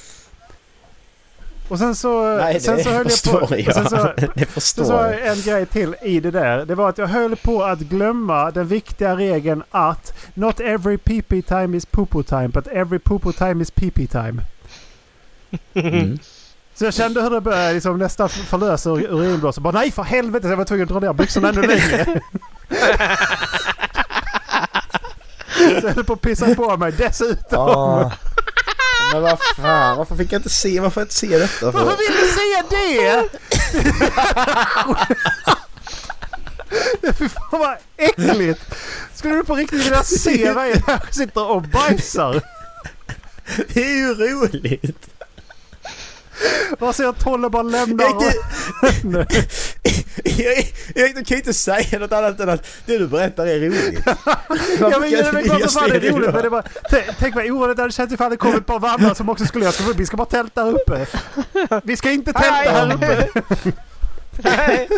Och 1.69 1.77
sen 1.79 1.95
så, 1.95 2.37
Nej, 2.37 2.53
det 2.53 2.59
sen 2.59 2.83
så 2.83 2.89
höll 2.89 3.07
jag 3.09 3.47
på... 3.49 3.55
jag. 3.57 3.73
Sen 3.73 3.89
så, 3.89 3.95
det 4.17 4.29
sen 4.35 4.45
förstår 4.45 4.83
så 4.83 4.93
har 4.97 5.07
jag. 5.07 5.27
en 5.27 5.41
grej 5.41 5.65
till 5.65 5.95
i 6.01 6.19
det 6.19 6.31
där. 6.31 6.65
Det 6.65 6.75
var 6.75 6.89
att 6.89 6.97
jag 6.97 7.07
höll 7.07 7.35
på 7.35 7.63
att 7.63 7.79
glömma 7.79 8.51
den 8.51 8.67
viktiga 8.67 9.15
regeln 9.15 9.63
att 9.71 10.13
Not 10.33 10.59
every 10.59 10.97
PP 10.97 11.41
time 11.47 11.77
is 11.77 11.85
popo 11.85 12.23
time, 12.23 12.47
but 12.47 12.67
every 12.67 12.99
popo 12.99 13.31
time 13.31 13.61
is 13.63 13.71
PP 13.71 14.07
time. 14.11 14.41
Mm. 15.73 16.19
Så 16.75 16.85
jag 16.85 16.93
kände 16.93 17.21
hur 17.21 17.29
det 17.29 17.41
började 17.41 17.73
liksom 17.73 17.97
nästan 17.99 18.29
förlösa 18.29 18.89
ur- 18.89 19.11
urinblåsan. 19.11 19.63
Bara 19.63 19.73
nej 19.79 19.91
för 19.91 20.03
helvete! 20.03 20.47
Så 20.47 20.51
jag 20.51 20.57
var 20.57 20.65
tvungen 20.65 20.83
att 20.83 20.89
dra 20.89 20.99
ner 20.99 21.13
byxorna 21.13 21.49
ännu 21.49 21.61
längre. 21.61 22.05
så 25.81 25.87
jag 25.87 25.93
höll 25.93 26.03
på 26.03 26.13
att 26.13 26.21
pissa 26.21 26.55
på 26.55 26.77
mig 26.77 26.91
dessutom. 26.97 27.69
Ah. 27.69 28.11
Men 29.13 29.21
vad 29.21 29.39
fan, 29.55 29.97
varför 29.97 30.15
fick 30.15 30.31
jag 30.31 30.39
inte 30.39 30.49
se, 30.49 30.79
varför 30.79 31.01
inte 31.01 31.13
se 31.13 31.37
detta? 31.37 31.71
För? 31.71 31.71
Varför 31.71 31.97
vill 31.97 32.15
du 32.21 32.27
säga 32.27 32.63
det? 32.69 33.29
Fy 37.17 37.29
fan 37.29 37.59
vad 37.59 37.77
äckligt! 37.97 38.61
Skulle 39.15 39.35
du 39.35 39.43
på 39.43 39.55
riktigt 39.55 39.85
vilja 39.85 40.03
se 40.03 40.53
mig 40.53 40.83
här 40.87 41.01
sitter 41.11 41.49
och 41.49 41.61
bajsar? 41.61 42.41
Det 43.73 43.83
är 43.83 43.97
ju 43.97 44.13
roligt! 44.13 45.09
Bara 46.79 46.93
ser 46.93 47.05
att 47.05 47.19
Tolle 47.19 47.49
bara 47.49 47.63
lämnar... 47.63 48.05
Jag, 48.05 48.13
inte, 48.13 49.27
jag, 50.43 50.57
jag, 50.95 51.09
jag 51.15 51.27
kan 51.27 51.37
inte 51.37 51.53
säga 51.53 51.99
något 51.99 52.11
annat 52.11 52.39
än 52.39 52.49
att 52.49 52.67
det 52.85 52.97
du 52.97 53.07
berättar 53.07 53.47
är 53.47 53.59
roligt. 53.59 53.99
Ja 54.79 54.99
men 54.99 55.11
det 55.11 55.19
är 55.19 55.43
klart 55.43 55.61
som 55.61 55.81
fan 55.81 55.89
det 55.89 56.07
är 56.07 56.11
roligt 56.11 56.33
men 56.33 56.41
det 56.41 56.47
är 56.47 56.49
bara, 56.49 56.63
tänk, 57.19 57.35
vad 57.35 57.45
oroligt 57.45 57.77
det 57.77 57.83
hade 57.83 57.93
känts 57.93 58.13
ifall 58.13 58.31
det 58.31 58.37
kom 58.37 58.55
ett 58.55 58.65
par 58.65 58.79
vandrare 58.79 59.15
som 59.15 59.29
också 59.29 59.45
skulle 59.45 59.65
göra 59.65 59.73
så 59.73 59.93
vi 59.93 60.05
ska 60.05 60.17
bara 60.17 60.25
tälta 60.25 60.63
här 60.63 60.71
uppe. 60.71 61.05
Vi 61.83 61.97
ska 61.97 62.11
inte 62.11 62.33
tälta 62.33 62.71
här 62.71 62.93
uppe. 62.93 63.27
Nej. 64.37 64.89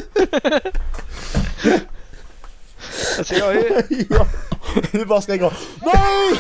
Alltså 3.18 3.36
jag 3.36 3.46
har, 3.46 3.54
ju, 3.54 3.82
du 4.92 5.06
bara 5.06 5.22
ska 5.22 5.36
gå 5.36 5.54
Nej! 5.82 6.40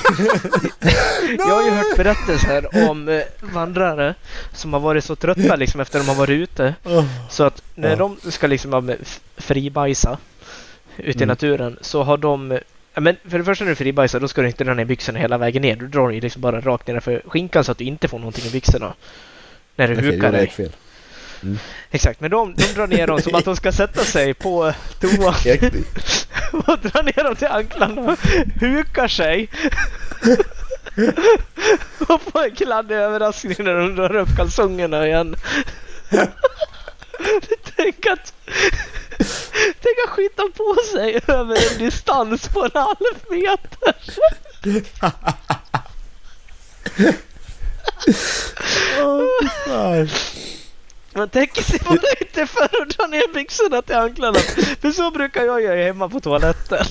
Jag 1.37 1.55
har 1.55 1.63
ju 1.63 1.69
hört 1.71 1.97
berättelser 1.97 2.89
om 2.89 3.09
eh, 3.09 3.21
vandrare 3.41 4.15
som 4.53 4.73
har 4.73 4.79
varit 4.79 5.03
så 5.03 5.15
trötta 5.15 5.55
liksom 5.55 5.81
efter 5.81 5.99
att 5.99 6.05
de 6.05 6.09
har 6.09 6.17
varit 6.17 6.29
ute. 6.49 6.75
Oh. 6.83 7.05
Så 7.29 7.43
att 7.43 7.61
när 7.75 7.95
de 7.95 8.17
ska 8.29 8.47
liksom 8.47 8.95
fribajsa 9.37 10.17
ute 10.97 11.09
i 11.19 11.23
Mm. 11.23 11.27
naturen 11.27 11.77
så 11.81 12.03
har 12.03 12.17
de 12.17 12.59
men 12.95 13.15
för 13.29 13.37
det 13.37 13.43
första 13.43 13.63
när 13.65 13.69
du 13.71 13.75
fribajsar 13.75 14.19
då 14.19 14.27
ska 14.27 14.41
du 14.41 14.47
inte 14.47 14.63
dra 14.63 14.73
ner 14.73 14.85
byxorna 14.85 15.19
hela 15.19 15.37
vägen 15.37 15.61
ner. 15.61 15.75
Du 15.75 15.87
drar 15.87 16.09
ju 16.09 16.21
liksom 16.21 16.41
bara 16.41 16.61
rakt 16.61 16.87
ner 16.87 16.99
för 16.99 17.21
skinkan 17.25 17.63
så 17.63 17.71
att 17.71 17.77
du 17.77 17.83
inte 17.83 18.07
får 18.07 18.19
någonting 18.19 18.45
i 18.45 18.49
byxorna. 18.49 18.93
När 19.75 19.87
du 19.87 19.93
Okej, 19.93 20.05
hukar 20.11 20.31
dig. 20.31 20.47
fel. 20.49 20.71
Exakt, 21.91 22.19
men 22.19 22.31
de, 22.31 22.55
de 22.55 22.63
drar 22.63 22.87
ner 22.87 23.07
dem 23.07 23.21
som 23.21 23.35
att 23.35 23.45
de 23.45 23.55
ska 23.55 23.71
sätta 23.71 24.03
sig 24.03 24.33
på 24.33 24.73
toan 24.99 25.23
och 26.67 26.79
drar 26.81 27.03
ner 27.03 27.23
dem 27.23 27.35
till 27.35 27.47
anklarna, 27.47 28.17
hukar 28.59 29.07
sig 29.07 29.49
och 32.07 32.21
får 32.21 32.43
en 32.43 32.55
kladdig 32.55 32.95
överraskning 32.95 33.55
när 33.59 33.75
de 33.75 33.95
drar 33.95 34.15
upp 34.15 34.35
kalsongerna 34.37 35.07
igen. 35.07 35.35
Tänk 37.75 38.05
att 38.07 38.33
Tänk 39.81 39.97
att 40.05 40.09
skita 40.09 40.43
på 40.57 40.75
sig 40.93 41.19
över 41.27 41.71
en 41.71 41.77
distans 41.77 42.47
på 42.47 42.63
en 42.63 42.71
halv 42.73 43.15
meter. 43.29 43.95
Åh, 49.01 49.23
fy 49.41 49.47
fan. 49.47 50.09
Man 51.13 51.29
tänker 51.29 51.63
sig 51.63 51.79
bara 51.85 51.97
inte 52.21 52.45
för 52.47 52.63
att 52.63 52.89
dra 52.97 53.07
ner 53.07 53.33
byxorna 53.33 53.81
till 53.81 53.95
anklarna. 53.95 54.39
För 54.81 54.91
så 54.91 55.11
brukar 55.11 55.43
jag 55.43 55.61
göra 55.61 55.83
hemma 55.83 56.09
på 56.09 56.19
toaletten. 56.19 56.85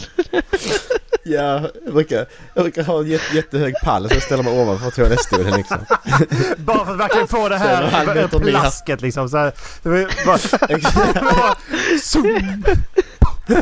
Ja, 1.24 1.60
jag 1.84 1.94
brukar, 1.94 2.26
jag 2.54 2.64
brukar 2.64 2.82
ha 2.82 3.00
en 3.00 3.06
jätte, 3.06 3.36
jättehög 3.36 3.74
pall 3.84 4.08
så 4.08 4.14
jag 4.14 4.22
ställer 4.22 4.42
mig 4.42 4.60
ovanför 4.60 4.90
toalettstolen 4.90 5.56
liksom. 5.56 5.78
Bara 6.56 6.84
för 6.84 6.92
att 6.92 7.00
verkligen 7.00 7.28
få 7.28 7.48
det 7.48 7.56
här 7.56 8.38
plasket 8.38 9.00
liksom. 9.00 9.28
Så 9.28 9.36
här, 9.36 9.52
bara, 10.26 10.38
bara, 11.22 11.56
zoom. 12.02 12.64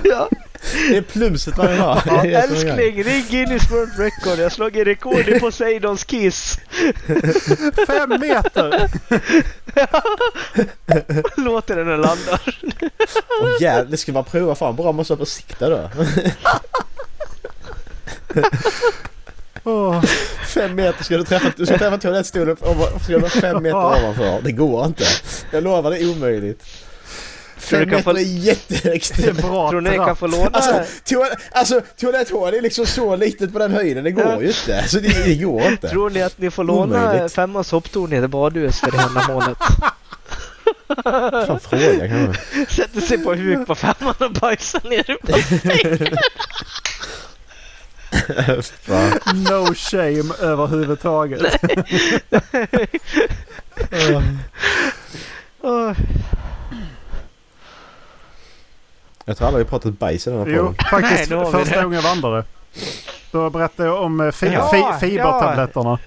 Ja. 0.04 0.28
Det 0.72 0.96
är 0.96 1.02
plumset 1.02 1.58
varje 1.58 1.76
dag. 1.76 2.02
Ja, 2.06 2.24
älskling, 2.24 3.04
ring 3.04 3.24
Guinness 3.30 3.70
World 3.70 3.98
Record. 3.98 4.38
Jag 4.38 4.44
har 4.44 4.50
slagit 4.50 4.86
rekord 4.86 5.28
i 5.28 5.40
Poseidons 5.40 6.04
kiss. 6.04 6.58
Fem 7.86 8.10
meter! 8.20 8.90
Låter 11.40 11.76
den 11.76 11.86
när 11.86 11.92
den 11.92 12.00
landar. 12.00 12.58
Åh 13.42 13.50
jävlar, 13.60 13.90
det 13.90 13.96
ska 13.96 14.12
man 14.12 14.24
prova. 14.24 14.54
Fan 14.54 14.76
bra 14.76 14.92
måste 14.92 15.12
vara 15.12 15.18
på 15.18 15.26
sikta 15.26 15.68
då. 15.68 15.90
Åh. 19.64 20.02
Fem 20.46 20.74
meter 20.74 21.04
ska 21.04 21.16
du 21.16 21.24
träffa, 21.24 21.52
du 21.56 21.66
ska 21.66 21.78
träffa 21.78 21.98
toalettstolen 21.98 22.56
ska 23.02 23.12
du 23.12 23.18
vara 23.18 23.30
fem 23.30 23.62
meter 23.62 23.76
ovanför. 23.76 24.40
Det 24.42 24.52
går 24.52 24.86
inte. 24.86 25.04
Jag 25.50 25.64
lovar 25.64 25.90
det 25.90 25.98
är 26.02 26.10
omöjligt. 26.10 26.62
Tror 27.68 27.78
Fem 27.78 27.88
du 27.88 27.90
kan 27.90 27.96
meter 27.98 28.12
få- 28.12 28.18
är 28.18 28.22
jättehögt. 28.22 29.16
Det 29.16 29.26
är 29.28 29.32
bra 29.32 29.70
Tror 29.70 29.80
ni 29.80 29.94
jag 29.94 30.06
kan 30.06 30.16
få 30.16 30.26
låna? 30.26 30.50
Alltså, 30.52 30.72
toal- 31.04 31.36
alltså 31.52 31.80
toaletthål 31.96 32.54
är 32.54 32.62
liksom 32.62 32.86
så 32.86 33.16
litet 33.16 33.52
på 33.52 33.58
den 33.58 33.72
höjden. 33.72 34.04
Det 34.04 34.10
går 34.10 34.42
ju 34.42 34.48
inte. 34.48 34.78
Alltså 34.80 35.00
det, 35.00 35.24
det 35.24 35.34
går 35.34 35.62
inte. 35.62 35.88
Tror 35.88 36.10
ni 36.10 36.22
att 36.22 36.38
ni 36.38 36.50
får 36.50 36.64
låna 36.64 37.04
Omöjligt. 37.08 37.32
Femmans 37.34 37.70
hopptorn 37.72 38.12
i 38.12 38.28
badhus 38.28 38.80
för 38.80 38.90
det 38.90 38.98
ändamålet? 38.98 39.58
Fan 41.46 41.60
fråga 41.60 42.08
kanske. 42.08 42.66
Sätter 42.74 43.00
sig 43.00 43.18
på 43.18 43.34
huk 43.34 43.66
på 43.66 43.74
femman 43.74 44.14
och 44.18 44.32
bajsar 44.32 44.88
ner 44.88 45.10
i 45.10 45.16
bassängen. 45.26 46.16
No 49.34 49.74
shame 49.74 50.34
överhuvudtaget. 50.40 51.40
Åh. 55.62 55.92
Jag 59.28 59.36
tror 59.36 59.48
aldrig 59.48 59.66
vi 59.66 59.70
pratat 59.70 59.98
bajs 59.98 60.26
i 60.26 60.30
den 60.30 60.38
här 60.38 60.46
Jo, 60.46 60.66
podden. 60.66 60.74
faktiskt 60.90 61.30
Nej, 61.30 61.52
första 61.52 61.82
gången 61.82 61.92
jag 62.02 62.08
vandrade. 62.08 62.44
Då 63.30 63.50
berättade 63.50 63.88
jag 63.88 64.02
om 64.02 64.20
eh, 64.20 64.30
fi- 64.30 64.52
Ja, 64.52 64.68
fi- 65.00 65.06
fibertabletterna. 65.10 65.98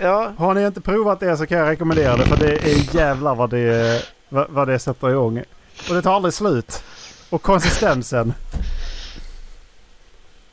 Ja, 0.00 0.32
Har 0.38 0.54
ni 0.54 0.66
inte 0.66 0.80
provat 0.80 1.20
det 1.20 1.36
så 1.36 1.46
kan 1.46 1.58
jag 1.58 1.68
rekommendera 1.68 2.16
det 2.16 2.26
för 2.26 2.36
det 2.36 2.52
är 2.52 2.96
jävlar 2.96 3.34
vad 3.34 3.50
det, 3.50 4.02
vad, 4.28 4.46
vad 4.50 4.68
det 4.68 4.78
sätter 4.78 5.10
igång. 5.10 5.42
Och 5.88 5.94
det 5.94 6.02
tar 6.02 6.14
aldrig 6.14 6.34
slut. 6.34 6.82
Och 7.30 7.42
konsistensen. 7.42 8.32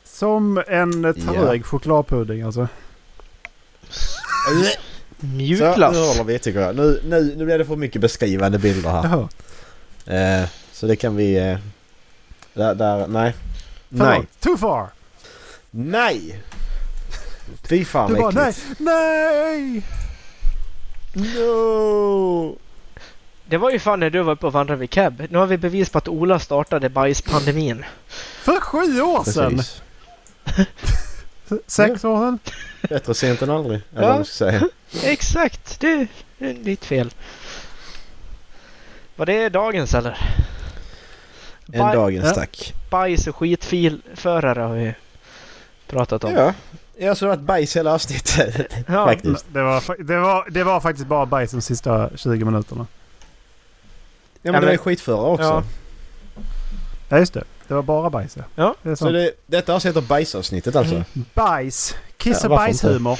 Som 0.04 0.62
en 0.68 1.14
trög 1.14 1.64
chokladpudding 1.66 2.42
alltså. 2.42 2.68
Så, 4.48 4.54
nu 4.54 4.68
mjukglass. 5.36 5.96
håller 5.96 6.24
vi 6.24 6.38
tycker 6.38 6.60
jag. 6.60 6.76
Nu, 6.76 7.00
nu, 7.04 7.34
nu 7.36 7.44
blir 7.44 7.58
det 7.58 7.64
för 7.64 7.76
mycket 7.76 8.00
beskrivande 8.00 8.58
bilder 8.58 8.90
här. 8.90 9.02
Jaha. 9.04 9.28
Eh, 10.42 10.48
så 10.72 10.86
det 10.86 10.96
kan 10.96 11.16
vi... 11.16 11.36
Eh, 11.50 11.58
där, 12.54 12.74
där, 12.74 13.06
nej. 13.06 13.34
Förlåt. 13.90 14.08
Nej. 14.08 14.26
Too 14.40 14.56
far! 14.56 14.86
Nej! 15.70 16.42
Fy 17.68 17.84
fan 17.84 18.14
Du 18.14 18.20
bara 18.20 18.30
nej, 18.30 18.54
nej! 18.78 19.82
No! 21.12 22.58
Det 23.44 23.56
var 23.56 23.70
ju 23.70 23.78
fan 23.78 24.00
när 24.00 24.10
du 24.10 24.22
var 24.22 24.32
uppe 24.32 24.46
och 24.46 24.52
vandrade 24.52 24.80
vid 24.80 24.94
Keb. 24.94 25.26
Nu 25.30 25.38
har 25.38 25.46
vi 25.46 25.58
bevis 25.58 25.90
på 25.90 25.98
att 25.98 26.08
Ola 26.08 26.38
startade 26.38 26.88
bajspandemin. 26.88 27.84
För 28.42 28.60
sju 28.60 29.00
år 29.00 29.24
sedan! 29.24 29.56
Precis. 29.56 29.82
Sex 31.66 32.04
år 32.04 32.16
sedan? 32.18 32.38
Bättre 32.88 33.14
sent 33.14 33.42
än 33.42 33.50
aldrig. 33.50 33.80
Eller 33.96 34.08
Ja. 34.08 34.16
vad 34.16 34.26
ska 34.26 34.34
säga. 34.44 34.62
Exakt, 35.04 35.80
det 35.80 36.06
är 36.38 36.52
ditt 36.54 36.84
fel. 36.84 37.10
Var 39.16 39.26
det 39.26 39.48
dagens 39.48 39.94
eller? 39.94 40.18
En 41.66 41.80
Baj- 41.80 41.94
dagens 41.94 42.24
Ja. 42.24 42.34
tack. 42.34 42.74
Bajs 42.90 43.26
och 43.26 43.36
skitfilförare 43.36 44.60
har 44.60 44.74
vi 44.74 44.94
pratat 45.86 46.24
om. 46.24 46.32
Ja. 46.34 46.54
Jag 46.98 47.08
har 47.14 47.26
varit 47.26 47.40
bajs 47.40 47.76
hela 47.76 47.92
avsnittet. 47.94 48.72
Ja. 48.88 49.06
Faktiskt. 49.06 49.46
Det 49.52 49.62
var, 49.62 50.02
det, 50.04 50.18
var, 50.18 50.50
det 50.50 50.64
var 50.64 50.80
faktiskt 50.80 51.06
bara 51.08 51.26
bajs 51.26 51.50
de 51.50 51.60
sista 51.60 52.10
20 52.16 52.44
minuterna. 52.44 52.86
Ja 54.42 54.52
men 54.52 54.54
Ja, 54.54 54.60
det 54.60 54.66
var 54.66 54.66
men- 54.66 54.72
ju 54.72 54.78
skitförare 54.78 55.30
också. 55.30 55.44
Ja. 55.44 55.62
Ja 57.08 57.18
just 57.18 57.34
det. 57.34 57.44
Det 57.68 57.74
var 57.74 57.82
bara 57.82 58.10
bajs 58.10 58.36
ja. 58.36 58.42
Ja. 58.54 58.74
Det 58.82 58.90
är 58.90 58.94
Så 58.94 59.10
det, 59.10 59.30
detta 59.46 59.74
avsnitt 59.74 59.96
heter 59.96 60.08
bajsavsnittet 60.08 60.76
alltså. 60.76 60.94
Mm. 60.94 61.04
Bajs! 61.34 61.94
Kiss 62.16 62.38
Ja, 62.42 62.48
och 62.48 62.56
bajshumor. 62.56 63.18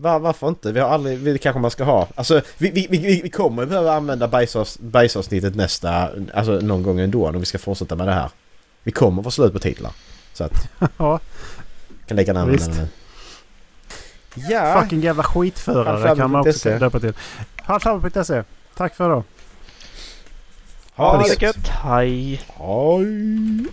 Var, 0.00 0.18
varför 0.18 0.48
inte? 0.48 0.72
Vi 0.72 0.80
har 0.80 0.88
aldrig... 0.88 1.18
Vi 1.18 1.38
kanske 1.38 1.60
man 1.60 1.70
ska 1.70 1.84
ha. 1.84 2.08
Alltså 2.14 2.40
vi, 2.58 2.70
vi, 2.70 2.86
vi, 2.90 3.20
vi 3.22 3.30
kommer 3.30 3.66
behöva 3.66 3.92
använda 3.94 4.28
bajsavs, 4.28 4.78
bajsavsnittet 4.78 5.54
nästa... 5.54 6.10
Alltså 6.34 6.52
någon 6.52 6.82
gång 6.82 7.00
ändå 7.00 7.28
om 7.28 7.40
vi 7.40 7.44
ska 7.44 7.58
fortsätta 7.58 7.96
med 7.96 8.06
det 8.06 8.12
här. 8.12 8.30
Vi 8.82 8.92
kommer 8.92 9.22
få 9.22 9.30
slut 9.30 9.52
på 9.52 9.58
titlar. 9.58 9.92
Så 10.32 10.44
att... 10.44 10.68
Ja. 10.96 11.20
Kan 12.06 12.18
gärna 12.18 12.40
använda 12.40 12.64
Visst. 12.64 12.78
den. 12.78 12.88
Ja. 14.50 14.80
Fucking 14.82 15.00
jävla 15.00 15.22
skitförare 15.22 16.16
kan 16.16 16.30
man 16.30 16.40
också 16.40 16.68
Montese. 16.68 16.78
döpa 16.78 17.00
till. 17.00 17.12
Fallskärmar.se. 17.66 18.42
Tack 18.76 18.94
för 18.94 19.04
idag. 19.04 19.22
Ha 20.94 21.18
det 21.18 21.34
det 21.38 21.42
gött. 21.42 21.68
Hej. 21.68 22.42
Hej! 22.56 23.66